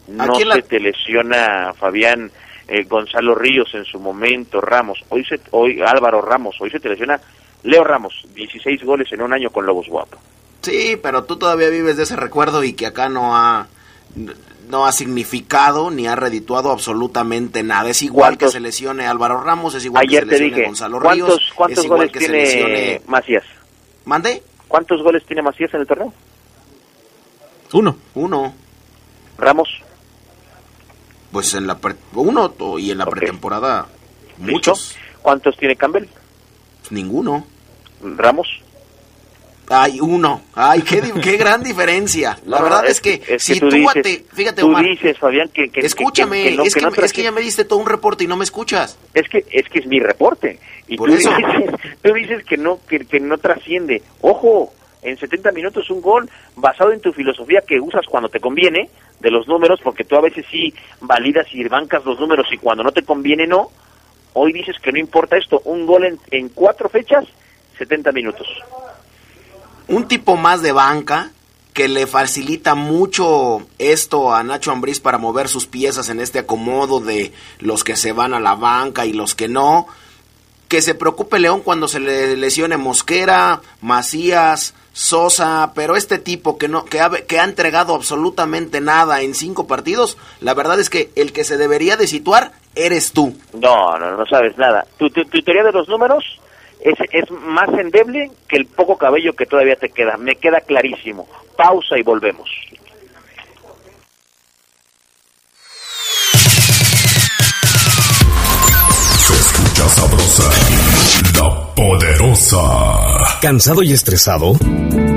no 0.09 0.39
la- 0.41 0.57
se 0.57 0.63
te 0.63 0.79
lesiona 0.81 1.73
Fabián 1.75 2.31
eh, 2.69 2.85
Gonzalo 2.85 3.35
Ríos 3.35 3.75
en 3.75 3.85
su 3.85 3.99
momento, 3.99 4.61
Ramos, 4.61 5.03
hoy 5.09 5.25
se, 5.25 5.41
hoy 5.53 5.81
Álvaro 5.81 6.21
Ramos, 6.21 6.57
hoy 6.61 6.71
se 6.71 6.79
te 6.81 6.89
lesiona 6.91 7.19
Leo 7.63 7.83
Ramos, 7.83 8.13
16 8.35 8.85
goles 8.85 9.11
en 9.13 9.23
un 9.23 9.33
año 9.33 9.51
con 9.51 9.65
Lobos 9.67 9.87
Guapo. 9.89 10.19
Sí, 10.63 10.99
pero 11.03 11.25
tú 11.25 11.37
todavía 11.37 11.71
vives 11.71 11.97
de 11.97 12.03
ese 12.03 12.17
recuerdo 12.17 12.63
y 12.65 12.75
que 12.75 12.87
acá 12.87 13.09
no 13.09 13.35
ha 13.37 13.67
no 14.69 14.87
ha 14.87 14.93
significado 14.93 15.91
ni 15.91 16.07
ha 16.07 16.15
redituado 16.17 16.71
absolutamente 16.71 17.63
nada. 17.63 17.89
Es 17.91 18.03
igual 18.03 18.37
que 18.39 18.49
se 18.49 18.61
lesione 18.61 19.07
Álvaro 19.07 19.43
Ramos, 19.43 19.75
es 19.75 19.85
igual 19.85 20.05
Ayer 20.09 20.25
que 20.25 20.31
se 20.31 20.33
lesione 20.43 20.55
dije, 20.57 20.67
Gonzalo 20.67 21.01
¿cuántos, 21.01 21.29
Ríos, 21.29 21.53
cuántos 21.55 21.79
es 21.79 21.85
igual 21.85 21.99
goles 22.01 22.13
que 22.13 22.21
se 22.21 22.27
tiene 22.27 22.43
lesione 22.45 23.03
Macías? 23.07 23.45
¿Mande? 24.05 24.43
¿Cuántos 24.67 25.03
goles 25.03 25.25
tiene 25.27 25.43
Macías 25.43 25.73
en 25.75 25.81
el 25.81 25.87
torneo? 25.87 26.13
Uno. 27.73 27.97
Uno. 28.15 28.55
Ramos, 29.39 29.69
Pues 31.33 31.55
en 31.55 31.67
la 31.67 31.79
pre- 31.79 31.95
uno 32.15 32.53
y 32.79 32.91
en 32.91 32.99
la 32.99 33.07
pretemporada 33.07 33.87
¿listo? 34.39 34.53
muchos, 34.53 34.97
¿Cuántos 35.23 35.57
tiene 35.57 35.77
Campbell? 35.77 36.07
ninguno. 36.91 37.47
Ramos. 38.03 38.49
Ay, 39.71 40.01
uno. 40.01 40.41
Ay, 40.55 40.81
qué, 40.83 41.03
qué 41.23 41.37
gran 41.37 41.63
diferencia. 41.63 42.39
La 42.47 42.59
No, 42.59 42.65
verdad 42.65 42.85
es 42.87 42.93
es 42.93 43.01
que, 43.03 43.21
que- 43.21 43.35
es 43.35 43.47
que 43.47 43.55
si 43.55 43.61
tú 43.61 43.69
tú, 43.69 43.77
dices- 43.77 43.97
ate- 43.97 44.25
fíjate, 44.33 44.61
Tú 44.63 44.69
Omar, 44.69 44.83
dices, 44.85 45.19
Fabián, 45.19 45.49
que... 45.53 45.69
que- 45.69 45.81
escúchame, 45.81 46.43
que- 46.43 46.51
que 46.51 46.57
no- 46.57 46.63
es, 46.65 46.75
que, 46.75 46.81
no 46.81 46.89
es 46.91 47.13
que 47.13 47.23
ya 47.23 47.33
me 47.33 47.41
diste 47.43 47.65
todo 47.65 47.79
un 47.79 47.87
reporte 47.87 48.25
y 48.25 48.27
no 48.27 48.37
me 48.37 48.45
escuchas. 48.45 48.99
es 49.15 49.29
que 49.29 49.45
es 49.51 49.69
que 49.69 49.81
es 49.81 49.87
mi 49.87 50.01
reporte 50.01 50.59
y 50.87 50.97
Por 50.97 51.11
tú 51.11 51.17
eso. 51.17 51.31
dices, 51.37 51.75
tú 52.03 52.13
dices 52.15 52.45
que 52.45 52.57
no 52.57 52.79
que, 52.89 53.01
que 53.01 53.21
no 53.21 53.37
trasciende 53.37 54.03
ojo 54.23 54.73
en 55.03 55.17
70 55.19 55.53
minutos 55.53 55.89
un 55.91 56.01
gol 56.01 56.29
basado 56.57 56.93
en 56.93 57.01
tu 57.01 57.13
filosofía 57.13 57.61
que 57.67 57.79
usas 57.79 58.07
cuando 58.09 58.29
te 58.31 58.41
conviene 58.41 58.89
de 59.21 59.31
los 59.31 59.47
números 59.47 59.81
porque 59.85 60.05
tú 60.05 60.17
a 60.17 60.23
veces 60.23 60.47
sí 60.51 60.73
validas 61.03 61.47
y 61.53 61.63
bancas 61.69 62.05
los 62.07 62.19
números 62.19 62.47
y 62.51 62.57
cuando 62.57 62.83
no 62.83 62.91
te 62.91 63.03
conviene 63.03 63.47
no 63.47 63.69
hoy 64.33 64.53
dices 64.53 64.77
que 64.83 64.91
no 64.93 64.99
importa 64.99 65.37
esto 65.37 65.61
un 65.67 65.85
gol 65.87 66.05
en, 66.07 66.19
en 66.31 66.49
cuatro 66.49 66.89
fechas 66.89 67.27
70 67.79 68.11
minutos 68.13 68.47
un 69.89 70.07
tipo 70.07 70.37
más 70.37 70.63
de 70.63 70.73
banca 70.73 71.31
que 71.73 71.89
le 71.89 72.07
facilita 72.07 72.75
mucho 72.75 73.63
esto 73.79 74.35
a 74.35 74.43
Nacho 74.43 74.73
Ambriz 74.73 75.01
para 75.01 75.19
mover 75.19 75.49
sus 75.49 75.67
piezas 75.67 76.09
en 76.09 76.21
este 76.21 76.41
acomodo 76.41 77.01
de 77.01 77.33
los 77.61 77.85
que 77.85 77.97
se 77.97 78.13
van 78.13 78.35
a 78.35 78.41
la 78.41 78.55
banca 78.55 79.07
y 79.07 79.13
los 79.13 79.35
que 79.35 79.49
no. 79.49 79.87
Que 80.67 80.83
se 80.83 80.95
preocupe 80.95 81.39
León 81.39 81.61
cuando 81.61 81.89
se 81.89 82.01
le 82.01 82.37
lesione 82.37 82.77
Mosquera, 82.77 83.61
Macías, 83.81 84.75
Sosa, 84.93 85.71
pero 85.77 85.95
este 85.95 86.19
tipo 86.19 86.59
que 86.59 86.67
no 86.67 86.85
que 86.85 87.01
ha, 87.01 87.11
que 87.11 87.39
ha 87.39 87.45
entregado 87.45 87.95
absolutamente 87.95 88.81
nada 88.81 89.23
en 89.23 89.37
cinco 89.37 89.69
partidos, 89.69 90.19
la 90.41 90.55
verdad 90.55 90.81
es 90.81 90.91
que 90.91 91.11
el 91.15 91.33
que 91.33 91.45
se 91.45 91.57
debería 91.57 91.97
de 91.97 92.09
situar 92.09 92.51
eres 92.75 93.13
tú. 93.13 93.37
no 93.55 93.97
no 93.97 94.17
no 94.17 94.27
sabes 94.27 94.59
nada 94.59 94.85
tu, 94.99 95.09
tu, 95.11 95.25
tu 95.27 95.41
teoría 95.43 95.63
de 95.63 95.73
los 95.73 95.89
números 95.89 96.41
es, 96.91 97.31
más 97.31 97.69
endeble 97.71 98.31
que 98.49 98.57
el 98.57 98.67
poco 98.67 98.97
cabello 98.97 99.35
que 99.35 99.47
todavía 99.47 99.77
te 99.77 99.89
queda. 99.89 100.17
Me 100.17 100.37
queda 100.37 100.61
clarísimo. 100.61 101.29
Pausa 101.57 101.99
y 101.99 102.03
volvemos. 102.03 102.49
Se 109.19 109.35
escucha 109.35 109.89
sabrosa, 109.89 110.88
la 111.39 111.75
poderosa. 111.75 112.59
¿Cansado 113.41 113.83
y 113.83 113.93
estresado? 113.93 114.57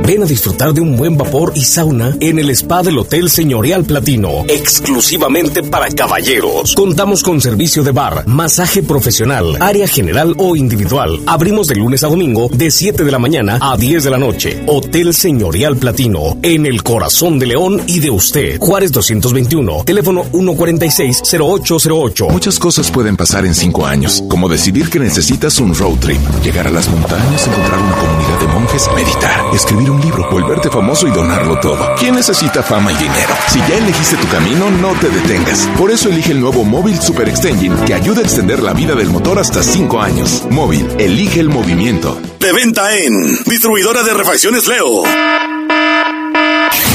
Ven 0.05 0.23
a 0.23 0.25
disfrutar 0.25 0.73
de 0.73 0.81
un 0.81 0.97
buen 0.97 1.15
vapor 1.15 1.53
y 1.55 1.63
sauna 1.63 2.17
en 2.19 2.39
el 2.39 2.49
spa 2.49 2.81
del 2.81 2.97
Hotel 2.97 3.29
Señorial 3.29 3.85
Platino, 3.85 4.43
exclusivamente 4.47 5.63
para 5.63 5.89
caballeros. 5.89 6.73
Contamos 6.75 7.23
con 7.23 7.39
servicio 7.39 7.83
de 7.83 7.91
bar, 7.91 8.27
masaje 8.27 8.83
profesional, 8.83 9.57
área 9.59 9.87
general 9.87 10.35
o 10.37 10.55
individual. 10.55 11.19
Abrimos 11.27 11.67
de 11.67 11.75
lunes 11.75 12.03
a 12.03 12.07
domingo 12.07 12.49
de 12.51 12.71
7 12.71 13.03
de 13.03 13.11
la 13.11 13.19
mañana 13.19 13.59
a 13.61 13.77
10 13.77 14.03
de 14.03 14.09
la 14.09 14.17
noche. 14.17 14.63
Hotel 14.67 15.13
Señorial 15.13 15.77
Platino, 15.77 16.37
en 16.41 16.65
el 16.65 16.83
corazón 16.83 17.39
de 17.39 17.45
León 17.45 17.81
y 17.87 17.99
de 17.99 18.09
usted. 18.09 18.59
Juárez 18.59 18.91
221, 18.91 19.83
teléfono 19.85 20.25
146-0808. 20.31 22.29
Muchas 22.29 22.59
cosas 22.59 22.89
pueden 22.91 23.15
pasar 23.15 23.45
en 23.45 23.53
cinco 23.53 23.85
años, 23.85 24.23
como 24.27 24.49
decidir 24.49 24.89
que 24.89 24.99
necesitas 24.99 25.59
un 25.59 25.75
road 25.75 25.99
trip, 25.99 26.10
Llegar 26.43 26.67
a 26.67 26.71
las 26.71 26.89
montañas, 26.89 27.47
encontrar 27.47 27.79
una 27.79 27.95
comunidad 27.95 28.39
de 28.39 28.47
monjes, 28.47 28.89
meditar, 28.95 29.45
escribir 29.53 29.91
un 29.91 30.01
libro, 30.01 30.29
volverte 30.29 30.69
famoso 30.69 31.07
y 31.07 31.11
donarlo 31.11 31.59
todo. 31.59 31.95
¿Quién 31.97 32.15
necesita 32.15 32.63
fama 32.63 32.91
y 32.91 32.95
dinero? 32.95 33.33
Si 33.47 33.59
ya 33.59 33.77
elegiste 33.77 34.17
tu 34.17 34.27
camino, 34.27 34.69
no 34.71 34.93
te 34.99 35.09
detengas. 35.09 35.67
Por 35.77 35.91
eso 35.91 36.09
elige 36.09 36.31
el 36.31 36.41
nuevo 36.41 36.63
Móvil 36.63 36.99
Super 36.99 37.29
Extension 37.29 37.85
que 37.85 37.93
ayuda 37.93 38.19
a 38.19 38.23
extender 38.23 38.61
la 38.61 38.73
vida 38.73 38.95
del 38.95 39.09
motor 39.09 39.39
hasta 39.39 39.63
5 39.63 40.01
años. 40.01 40.43
Móvil, 40.49 40.87
elige 40.99 41.39
el 41.39 41.49
movimiento. 41.49 42.19
De 42.39 42.51
venta 42.53 42.95
en 42.95 43.43
Distribuidora 43.45 44.03
de 44.03 44.13
Refacciones 44.13 44.67
Leo. 44.67 45.03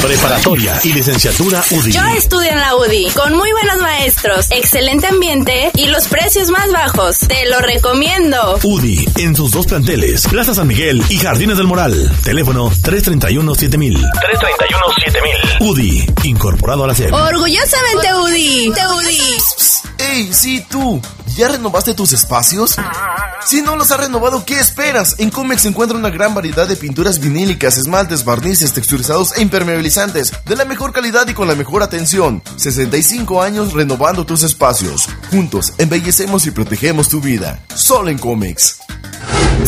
Preparatoria 0.01 0.79
y 0.83 0.93
licenciatura 0.93 1.63
UDI. 1.71 1.91
Yo 1.91 2.05
estudio 2.17 2.51
en 2.51 2.59
la 2.59 2.75
UDI 2.75 3.09
con 3.11 3.35
muy 3.35 3.51
buenos 3.51 3.77
maestros, 3.77 4.47
excelente 4.51 5.07
ambiente 5.07 5.71
y 5.75 5.87
los 5.87 6.07
precios 6.07 6.49
más 6.49 6.71
bajos. 6.71 7.19
Te 7.19 7.45
lo 7.49 7.59
recomiendo. 7.59 8.59
UDI 8.63 9.07
en 9.17 9.35
sus 9.35 9.51
dos 9.51 9.65
planteles, 9.65 10.27
Plaza 10.27 10.53
San 10.53 10.67
Miguel 10.67 11.03
y 11.09 11.17
Jardines 11.17 11.57
del 11.57 11.67
Moral. 11.67 12.11
Teléfono 12.23 12.69
331 12.69 13.55
7000. 13.55 13.93
331 13.95 14.85
7000. 15.03 15.67
UDI, 15.69 16.05
incorporado 16.23 16.83
a 16.83 16.87
la 16.87 16.95
serie. 16.95 17.13
Orgullosamente 17.13 18.13
UDI. 18.15 18.71
Te 18.73 18.87
UDI. 18.87 19.37
¡Ey, 19.99 20.29
sí 20.31 20.63
tú! 20.69 21.01
¿Ya 21.37 21.49
renovaste 21.49 21.93
tus 21.93 22.13
espacios? 22.13 22.75
Si 23.45 23.61
no 23.61 23.75
los 23.75 23.91
has 23.91 23.99
renovado, 23.99 24.43
¿qué 24.43 24.59
esperas? 24.59 25.19
En 25.19 25.29
Comex 25.29 25.61
se 25.61 25.67
encuentra 25.67 25.95
una 25.95 26.09
gran 26.09 26.33
variedad 26.33 26.67
de 26.67 26.75
pinturas 26.75 27.19
vinílicas, 27.19 27.77
esmaltes, 27.77 28.25
barnices, 28.25 28.73
texturizados 28.73 29.37
e 29.37 29.43
impermeabilizantes, 29.43 30.33
de 30.45 30.55
la 30.55 30.65
mejor 30.65 30.93
calidad 30.93 31.27
y 31.27 31.35
con 31.35 31.47
la 31.47 31.53
mejor 31.53 31.83
atención. 31.83 32.41
65 32.55 33.39
años 33.39 33.73
renovando 33.73 34.25
tus 34.25 34.41
espacios. 34.41 35.07
Juntos, 35.29 35.73
embellecemos 35.77 36.47
y 36.47 36.51
protegemos 36.51 37.07
tu 37.07 37.21
vida. 37.21 37.59
Solo 37.75 38.09
en 38.09 38.17
Comex. 38.17 38.79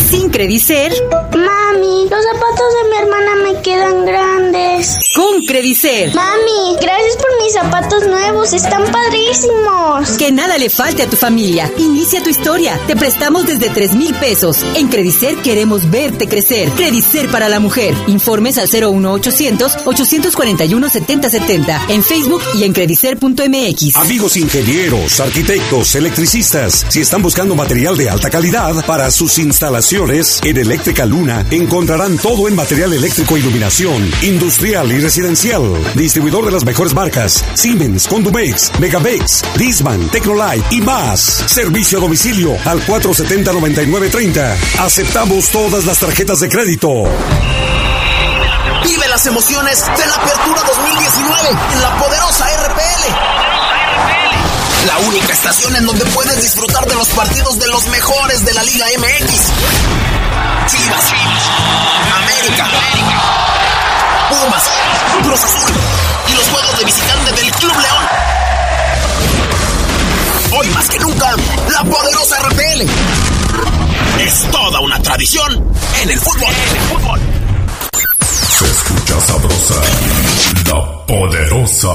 Sin 0.09 0.29
Credicer. 0.29 0.91
Mami, 1.11 2.09
los 2.09 2.23
zapatos 2.25 2.73
de 2.73 2.89
mi 2.89 2.97
hermana 2.97 3.35
me 3.43 3.61
quedan 3.61 4.05
grandes. 4.05 4.97
Con 5.15 5.45
Credicer. 5.45 6.13
Mami, 6.13 6.77
gracias 6.81 7.15
por 7.17 7.43
mis 7.43 7.53
zapatos 7.53 8.07
nuevos, 8.07 8.53
están 8.53 8.83
padrísimos. 8.91 10.17
Que 10.17 10.31
nada 10.31 10.57
le 10.57 10.69
falte 10.69 11.03
a 11.03 11.09
tu 11.09 11.15
familia. 11.15 11.58
Inicia 11.77 12.23
tu 12.23 12.29
historia. 12.29 12.79
Te 12.87 12.95
prestamos 12.95 13.45
desde 13.45 13.69
3 13.69 13.93
mil 13.93 14.13
pesos. 14.15 14.63
En 14.75 14.87
Credicer 14.87 15.35
queremos 15.37 15.89
verte 15.89 16.27
crecer. 16.27 16.69
Credicer 16.71 17.29
para 17.29 17.49
la 17.49 17.59
mujer. 17.59 17.95
Informes 18.07 18.57
al 18.57 18.69
01800 18.69 19.77
841 19.85 20.89
7070 20.89 21.85
en 21.89 22.03
Facebook 22.03 22.41
y 22.55 22.63
en 22.63 22.73
credicer.mx. 22.73 23.95
Amigos 23.95 24.37
ingenieros, 24.37 25.19
arquitectos, 25.19 25.95
electricistas, 25.95 26.85
si 26.89 27.01
están 27.01 27.21
buscando 27.21 27.55
material 27.55 27.97
de 27.97 28.09
alta 28.09 28.29
calidad 28.29 28.85
para 28.85 29.11
sus 29.11 29.39
instalaciones, 29.39 30.39
en 30.43 30.57
Eléctrica 30.57 31.05
Luna 31.05 31.45
encontrarán 31.51 32.17
todo 32.17 32.47
en 32.47 32.55
material 32.55 32.93
eléctrico 32.93 33.37
iluminación, 33.37 34.09
industrial 34.21 34.91
y 34.91 34.99
residencial. 34.99 35.63
Distribuidor 35.95 36.45
de 36.45 36.51
las 36.51 36.65
mejores 36.65 36.93
marcas: 36.93 37.43
Siemens, 37.55 38.07
Condumex, 38.07 38.71
Megabex, 38.79 39.43
Disman, 39.57 40.09
Tecnolight 40.09 40.63
y 40.71 40.81
más. 40.81 41.43
Servicio 41.49 41.97
a 41.97 42.01
domicilio 42.01 42.55
al 42.63 42.85
470-9930. 42.85 44.55
Aceptamos 44.81 45.49
todas 45.49 45.83
las 45.83 45.97
tarjetas 45.97 46.41
de 46.41 46.47
crédito. 46.47 47.05
Vive 48.83 49.07
las 49.07 49.25
emociones 49.25 49.83
de 49.83 50.05
la 50.05 50.13
Apertura 50.13 50.61
2019 50.61 51.49
en 51.73 51.81
la 51.81 51.97
poderosa 51.97 52.45
RPL. 52.67 53.15
La 54.85 54.99
única 55.07 55.33
estación 55.33 55.75
en 55.75 55.87
donde 55.87 56.05
puedes 56.05 56.39
disfrutar 56.39 56.85
de 56.85 56.93
los 56.93 57.07
partidos 57.09 57.57
de 57.57 57.67
los 57.69 57.87
mejores 57.87 58.45
de 58.45 58.53
la 58.53 58.61
Liga 58.61 58.85
MX. 58.99 59.51
Chivas, 60.67 61.13
América, 62.15 62.67
Pumas, 64.29 64.63
Cruz 65.23 65.43
Azul 65.43 65.71
y 66.27 66.33
los 66.35 66.47
juegos 66.47 66.77
de 66.77 66.85
visitante 66.85 67.31
del 67.31 67.51
Club 67.53 67.73
León. 67.75 68.38
Hoy 70.51 70.67
más 70.69 70.89
que 70.89 70.97
nunca, 70.97 71.35
la 71.71 71.83
poderosa 71.83 72.35
RPL. 72.49 72.81
Es 74.19 74.49
toda 74.51 74.79
una 74.79 74.99
tradición 74.99 75.63
en 76.01 76.09
el 76.09 76.17
fútbol. 76.17 76.49
En 76.49 76.75
el 76.75 76.81
fútbol. 76.87 77.19
Se 78.31 78.65
escucha 78.65 79.19
sabrosa, 79.21 79.81
la 80.67 81.05
poderosa. 81.05 81.89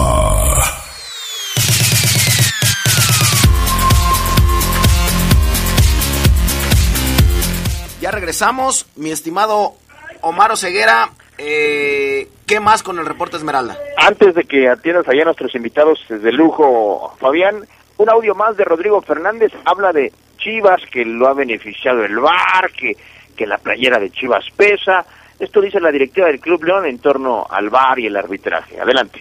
Ya 8.00 8.12
regresamos, 8.12 8.86
mi 8.94 9.10
estimado 9.10 9.74
Omar 10.20 10.56
Ceguera. 10.56 11.10
Eh, 11.38 12.28
¿Qué 12.46 12.60
más 12.60 12.84
con 12.84 13.00
el 13.00 13.06
reporte 13.06 13.36
Esmeralda? 13.36 13.76
Antes 13.96 14.36
de 14.36 14.44
que 14.44 14.68
atiendas 14.68 15.08
allá 15.08 15.22
a 15.22 15.24
nuestros 15.24 15.52
invitados 15.56 15.98
de 16.08 16.30
lujo, 16.30 17.16
Fabián, 17.18 17.66
un 17.98 18.10
audio 18.10 18.34
más 18.34 18.56
de 18.56 18.64
Rodrigo 18.64 19.00
Fernández 19.02 19.52
habla 19.64 19.92
de 19.92 20.12
Chivas, 20.38 20.82
que 20.90 21.04
lo 21.04 21.28
ha 21.28 21.34
beneficiado 21.34 22.04
el 22.04 22.18
VAR, 22.18 22.70
que, 22.76 22.96
que 23.36 23.46
la 23.46 23.58
playera 23.58 23.98
de 23.98 24.10
Chivas 24.10 24.44
pesa. 24.56 25.04
Esto 25.38 25.60
dice 25.60 25.80
la 25.80 25.90
directiva 25.90 26.26
del 26.26 26.40
Club 26.40 26.64
León 26.64 26.86
en 26.86 26.98
torno 26.98 27.46
al 27.48 27.70
VAR 27.70 27.98
y 27.98 28.06
el 28.06 28.16
arbitraje. 28.16 28.80
Adelante. 28.80 29.20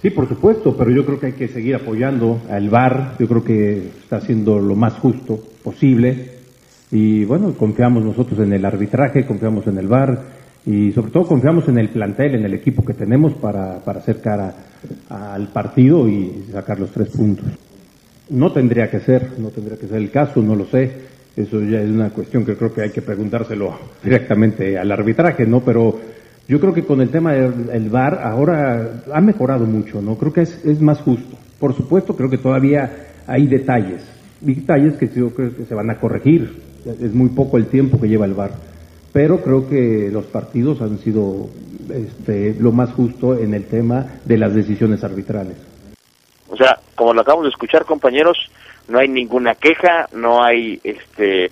Sí, 0.00 0.10
por 0.10 0.28
supuesto, 0.28 0.76
pero 0.76 0.90
yo 0.90 1.04
creo 1.06 1.18
que 1.18 1.26
hay 1.26 1.32
que 1.32 1.48
seguir 1.48 1.76
apoyando 1.76 2.40
al 2.50 2.68
VAR. 2.68 3.16
Yo 3.18 3.26
creo 3.26 3.42
que 3.42 3.88
está 3.88 4.16
haciendo 4.16 4.58
lo 4.58 4.74
más 4.74 4.94
justo 4.94 5.38
posible. 5.62 6.32
Y 6.90 7.24
bueno, 7.24 7.54
confiamos 7.54 8.04
nosotros 8.04 8.38
en 8.40 8.52
el 8.52 8.64
arbitraje, 8.64 9.26
confiamos 9.26 9.66
en 9.66 9.78
el 9.78 9.88
VAR 9.88 10.18
y 10.66 10.92
sobre 10.92 11.10
todo 11.10 11.26
confiamos 11.26 11.68
en 11.68 11.78
el 11.78 11.88
plantel, 11.88 12.34
en 12.34 12.44
el 12.44 12.54
equipo 12.54 12.84
que 12.84 12.94
tenemos 12.94 13.34
para, 13.34 13.80
para 13.80 14.00
hacer 14.00 14.20
cara 14.20 14.54
al 15.08 15.48
partido 15.48 16.08
y 16.08 16.44
sacar 16.52 16.78
los 16.78 16.90
tres 16.90 17.08
puntos. 17.08 17.46
No 18.30 18.52
tendría 18.52 18.90
que 18.90 19.00
ser, 19.00 19.38
no 19.38 19.50
tendría 19.50 19.78
que 19.78 19.86
ser 19.86 19.98
el 19.98 20.10
caso, 20.10 20.42
no 20.42 20.54
lo 20.54 20.66
sé. 20.66 21.14
Eso 21.36 21.60
ya 21.62 21.82
es 21.82 21.90
una 21.90 22.10
cuestión 22.10 22.44
que 22.44 22.56
creo 22.56 22.72
que 22.72 22.82
hay 22.82 22.90
que 22.90 23.02
preguntárselo 23.02 23.74
directamente 24.02 24.78
al 24.78 24.90
arbitraje, 24.90 25.46
¿no? 25.46 25.60
Pero 25.60 25.98
yo 26.48 26.60
creo 26.60 26.72
que 26.72 26.84
con 26.84 27.00
el 27.00 27.08
tema 27.08 27.32
del 27.32 27.88
VAR 27.88 28.20
ahora 28.22 29.02
ha 29.12 29.20
mejorado 29.20 29.66
mucho, 29.66 30.00
¿no? 30.00 30.16
Creo 30.16 30.32
que 30.32 30.42
es, 30.42 30.64
es 30.64 30.80
más 30.80 31.00
justo. 31.00 31.36
Por 31.58 31.74
supuesto, 31.74 32.16
creo 32.16 32.30
que 32.30 32.38
todavía 32.38 32.90
hay 33.26 33.46
detalles, 33.46 34.02
detalles 34.40 34.94
que 34.94 35.08
yo 35.08 35.30
creo 35.30 35.56
que 35.56 35.64
se 35.64 35.74
van 35.74 35.90
a 35.90 35.98
corregir. 35.98 36.62
Es 37.00 37.14
muy 37.14 37.30
poco 37.30 37.56
el 37.56 37.66
tiempo 37.66 37.98
que 38.00 38.08
lleva 38.08 38.26
el 38.26 38.34
VAR. 38.34 38.52
Pero 39.12 39.42
creo 39.42 39.68
que 39.68 40.10
los 40.12 40.26
partidos 40.26 40.82
han 40.82 40.98
sido 40.98 41.48
este, 41.88 42.54
lo 42.58 42.72
más 42.72 42.90
justo 42.90 43.38
en 43.38 43.54
el 43.54 43.64
tema 43.64 44.06
de 44.24 44.36
las 44.36 44.54
decisiones 44.54 45.04
arbitrales. 45.04 45.56
O 46.54 46.56
sea, 46.56 46.78
como 46.94 47.12
lo 47.12 47.22
acabamos 47.22 47.46
de 47.46 47.50
escuchar, 47.50 47.84
compañeros, 47.84 48.38
no 48.86 49.00
hay 49.00 49.08
ninguna 49.08 49.56
queja, 49.56 50.08
no 50.12 50.44
hay 50.44 50.80
este 50.84 51.50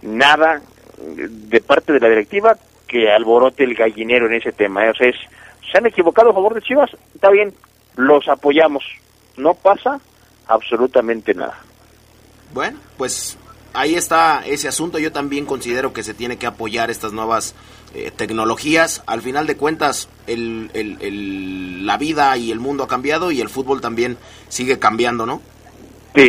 nada 0.00 0.62
de 0.96 1.60
parte 1.60 1.92
de 1.92 2.00
la 2.00 2.08
directiva 2.08 2.56
que 2.86 3.10
alborote 3.12 3.64
el 3.64 3.74
gallinero 3.74 4.26
en 4.26 4.34
ese 4.34 4.52
tema. 4.52 4.86
¿eh? 4.86 4.90
O 4.90 4.94
sea, 4.94 5.12
se 5.12 5.76
han 5.76 5.86
equivocado 5.86 6.30
a 6.30 6.32
favor 6.32 6.54
de 6.54 6.62
Chivas, 6.62 6.90
está 7.14 7.28
bien, 7.30 7.52
los 7.96 8.26
apoyamos. 8.26 8.84
No 9.36 9.52
pasa 9.52 10.00
absolutamente 10.46 11.34
nada. 11.34 11.58
Bueno, 12.54 12.78
pues 12.96 13.36
ahí 13.78 13.94
está 13.94 14.42
ese 14.44 14.68
asunto. 14.68 14.98
Yo 14.98 15.12
también 15.12 15.46
considero 15.46 15.92
que 15.92 16.02
se 16.02 16.14
tiene 16.14 16.36
que 16.36 16.46
apoyar 16.46 16.90
estas 16.90 17.12
nuevas 17.12 17.54
eh, 17.94 18.10
tecnologías. 18.14 19.02
Al 19.06 19.22
final 19.22 19.46
de 19.46 19.56
cuentas, 19.56 20.08
el, 20.26 21.86
la 21.86 21.96
vida 21.96 22.36
y 22.36 22.50
el 22.50 22.60
mundo 22.60 22.84
ha 22.84 22.88
cambiado 22.88 23.30
y 23.30 23.40
el 23.40 23.48
fútbol 23.48 23.80
también 23.80 24.18
sigue 24.48 24.78
cambiando, 24.78 25.26
¿no? 25.26 25.40
Sí, 26.14 26.28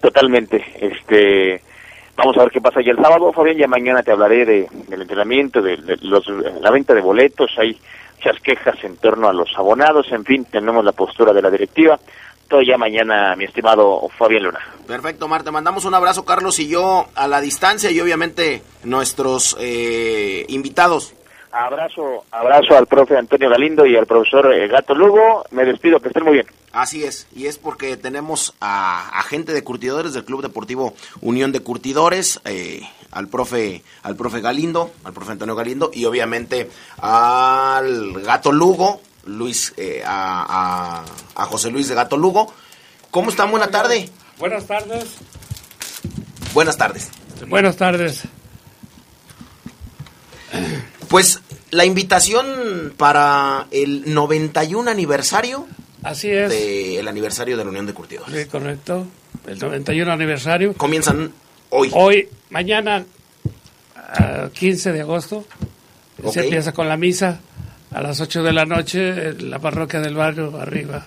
totalmente. 0.00 0.64
Este, 0.80 1.62
vamos 2.16 2.36
a 2.36 2.40
ver 2.40 2.50
qué 2.50 2.60
pasa 2.60 2.80
ya 2.84 2.90
el 2.92 2.98
sábado, 2.98 3.32
Fabián. 3.32 3.56
Ya 3.56 3.68
mañana 3.68 4.02
te 4.02 4.10
hablaré 4.10 4.44
de, 4.44 4.68
del 4.88 5.02
entrenamiento, 5.02 5.62
de, 5.62 5.76
de 5.76 5.96
los, 6.02 6.26
la 6.60 6.70
venta 6.70 6.92
de 6.92 7.00
boletos. 7.00 7.52
Hay 7.58 7.78
muchas 8.16 8.42
quejas 8.42 8.82
en 8.82 8.96
torno 8.96 9.28
a 9.28 9.32
los 9.32 9.48
abonados. 9.56 10.10
En 10.10 10.24
fin, 10.24 10.44
tenemos 10.44 10.84
la 10.84 10.92
postura 10.92 11.32
de 11.32 11.42
la 11.42 11.50
directiva 11.50 11.98
todo 12.50 12.60
ya 12.62 12.76
mañana, 12.76 13.34
mi 13.36 13.44
estimado 13.44 14.08
Fabián 14.18 14.42
Luna. 14.42 14.58
Perfecto, 14.86 15.28
Mar, 15.28 15.44
te 15.44 15.52
mandamos 15.52 15.84
un 15.84 15.94
abrazo, 15.94 16.24
Carlos 16.24 16.58
y 16.58 16.68
yo 16.68 17.06
a 17.14 17.28
la 17.28 17.40
distancia 17.40 17.90
y 17.90 18.00
obviamente 18.00 18.62
nuestros 18.84 19.56
eh, 19.60 20.44
invitados. 20.48 21.14
Abrazo, 21.52 22.24
abrazo 22.30 22.76
al 22.76 22.86
profe 22.86 23.16
Antonio 23.16 23.48
Galindo 23.48 23.86
y 23.86 23.96
al 23.96 24.06
profesor 24.06 24.52
eh, 24.52 24.68
Gato 24.68 24.94
Lugo. 24.94 25.44
Me 25.50 25.64
despido, 25.64 25.98
que 26.00 26.08
estén 26.08 26.24
muy 26.24 26.34
bien. 26.34 26.46
Así 26.72 27.02
es, 27.02 27.26
y 27.34 27.46
es 27.46 27.58
porque 27.58 27.96
tenemos 27.96 28.54
a, 28.60 29.18
a 29.18 29.22
gente 29.22 29.52
de 29.52 29.64
curtidores 29.64 30.12
del 30.12 30.24
Club 30.24 30.42
Deportivo 30.42 30.94
Unión 31.20 31.50
de 31.50 31.60
Curtidores, 31.60 32.40
eh, 32.44 32.82
al 33.10 33.28
profe, 33.28 33.82
al 34.04 34.14
profe 34.14 34.40
Galindo, 34.40 34.90
al 35.02 35.12
profe 35.12 35.32
Antonio 35.32 35.56
Galindo 35.56 35.90
y 35.92 36.04
obviamente 36.04 36.68
al 36.98 38.12
Gato 38.22 38.52
Lugo, 38.52 39.00
Luis, 39.24 39.74
eh, 39.76 40.02
a, 40.04 41.04
a, 41.36 41.42
a, 41.42 41.46
José 41.46 41.70
Luis 41.70 41.88
de 41.88 41.94
Gato 41.94 42.16
Lugo. 42.16 42.52
¿Cómo 43.10 43.30
están? 43.30 43.50
Buena 43.50 43.68
tarde. 43.68 44.08
Buenas 44.38 44.66
tardes. 44.66 45.04
Buenas 46.54 46.76
tardes. 46.76 47.10
Buenas 47.48 47.76
tardes. 47.76 48.22
Pues 51.08 51.40
la 51.70 51.84
invitación 51.84 52.94
para 52.96 53.66
el 53.70 54.12
91 54.12 54.90
aniversario 54.90 55.66
Así 56.02 56.30
es. 56.30 56.50
del 56.50 57.06
aniversario 57.06 57.56
de 57.56 57.64
la 57.64 57.70
Unión 57.70 57.86
de 57.86 57.94
Curtidores. 57.94 58.34
Sí, 58.34 58.48
correcto. 58.48 59.06
El 59.46 59.58
91 59.58 60.12
aniversario. 60.12 60.74
Comienzan 60.74 61.32
hoy. 61.70 61.90
Hoy, 61.92 62.28
mañana, 62.50 63.04
ah, 63.96 64.48
15 64.52 64.92
de 64.92 65.00
agosto, 65.00 65.44
se 66.32 66.40
empieza 66.40 66.72
con 66.72 66.88
la 66.88 66.96
misa 66.96 67.40
a 67.90 68.00
las 68.02 68.20
8 68.20 68.42
de 68.42 68.52
la 68.52 68.64
noche 68.66 69.28
en 69.30 69.50
la 69.50 69.58
parroquia 69.58 70.00
del 70.00 70.14
barrio 70.14 70.56
arriba. 70.60 71.06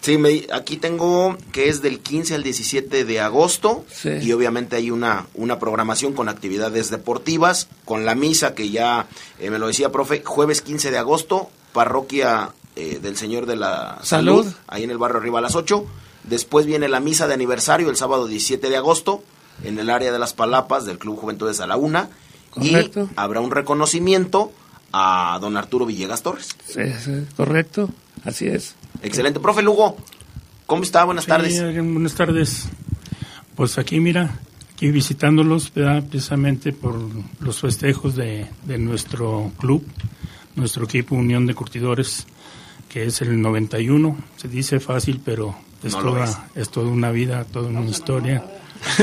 Sí, 0.00 0.18
me- 0.18 0.46
aquí 0.52 0.76
tengo 0.76 1.38
que 1.50 1.70
es 1.70 1.80
del 1.80 2.00
15 2.00 2.34
al 2.34 2.42
17 2.42 3.04
de 3.06 3.20
agosto 3.20 3.86
y 4.22 4.32
obviamente 4.32 4.76
hay 4.76 4.90
una, 4.90 5.26
una 5.34 5.58
programación 5.58 6.12
con 6.12 6.28
actividades 6.28 6.90
deportivas, 6.90 7.68
con 7.86 8.04
la 8.04 8.14
misa 8.14 8.54
que 8.54 8.68
ya 8.68 9.06
eh, 9.38 9.48
me 9.50 9.58
lo 9.58 9.66
decía, 9.68 9.90
profe, 9.90 10.22
jueves 10.22 10.60
15 10.60 10.90
de 10.90 10.98
agosto, 10.98 11.48
parroquia 11.72 12.50
eh, 12.76 12.98
del 13.00 13.16
Señor 13.16 13.46
de 13.46 13.56
la 13.56 13.98
Salud, 14.02 14.44
Salud. 14.44 14.54
ahí 14.68 14.82
en 14.84 14.90
el 14.90 14.98
barrio 14.98 15.18
arriba 15.20 15.38
a 15.38 15.42
las 15.42 15.54
8. 15.54 15.86
Después 16.24 16.66
viene 16.66 16.88
la 16.88 17.00
misa 17.00 17.26
de 17.26 17.32
aniversario 17.34 17.88
el 17.88 17.96
sábado 17.96 18.26
17 18.26 18.68
de 18.68 18.76
agosto 18.76 19.22
en 19.62 19.78
el 19.78 19.88
área 19.88 20.12
de 20.12 20.18
las 20.18 20.34
Palapas 20.34 20.84
del 20.84 20.98
Club 20.98 21.18
Juventudes 21.18 21.60
a 21.60 21.66
la 21.66 21.76
una. 21.76 22.10
Correcto. 22.50 23.08
Y 23.10 23.14
habrá 23.16 23.40
un 23.40 23.50
reconocimiento 23.50 24.52
a 24.96 25.38
don 25.40 25.56
Arturo 25.56 25.86
Villegas 25.86 26.22
Torres. 26.22 26.48
Sí, 26.68 26.82
sí, 27.04 27.26
correcto, 27.36 27.90
así 28.24 28.46
es. 28.46 28.76
Excelente. 29.02 29.40
Profe 29.40 29.60
Lugo, 29.62 29.96
¿cómo 30.66 30.84
está? 30.84 31.02
Buenas 31.04 31.24
Sí, 31.24 31.30
tardes. 31.30 31.60
buenas 31.74 32.14
tardes. 32.14 32.68
Pues 33.56 33.76
aquí, 33.78 33.98
mira, 33.98 34.38
aquí 34.72 34.92
visitándolos, 34.92 35.72
¿verdad? 35.74 36.04
precisamente 36.08 36.72
por 36.72 36.96
los 37.40 37.60
festejos 37.60 38.14
de, 38.14 38.46
de 38.64 38.78
nuestro 38.78 39.50
club, 39.58 39.84
nuestro 40.54 40.84
equipo 40.84 41.16
Unión 41.16 41.44
de 41.46 41.54
Curtidores, 41.54 42.26
que 42.88 43.04
es 43.06 43.20
el 43.20 43.40
91. 43.42 44.16
Se 44.36 44.46
dice 44.46 44.78
fácil, 44.78 45.20
pero 45.24 45.56
es, 45.82 45.92
No 45.94 46.02
toda, 46.02 46.48
es 46.54 46.68
toda 46.70 46.88
una 46.88 47.10
vida, 47.10 47.44
toda 47.44 47.68
una 47.68 47.84
historia. 47.84 48.44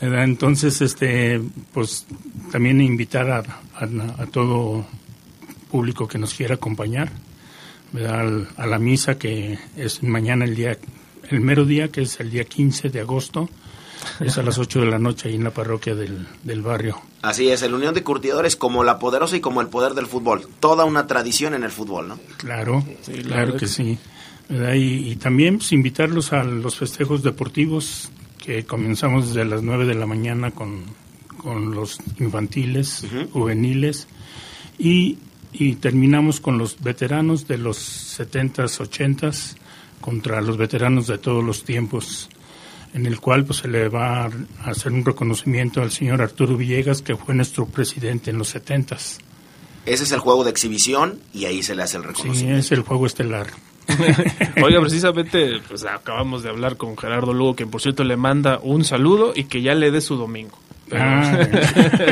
¿Verdad? 0.00 0.24
Entonces, 0.24 0.80
este, 0.82 1.40
pues 1.72 2.06
también 2.52 2.80
invitar 2.80 3.30
a, 3.30 3.38
a- 3.38 4.22
a 4.22 4.26
todo 4.26 4.84
público 5.70 6.06
que 6.06 6.18
nos 6.18 6.34
quiera 6.34 6.54
acompañar 6.56 7.10
¿verdad? 7.92 8.20
Al- 8.20 8.48
a 8.56 8.66
la 8.66 8.78
misa 8.78 9.16
que 9.18 9.58
es 9.76 10.02
mañana 10.02 10.44
el 10.44 10.54
día, 10.54 10.76
el 11.30 11.40
mero 11.40 11.64
día 11.64 11.88
que 11.88 12.02
es 12.02 12.20
el 12.20 12.30
día 12.30 12.44
15 12.44 12.90
de 12.90 13.00
agosto, 13.00 13.48
es 14.20 14.36
a 14.38 14.42
las 14.42 14.58
8 14.58 14.80
de 14.80 14.86
la 14.86 14.98
noche 14.98 15.28
ahí 15.28 15.34
en 15.36 15.44
la 15.44 15.50
parroquia 15.50 15.94
del, 15.94 16.26
del 16.44 16.60
barrio. 16.62 17.00
Así 17.22 17.48
es, 17.48 17.62
el 17.62 17.72
Unión 17.74 17.94
de 17.94 18.02
Curtidores 18.02 18.54
como 18.54 18.84
la 18.84 18.98
poderosa 18.98 19.36
y 19.36 19.40
como 19.40 19.60
el 19.62 19.68
poder 19.68 19.94
del 19.94 20.06
fútbol. 20.06 20.46
Toda 20.60 20.84
una 20.84 21.06
tradición 21.06 21.54
en 21.54 21.64
el 21.64 21.70
fútbol, 21.70 22.08
¿no? 22.08 22.18
Claro, 22.36 22.84
la 23.08 23.22
claro 23.22 23.52
que 23.54 23.60
que 23.60 23.66
sí. 23.66 23.98
Y, 24.50 25.10
y 25.10 25.16
también 25.16 25.56
pues, 25.58 25.72
invitarlos 25.72 26.32
a 26.32 26.44
los 26.44 26.76
festejos 26.76 27.22
deportivos 27.24 28.10
que 28.38 28.64
comenzamos 28.64 29.28
desde 29.28 29.44
las 29.44 29.62
9 29.62 29.86
de 29.86 29.94
la 29.94 30.06
mañana 30.06 30.50
con, 30.50 30.84
con 31.38 31.74
los 31.74 31.98
infantiles, 32.18 33.04
juveniles 33.32 34.08
y, 34.78 35.18
y 35.52 35.74
terminamos 35.76 36.40
con 36.40 36.58
los 36.58 36.82
veteranos 36.82 37.46
de 37.48 37.58
los 37.58 37.78
70s, 38.18 38.78
80s 38.80 39.56
contra 40.00 40.40
los 40.40 40.56
veteranos 40.56 41.06
de 41.06 41.18
todos 41.18 41.42
los 41.42 41.64
tiempos 41.64 42.28
en 42.94 43.04
el 43.06 43.20
cual 43.20 43.44
pues 43.44 43.58
se 43.58 43.68
le 43.68 43.88
va 43.88 44.24
a 44.24 44.30
hacer 44.64 44.92
un 44.92 45.04
reconocimiento 45.04 45.82
al 45.82 45.90
señor 45.90 46.22
Arturo 46.22 46.56
Villegas 46.56 47.02
que 47.02 47.16
fue 47.16 47.34
nuestro 47.34 47.66
presidente 47.66 48.30
en 48.30 48.38
los 48.38 48.54
70s. 48.54 49.18
Ese 49.84 50.04
es 50.04 50.12
el 50.12 50.18
juego 50.20 50.44
de 50.44 50.50
exhibición 50.50 51.20
y 51.34 51.44
ahí 51.44 51.62
se 51.62 51.74
le 51.74 51.82
hace 51.82 51.96
el 51.98 52.02
Sí, 52.04 52.08
reconocimiento. 52.08 52.58
es 52.58 52.72
el 52.72 52.80
juego 52.80 53.06
estelar. 53.06 53.48
Oiga, 54.62 54.80
precisamente, 54.80 55.60
pues 55.68 55.84
acabamos 55.84 56.42
de 56.42 56.50
hablar 56.50 56.76
con 56.76 56.96
Gerardo 56.96 57.32
Lugo, 57.32 57.56
que 57.56 57.66
por 57.66 57.80
cierto 57.80 58.04
le 58.04 58.16
manda 58.16 58.58
un 58.62 58.84
saludo 58.84 59.32
y 59.34 59.44
que 59.44 59.62
ya 59.62 59.74
le 59.74 59.90
dé 59.90 60.00
su 60.00 60.16
domingo. 60.16 60.58
Pero, 60.88 61.02
Ah. 61.02 61.48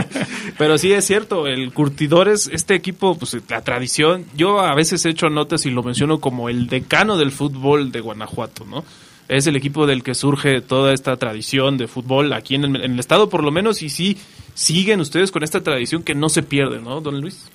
pero 0.58 0.78
sí 0.78 0.92
es 0.92 1.04
cierto, 1.04 1.46
el 1.46 1.72
Curtidores, 1.72 2.50
este 2.52 2.74
equipo, 2.74 3.16
pues 3.16 3.36
la 3.48 3.62
tradición, 3.62 4.26
yo 4.36 4.60
a 4.60 4.74
veces 4.74 5.04
he 5.04 5.10
hecho 5.10 5.30
notas 5.30 5.64
y 5.66 5.70
lo 5.70 5.82
menciono 5.82 6.20
como 6.20 6.48
el 6.48 6.66
decano 6.66 7.16
del 7.16 7.30
fútbol 7.30 7.92
de 7.92 8.00
Guanajuato, 8.00 8.64
¿no? 8.64 8.84
Es 9.28 9.46
el 9.46 9.56
equipo 9.56 9.86
del 9.86 10.02
que 10.02 10.14
surge 10.14 10.60
toda 10.60 10.92
esta 10.92 11.16
tradición 11.16 11.78
de 11.78 11.86
fútbol 11.86 12.32
aquí 12.32 12.56
en 12.56 12.64
el, 12.64 12.76
en 12.84 12.92
el 12.92 12.98
estado 12.98 13.30
por 13.30 13.42
lo 13.42 13.50
menos 13.50 13.80
y 13.82 13.88
sí 13.88 14.18
siguen 14.54 15.00
ustedes 15.00 15.30
con 15.30 15.42
esta 15.42 15.62
tradición 15.62 16.02
que 16.02 16.14
no 16.14 16.28
se 16.28 16.42
pierde, 16.42 16.80
¿no, 16.80 17.00
don 17.00 17.20
Luis? 17.20 17.48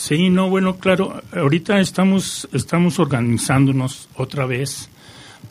Sí, 0.00 0.30
no, 0.30 0.48
bueno, 0.48 0.76
claro, 0.78 1.20
ahorita 1.36 1.78
estamos, 1.78 2.48
estamos 2.54 2.98
organizándonos 2.98 4.08
otra 4.16 4.46
vez 4.46 4.88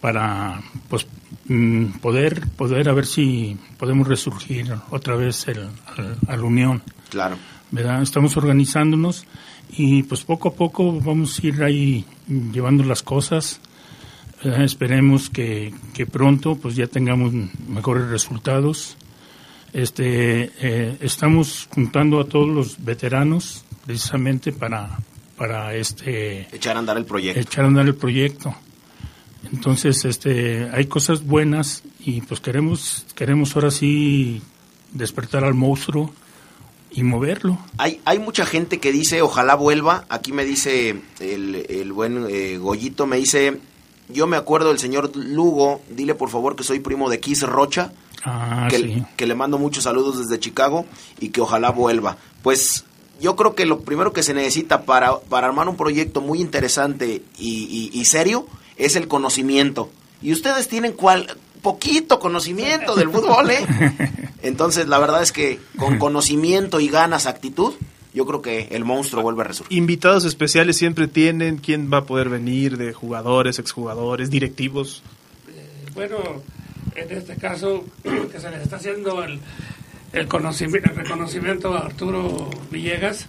para 0.01 0.59
pues 0.89 1.05
mm, 1.47 1.99
poder, 2.01 2.47
poder 2.57 2.89
a 2.89 2.93
ver 2.93 3.05
si 3.05 3.57
podemos 3.77 4.07
resurgir 4.07 4.73
otra 4.89 5.15
vez 5.15 5.47
el, 5.49 5.59
al- 5.59 6.17
a 6.27 6.35
la 6.35 6.43
unión. 6.43 6.81
Claro. 7.09 7.37
¿verdad? 7.69 8.01
Estamos 8.01 8.35
organizándonos 8.37 9.25
y 9.77 10.01
pues 10.01 10.23
poco 10.23 10.49
a 10.49 10.53
poco 10.55 10.99
vamos 10.99 11.37
a 11.37 11.45
ir 11.45 11.61
ahí 11.63 12.03
llevando 12.51 12.83
las 12.83 13.03
cosas. 13.03 13.61
¿verdad? 14.43 14.63
Esperemos 14.63 15.29
que, 15.29 15.75
que 15.93 16.07
pronto 16.07 16.55
pues 16.55 16.75
ya 16.75 16.87
tengamos 16.87 17.31
mejores 17.67 18.07
resultados. 18.09 18.97
Este, 19.73 20.51
eh, 20.59 20.97
estamos 21.01 21.67
juntando 21.71 22.19
a 22.19 22.25
todos 22.25 22.49
los 22.49 22.83
veteranos 22.83 23.63
precisamente 23.89 24.51
para, 24.51 24.99
para 25.35 25.73
este 25.73 26.47
Echar 26.55 26.75
a 26.75 26.79
andar 26.79 26.95
el 26.95 27.05
proyecto. 27.05 27.39
echar 27.39 27.63
a 27.65 27.69
andar 27.69 27.87
el 27.87 27.95
proyecto. 27.95 28.53
Entonces, 29.51 30.05
este, 30.05 30.69
hay 30.71 30.85
cosas 30.85 31.25
buenas 31.25 31.81
y 31.99 32.21
pues 32.21 32.39
queremos, 32.39 33.07
queremos 33.15 33.55
ahora 33.55 33.71
sí 33.71 34.43
despertar 34.91 35.43
al 35.43 35.55
monstruo 35.55 36.13
y 36.91 37.01
moverlo. 37.01 37.57
Hay, 37.79 37.99
hay 38.05 38.19
mucha 38.19 38.45
gente 38.45 38.79
que 38.79 38.91
dice, 38.91 39.23
ojalá 39.23 39.55
vuelva. 39.55 40.05
Aquí 40.09 40.33
me 40.33 40.45
dice 40.45 41.01
el, 41.19 41.65
el 41.67 41.91
buen 41.91 42.27
eh, 42.29 42.57
Goyito, 42.59 43.07
me 43.07 43.17
dice, 43.17 43.57
yo 44.07 44.27
me 44.27 44.37
acuerdo 44.37 44.69
del 44.69 44.77
señor 44.77 45.15
Lugo, 45.15 45.81
dile 45.89 46.13
por 46.13 46.29
favor 46.29 46.55
que 46.55 46.63
soy 46.63 46.79
primo 46.79 47.09
de 47.09 47.19
Kiss 47.19 47.41
Rocha, 47.41 47.91
Ah, 48.23 48.67
que, 48.69 48.77
sí. 48.77 49.03
que 49.17 49.25
le 49.25 49.33
mando 49.33 49.57
muchos 49.57 49.85
saludos 49.85 50.19
desde 50.19 50.39
Chicago 50.39 50.85
y 51.19 51.29
que 51.29 51.41
ojalá 51.41 51.71
vuelva. 51.71 52.17
Pues 52.43 52.83
yo 53.21 53.35
creo 53.35 53.55
que 53.55 53.65
lo 53.65 53.81
primero 53.81 54.13
que 54.13 54.23
se 54.23 54.33
necesita 54.33 54.83
para, 54.83 55.19
para 55.19 55.47
armar 55.47 55.67
un 55.69 55.77
proyecto 55.77 56.21
muy 56.21 56.39
interesante 56.41 57.21
y, 57.37 57.91
y- 57.93 57.99
y 57.99 58.05
serio 58.05 58.45
es 58.77 58.95
el 58.95 59.07
conocimiento. 59.07 59.89
Y 60.21 60.31
ustedes 60.33 60.67
tienen 60.67 60.93
cual, 60.93 61.37
poquito 61.61 62.19
conocimiento 62.19 62.95
del 62.95 63.09
fútbol, 63.09 63.49
¿eh? 63.51 63.65
Entonces, 64.41 64.87
la 64.87 64.99
verdad 64.99 65.21
es 65.21 65.31
que 65.31 65.59
con 65.77 65.97
conocimiento 65.97 66.79
y 66.79 66.87
ganas, 66.89 67.25
actitud, 67.25 67.73
yo 68.13 68.25
creo 68.25 68.41
que 68.41 68.67
el 68.71 68.85
monstruo 68.85 69.21
vuelve 69.21 69.41
a 69.41 69.47
resurgir. 69.47 69.77
Invitados 69.77 70.25
especiales 70.25 70.77
siempre 70.77 71.07
tienen, 71.07 71.57
¿quién 71.57 71.89
va 71.93 71.97
a 71.99 72.03
poder 72.05 72.29
venir? 72.29 72.77
De 72.77 72.91
jugadores, 72.93 73.59
exjugadores, 73.59 74.29
directivos. 74.29 75.03
Bueno, 75.93 76.17
en 76.95 77.11
este 77.17 77.35
caso 77.35 77.83
que 78.03 78.39
se 78.39 78.49
le 78.49 78.61
está 78.63 78.77
haciendo 78.77 79.23
el, 79.23 79.39
el, 80.13 80.27
conocimiento, 80.27 80.89
el 80.89 80.95
reconocimiento 80.95 81.73
a 81.75 81.79
Arturo 81.85 82.49
Villegas, 82.71 83.25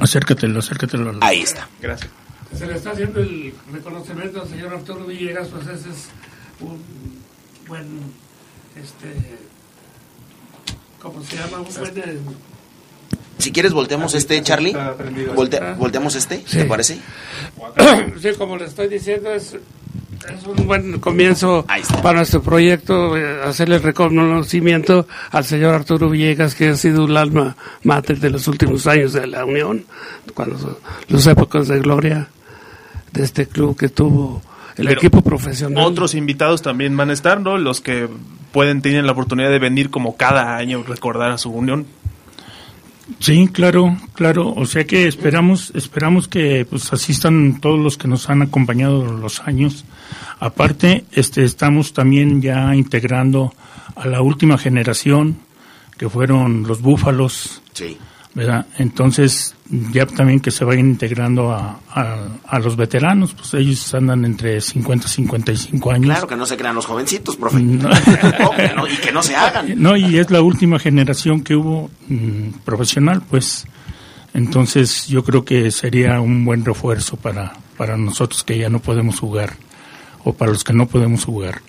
Acércatelo, 0.00 0.60
acércatelo. 0.60 1.18
Ahí 1.20 1.40
está. 1.42 1.68
Gracias. 1.82 2.10
se 2.56 2.66
le 2.66 2.74
está 2.76 2.92
haciendo 2.92 3.20
el 3.20 3.52
reconocimiento 3.70 4.40
al 4.40 4.48
señor 4.48 4.72
Arturo 4.74 5.04
Villegas, 5.04 5.48
pues 5.48 5.66
ese 5.66 5.90
es 5.90 6.08
un 6.60 6.80
buen, 7.66 7.86
este, 8.76 9.12
¿cómo 11.02 11.22
se 11.22 11.36
llama? 11.36 11.58
Un 11.60 11.74
buen... 11.74 11.98
eh, 11.98 12.18
Si 13.38 13.52
quieres, 13.52 13.72
volteamos 13.74 14.14
este, 14.14 14.42
Charlie. 14.42 14.72
Volte- 15.34 15.74
volteamos 15.76 16.14
este, 16.14 16.38
¿te 16.38 16.62
Sí. 16.62 16.64
parece? 16.68 16.98
sí, 18.22 18.28
como 18.38 18.56
le 18.56 18.64
estoy 18.66 18.88
diciendo, 18.88 19.32
es, 19.34 19.56
es 20.28 20.46
un 20.46 20.66
buen 20.66 20.98
comienzo 21.00 21.66
para 22.02 22.18
nuestro 22.18 22.42
proyecto, 22.42 23.16
eh, 23.16 23.42
hacerle 23.44 23.76
el 23.76 23.82
reconocimiento 23.82 25.06
al 25.30 25.44
señor 25.44 25.74
Arturo 25.74 26.08
Villegas, 26.08 26.54
que 26.54 26.68
ha 26.68 26.76
sido 26.76 27.06
el 27.06 27.16
alma 27.16 27.56
mater 27.82 28.18
de 28.18 28.30
los 28.30 28.48
últimos 28.48 28.86
años 28.86 29.12
de 29.12 29.26
la 29.26 29.44
Unión, 29.44 29.84
cuando 30.34 30.80
los 31.08 31.26
épocas 31.26 31.68
de 31.68 31.80
gloria 31.80 32.28
de 33.12 33.24
este 33.24 33.46
club 33.46 33.76
que 33.76 33.88
tuvo 33.88 34.42
el 34.76 34.86
Pero 34.88 35.00
equipo 35.00 35.22
profesional. 35.22 35.84
Otros 35.84 36.14
invitados 36.14 36.62
también 36.62 36.96
van 36.96 37.10
a 37.10 37.12
estar, 37.12 37.40
¿no? 37.40 37.58
Los 37.58 37.80
que 37.80 38.08
pueden, 38.52 38.82
tienen 38.82 39.06
la 39.06 39.12
oportunidad 39.12 39.50
de 39.50 39.58
venir 39.58 39.90
como 39.90 40.16
cada 40.16 40.56
año, 40.56 40.82
recordar 40.86 41.30
a 41.30 41.38
su 41.38 41.50
unión. 41.50 41.86
Sí, 43.18 43.48
claro, 43.48 43.96
claro. 44.14 44.52
O 44.54 44.66
sea 44.66 44.86
que 44.86 45.06
esperamos, 45.06 45.72
esperamos 45.74 46.26
que 46.28 46.66
pues 46.68 46.92
asistan 46.92 47.60
todos 47.60 47.78
los 47.78 47.98
que 47.98 48.08
nos 48.08 48.30
han 48.30 48.42
acompañado 48.42 49.04
los 49.04 49.40
años. 49.40 49.84
Aparte, 50.40 51.04
este, 51.12 51.44
estamos 51.44 51.92
también 51.92 52.40
ya 52.40 52.74
integrando 52.74 53.52
a 53.96 54.06
la 54.06 54.22
última 54.22 54.58
generación 54.58 55.38
que 55.98 56.08
fueron 56.08 56.64
los 56.64 56.80
Búfalos. 56.80 57.62
Sí. 57.72 57.98
¿verdad? 58.34 58.66
Entonces, 58.78 59.53
ya 59.70 60.06
también 60.06 60.40
que 60.40 60.50
se 60.50 60.64
vayan 60.64 60.86
integrando 60.86 61.50
a, 61.50 61.80
a, 61.90 62.28
a, 62.46 62.58
los 62.58 62.76
veteranos, 62.76 63.34
pues 63.34 63.54
ellos 63.54 63.94
andan 63.94 64.24
entre 64.24 64.60
50 64.60 65.06
y 65.06 65.10
55 65.10 65.90
años. 65.90 66.06
Claro, 66.06 66.26
que 66.26 66.36
no 66.36 66.44
se 66.44 66.56
crean 66.56 66.74
los 66.74 66.86
jovencitos, 66.86 67.36
profe. 67.36 67.60
No. 67.60 67.88
no, 68.76 68.86
y 68.86 68.96
que 68.98 69.10
no 69.10 69.22
se 69.22 69.34
hagan. 69.34 69.80
No, 69.80 69.96
y 69.96 70.18
es 70.18 70.30
la 70.30 70.42
última 70.42 70.78
generación 70.78 71.42
que 71.42 71.56
hubo 71.56 71.90
mmm, 72.08 72.50
profesional, 72.64 73.22
pues. 73.28 73.66
Entonces, 74.34 75.06
yo 75.06 75.22
creo 75.22 75.44
que 75.44 75.70
sería 75.70 76.20
un 76.20 76.44
buen 76.44 76.64
refuerzo 76.64 77.16
para, 77.16 77.52
para 77.76 77.96
nosotros 77.96 78.42
que 78.42 78.58
ya 78.58 78.68
no 78.68 78.80
podemos 78.80 79.20
jugar, 79.20 79.56
o 80.24 80.34
para 80.34 80.50
los 80.50 80.64
que 80.64 80.72
no 80.72 80.86
podemos 80.86 81.24
jugar. 81.24 81.62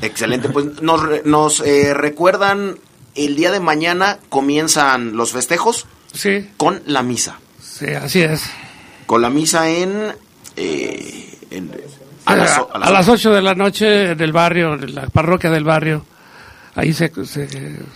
Excelente, 0.00 0.48
pues 0.48 0.80
nos, 0.80 1.02
nos 1.24 1.60
eh, 1.60 1.94
recuerdan, 1.94 2.76
el 3.14 3.36
día 3.36 3.50
de 3.50 3.60
mañana 3.60 4.18
comienzan 4.28 5.16
los 5.16 5.32
festejos. 5.32 5.86
Sí. 6.12 6.50
Con 6.56 6.82
la 6.86 7.02
misa. 7.02 7.38
Sí, 7.60 7.86
así 7.88 8.22
es. 8.22 8.44
Con 9.06 9.22
la 9.22 9.30
misa 9.30 9.68
en... 9.68 10.14
Eh, 10.56 11.38
en 11.50 11.70
a, 12.24 12.36
las, 12.36 12.58
a, 12.58 12.78
las, 12.78 12.88
a, 12.88 12.92
las, 12.92 13.08
8 13.08 13.32
de 13.32 13.42
la 13.42 13.54
noche 13.54 14.12
en 14.12 14.20
el 14.20 14.32
barrio, 14.32 14.74
en 14.74 14.94
la 14.94 15.06
parroquia 15.08 15.50
del 15.50 15.64
barrio. 15.64 16.04
Ahí 16.74 16.92
se, 16.92 17.12
se 17.24 17.48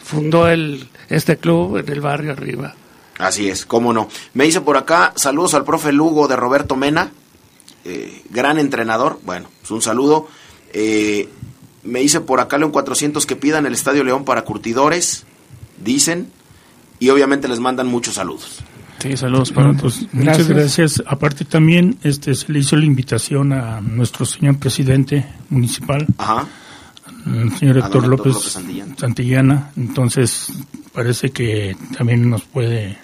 fundó 0.03 0.49
el, 0.49 0.89
este 1.09 1.37
club 1.37 1.79
en 1.79 1.89
el 1.91 2.01
barrio 2.01 2.33
arriba. 2.33 2.75
Así 3.19 3.49
es, 3.49 3.64
cómo 3.64 3.93
no. 3.93 4.09
Me 4.35 4.45
dice 4.45 4.61
por 4.61 4.77
acá, 4.77 5.12
saludos 5.17 5.55
al 5.55 5.64
profe 5.64 5.93
Lugo 5.93 6.29
de 6.29 6.37
Roberto 6.37 6.77
Mena, 6.77 7.11
eh, 7.85 8.23
gran 8.31 8.59
entrenador. 8.59 9.19
Bueno, 9.25 9.49
pues 9.61 9.71
un 9.71 9.81
saludo. 9.81 10.29
Eh, 10.73 11.29
me 11.83 12.01
dice 12.01 12.21
por 12.21 12.41
acá 12.41 12.59
León 12.59 12.73
400 12.73 13.25
que 13.25 13.37
pidan 13.37 13.64
el 13.64 13.73
Estadio 13.73 14.05
León 14.05 14.25
para 14.25 14.43
curtidores, 14.43 15.25
dicen 15.79 16.31
y 16.99 17.09
obviamente 17.11 17.49
les 17.49 17.61
mandan 17.61 17.86
muchos 17.86 18.14
saludos. 18.14 18.62
Sí, 18.99 19.16
saludos 19.16 19.53
para 19.53 19.76
todos. 19.76 20.07
Muchas 20.12 20.49
gracias. 20.49 21.03
Aparte 21.07 21.44
también 21.44 21.99
este 22.03 22.34
se 22.34 22.51
le 22.51 22.61
hizo 22.61 22.76
la 22.76 22.86
invitación 22.86 23.53
a 23.53 23.80
nuestro 23.80 24.24
señor 24.24 24.59
presidente 24.59 25.26
municipal, 25.51 26.07
Ajá. 26.16 26.47
el 27.26 27.57
señor 27.59 27.78
Héctor 27.78 28.07
López, 28.07 28.34
López 28.34 28.53
Santillana. 28.53 28.94
Santillana. 28.97 29.70
Entonces 29.76 30.53
parece 30.92 31.30
que 31.30 31.76
también 31.97 32.28
nos 32.30 32.42
puede 32.42 32.99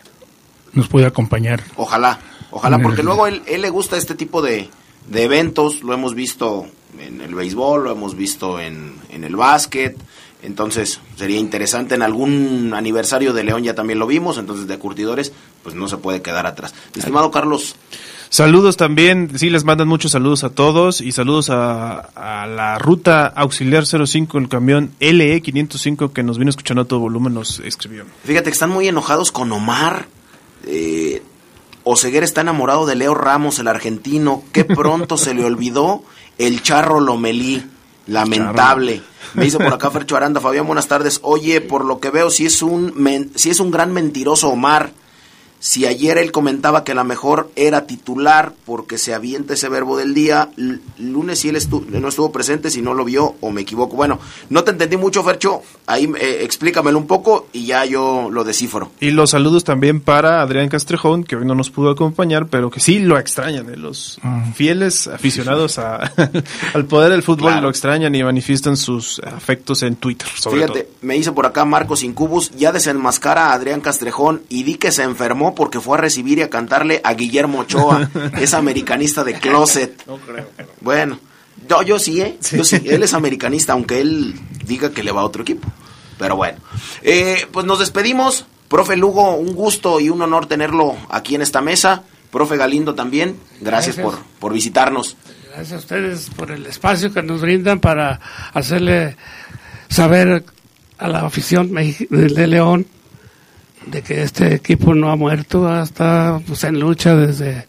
nos 0.73 0.89
puede 0.89 1.07
acompañar. 1.07 1.63
Ojalá, 1.77 2.19
ojalá, 2.51 2.79
porque 2.79 3.03
luego 3.03 3.27
él, 3.27 3.43
él 3.47 3.61
le 3.61 3.69
gusta 3.69 3.99
este 3.99 4.15
tipo 4.15 4.41
de, 4.41 4.71
de 5.09 5.23
eventos, 5.25 5.83
lo 5.83 5.93
hemos 5.93 6.15
visto 6.15 6.67
en 6.99 7.21
el 7.21 7.35
béisbol, 7.35 7.85
lo 7.85 7.93
hemos 7.93 8.17
visto 8.17 8.59
en, 8.59 8.95
en 9.11 9.25
el 9.25 9.37
básquet, 9.37 9.97
entonces 10.43 11.01
sería 11.17 11.39
interesante 11.39 11.95
en 11.95 12.03
algún 12.03 12.73
aniversario 12.75 13.33
de 13.33 13.45
León 13.45 13.63
ya 13.63 13.75
también 13.75 13.99
lo 13.99 14.07
vimos, 14.07 14.39
entonces 14.39 14.67
de 14.67 14.79
curtidores 14.79 15.33
pues 15.63 15.75
no 15.75 15.89
se 15.89 15.97
puede 15.97 16.23
quedar 16.23 16.47
atrás. 16.47 16.75
Estimado 16.95 17.31
Carlos. 17.31 17.77
Saludos 18.29 18.79
también, 18.79 19.31
sí 19.39 19.51
les 19.51 19.65
mandan 19.65 19.89
muchos 19.89 20.13
saludos 20.13 20.43
a 20.43 20.51
todos 20.51 21.03
y 21.03 21.13
saludos 21.13 21.51
a, 21.51 21.99
a 21.99 22.47
la 22.47 22.79
ruta 22.79 23.27
auxiliar 23.27 23.85
05, 23.87 24.39
el 24.39 24.49
camión 24.49 24.93
LE 25.01 25.43
505 25.43 26.15
que 26.15 26.23
nos 26.23 26.39
vino 26.39 26.49
escuchando 26.49 26.83
a 26.83 26.85
todo 26.87 27.01
volumen, 27.01 27.35
nos 27.35 27.59
escribió. 27.61 28.05
Fíjate 28.25 28.45
que 28.45 28.55
están 28.55 28.71
muy 28.71 28.89
enojados 28.89 29.33
con 29.33 29.53
Omar. 29.53 30.07
Eh, 30.67 31.23
Oseguera 31.85 32.25
está 32.25 32.41
enamorado 32.43 32.87
de 32.87 32.95
Leo 32.95 33.15
Ramos, 33.15 33.59
el 33.59 33.69
argentino. 33.69 34.43
Qué 34.53 34.65
pronto 34.65 35.19
se 35.19 35.35
le 35.35 35.45
olvidó 35.45 36.03
el 36.39 36.63
charro 36.63 37.01
Lomelí. 37.01 37.67
Lamentable. 38.07 39.03
Me 39.35 39.47
hizo 39.47 39.59
por 39.59 39.73
acá 39.73 39.91
Fercho 39.93 40.17
Aranda. 40.17 40.41
Fabián, 40.41 40.67
buenas 40.67 40.89
tardes. 40.89 41.21
Oye, 41.23 41.61
por 41.61 41.85
lo 41.85 42.01
que 42.01 42.11
veo, 42.11 42.31
si 42.31 42.47
es 42.47 42.63
un, 42.63 42.93
men, 42.97 43.31
si 43.35 43.51
es 43.51 43.61
un 43.61 43.71
gran 43.71 43.93
mentiroso 43.93 44.49
Omar. 44.49 44.93
Si 45.63 45.87
ayer 45.87 46.19
él 46.19 46.33
comentaba 46.33 46.83
que 46.83 46.93
la 46.93 47.05
mejor 47.05 47.53
era 47.55 47.87
titular 47.87 48.53
porque 48.67 48.99
se 48.99 49.15
avienta 49.15 49.55
ese 49.55 49.69
verbo 49.69 49.97
del 49.97 50.13
día, 50.13 50.51
lunes 50.99 51.39
si 51.39 51.51
él 51.51 51.55
estu 51.55 51.87
no 51.89 52.09
estuvo 52.09 52.33
presente, 52.33 52.69
si 52.69 52.83
no 52.83 52.95
lo 52.95 53.05
vio 53.05 53.37
o 53.41 53.53
me 53.53 53.61
equivoco. 53.61 53.95
Bueno, 53.95 54.19
no 54.51 54.65
te 54.65 54.73
entendí 54.73 54.97
mucho, 54.97 55.23
Fercho. 55.23 55.63
Ahí 55.87 56.13
eh, 56.21 56.39
explícamelo 56.41 56.99
un 56.99 57.07
poco 57.07 57.47
y 57.53 57.67
ya 57.67 57.85
yo 57.85 58.29
lo 58.29 58.43
descifro. 58.43 58.91
Y 58.99 59.13
los 59.13 59.31
saludos 59.31 59.63
también 59.63 60.01
para 60.01 60.43
Adrián 60.43 60.69
Castrejón, 60.69 61.23
que 61.23 61.37
hoy 61.37 61.47
no 61.47 61.55
nos 61.55 61.71
pudo 61.71 61.91
acompañar, 61.91 62.49
pero 62.49 62.69
que 62.69 62.81
sí 62.81 62.99
lo 62.99 63.17
extrañan. 63.17 63.73
¿eh? 63.73 63.77
Los 63.77 64.19
fieles 64.57 65.07
aficionados 65.07 65.79
a, 65.79 65.99
al 66.75 66.87
poder 66.87 67.13
del 67.13 67.23
fútbol 67.23 67.51
claro. 67.51 67.63
lo 67.63 67.71
extrañan 67.71 68.13
y 68.17 68.25
manifiestan 68.25 68.77
sus 68.77 69.21
afectos 69.21 69.85
en 69.85 69.95
Twitter. 69.95 70.27
Sobre 70.35 70.63
Fíjate, 70.63 70.83
todo. 70.83 70.95
me 71.03 71.15
dice 71.15 71.31
por 71.31 71.47
acá 71.47 71.65
Marcos 71.65 72.03
Incubus, 72.03 72.51
ya 72.57 72.73
desenmascara 72.73 73.51
a 73.51 73.53
Adrián 73.53 73.81
Castrejón 73.81 74.43
y 74.49 74.65
di 74.65 74.75
que 74.75 74.91
se 74.91 75.05
enfermó 75.05 75.52
porque 75.55 75.81
fue 75.81 75.99
a 75.99 76.01
recibir 76.01 76.39
y 76.39 76.43
a 76.43 76.51
cantarle 76.51 77.01
a 77.05 77.15
Guillermo 77.15 77.61
Ochoa, 77.61 78.11
es 78.41 78.55
americanista 78.55 79.25
de 79.25 79.35
closet. 79.35 80.05
No 80.07 80.17
creo. 80.19 80.49
Bueno, 80.81 81.19
yo, 81.69 81.83
yo 81.83 81.99
sí, 81.99 82.21
¿eh? 82.21 82.39
Yo 82.53 82.65
sí, 82.65 82.81
él 82.85 83.03
es 83.03 83.15
americanista, 83.15 83.73
aunque 83.73 84.01
él 84.01 84.35
diga 84.65 84.91
que 84.91 85.03
le 85.03 85.13
va 85.13 85.23
a 85.23 85.25
otro 85.25 85.43
equipo. 85.43 85.69
Pero 86.19 86.37
bueno, 86.37 86.59
eh, 87.03 87.47
pues 87.51 87.67
nos 87.67 87.79
despedimos. 87.79 88.47
Profe 88.69 88.97
Lugo, 88.97 89.35
un 89.37 89.55
gusto 89.55 90.01
y 90.01 90.09
un 90.09 90.23
honor 90.23 90.47
tenerlo 90.47 90.97
aquí 91.11 91.35
en 91.35 91.43
esta 91.43 91.61
mesa. 91.61 92.05
Profe 92.31 92.57
Galindo 92.57 92.95
también, 92.95 93.37
gracias, 93.61 93.97
gracias. 93.97 94.05
Por, 94.05 94.25
por 94.39 94.53
visitarnos. 94.55 95.17
Gracias 95.49 95.73
a 95.73 95.77
ustedes 95.77 96.31
por 96.31 96.51
el 96.51 96.65
espacio 96.65 97.13
que 97.13 97.23
nos 97.23 97.43
brindan 97.43 97.81
para 97.81 98.19
hacerle 98.55 99.17
saber 99.89 100.43
a 100.97 101.09
la 101.09 101.27
afición 101.27 101.75
de 101.75 102.47
León 102.47 102.87
de 103.87 104.03
que 104.03 104.23
este 104.23 104.55
equipo 104.55 104.95
no 104.95 105.11
ha 105.11 105.17
muerto, 105.17 105.69
hasta 105.69 106.41
pues, 106.47 106.65
en 106.65 106.81
lucha 106.81 107.17
desde 107.17 107.67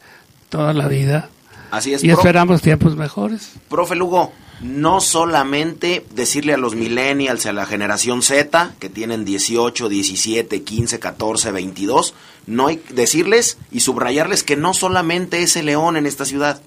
toda 0.50 0.74
la 0.74 0.88
vida. 0.88 1.30
Así 1.72 1.94
es. 1.94 2.04
Y 2.04 2.10
esperamos 2.10 2.62
tiempos 2.62 2.96
mejores. 2.96 3.54
Profe 3.70 3.96
Lugo, 3.96 4.32
no 4.62 5.02
solamente 5.02 6.06
decirle 6.14 6.54
a 6.54 6.58
los 6.58 6.76
millennials, 6.76 7.46
a 7.46 7.54
la 7.54 7.66
generación 7.66 8.22
Z, 8.22 8.74
que 8.80 8.90
tienen 8.90 9.26
18, 9.26 9.90
17, 9.90 10.64
15, 10.64 11.00
14, 11.00 11.52
22, 11.52 12.14
no 12.48 12.68
hay, 12.68 12.82
decirles 12.90 13.58
y 13.72 13.82
subrayarles 13.82 14.44
que 14.44 14.56
no 14.56 14.74
solamente 14.74 15.42
es 15.42 15.56
el 15.56 15.66
León 15.66 15.98
en 15.98 16.06
esta 16.06 16.26
ciudad. 16.26 16.62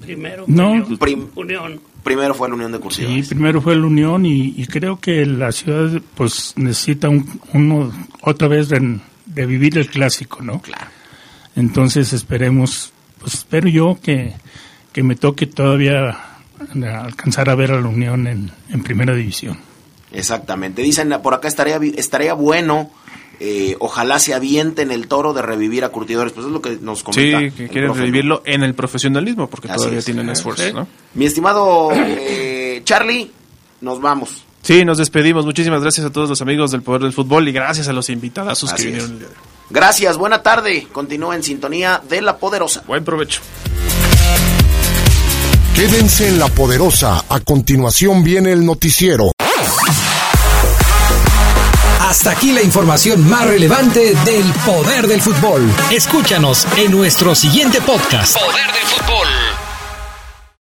Primero, 0.00 0.44
no, 0.48 0.72
Unión. 0.72 0.98
Prim 0.98 1.28
Unión. 1.34 1.80
Primero 2.04 2.34
fue 2.34 2.48
la 2.48 2.54
Unión 2.54 2.70
de 2.70 2.78
Cursidores. 2.78 3.26
Sí, 3.26 3.34
primero 3.34 3.62
fue 3.62 3.74
la 3.74 3.86
Unión 3.86 4.26
y, 4.26 4.54
y 4.56 4.66
creo 4.66 5.00
que 5.00 5.24
la 5.24 5.50
ciudad 5.52 6.00
pues 6.14 6.52
necesita 6.56 7.08
un, 7.08 7.40
uno 7.54 7.90
otra 8.20 8.46
vez 8.46 8.68
de, 8.68 9.00
de, 9.24 9.46
vivir 9.46 9.78
el 9.78 9.88
clásico, 9.88 10.42
¿no? 10.42 10.60
Claro. 10.60 10.86
Entonces 11.56 12.12
esperemos, 12.12 12.92
pues 13.18 13.34
espero 13.34 13.68
yo 13.68 13.98
que, 14.02 14.34
que 14.92 15.02
me 15.02 15.16
toque 15.16 15.46
todavía 15.46 16.18
alcanzar 17.02 17.48
a 17.48 17.54
ver 17.54 17.72
a 17.72 17.80
la 17.80 17.88
Unión 17.88 18.26
en, 18.26 18.50
en 18.68 18.82
primera 18.82 19.14
división. 19.14 19.58
Exactamente. 20.12 20.82
Dicen, 20.82 21.12
por 21.22 21.32
acá 21.32 21.48
estaría, 21.48 21.80
estaría 21.96 22.34
bueno 22.34 22.90
eh, 23.40 23.76
ojalá 23.80 24.18
se 24.18 24.34
avienten 24.34 24.90
el 24.90 25.08
toro 25.08 25.32
de 25.32 25.42
revivir 25.42 25.84
a 25.84 25.88
curtidores. 25.90 26.32
Pues 26.32 26.46
es 26.46 26.52
lo 26.52 26.60
que 26.62 26.78
nos 26.80 27.02
comenta. 27.02 27.38
Sí, 27.40 27.50
que 27.50 27.68
quieren 27.68 27.94
revivirlo 27.94 28.42
en 28.44 28.62
el 28.62 28.74
profesionalismo, 28.74 29.48
porque 29.48 29.68
Así 29.68 29.76
todavía 29.78 29.98
es. 29.98 30.04
tienen 30.04 30.28
esfuerzos, 30.28 30.72
¿no? 30.74 30.86
Mi 31.14 31.26
estimado 31.26 31.90
eh, 31.92 32.82
Charlie, 32.84 33.30
nos 33.80 34.00
vamos. 34.00 34.44
Sí, 34.62 34.84
nos 34.84 34.98
despedimos. 34.98 35.44
Muchísimas 35.44 35.82
gracias 35.82 36.06
a 36.06 36.10
todos 36.10 36.28
los 36.28 36.40
amigos 36.40 36.70
del 36.70 36.82
Poder 36.82 37.02
del 37.02 37.12
Fútbol 37.12 37.46
y 37.48 37.52
gracias 37.52 37.88
a 37.88 37.92
los 37.92 38.08
invitados 38.08 38.72
que 38.74 38.82
vinieron 38.84 39.10
el 39.12 39.18
día 39.18 39.28
de 39.28 39.34
hoy. 39.34 39.40
Gracias, 39.70 40.16
buena 40.16 40.42
tarde. 40.42 40.86
Continúa 40.92 41.34
en 41.36 41.42
sintonía 41.42 42.00
de 42.08 42.22
La 42.22 42.38
Poderosa. 42.38 42.82
Buen 42.86 43.04
provecho. 43.04 43.40
Quédense 45.74 46.28
en 46.28 46.38
La 46.38 46.48
Poderosa. 46.48 47.24
A 47.28 47.40
continuación 47.40 48.22
viene 48.22 48.52
el 48.52 48.64
noticiero. 48.64 49.32
Hasta 52.24 52.38
aquí 52.38 52.52
la 52.52 52.62
información 52.62 53.28
más 53.28 53.46
relevante 53.46 54.14
del 54.24 54.50
poder 54.64 55.06
del 55.06 55.20
fútbol. 55.20 55.70
Escúchanos 55.90 56.66
en 56.78 56.90
nuestro 56.90 57.34
siguiente 57.34 57.82
podcast. 57.82 58.38
Poder 58.40 58.66
del 58.72 58.82
fútbol. 58.86 59.13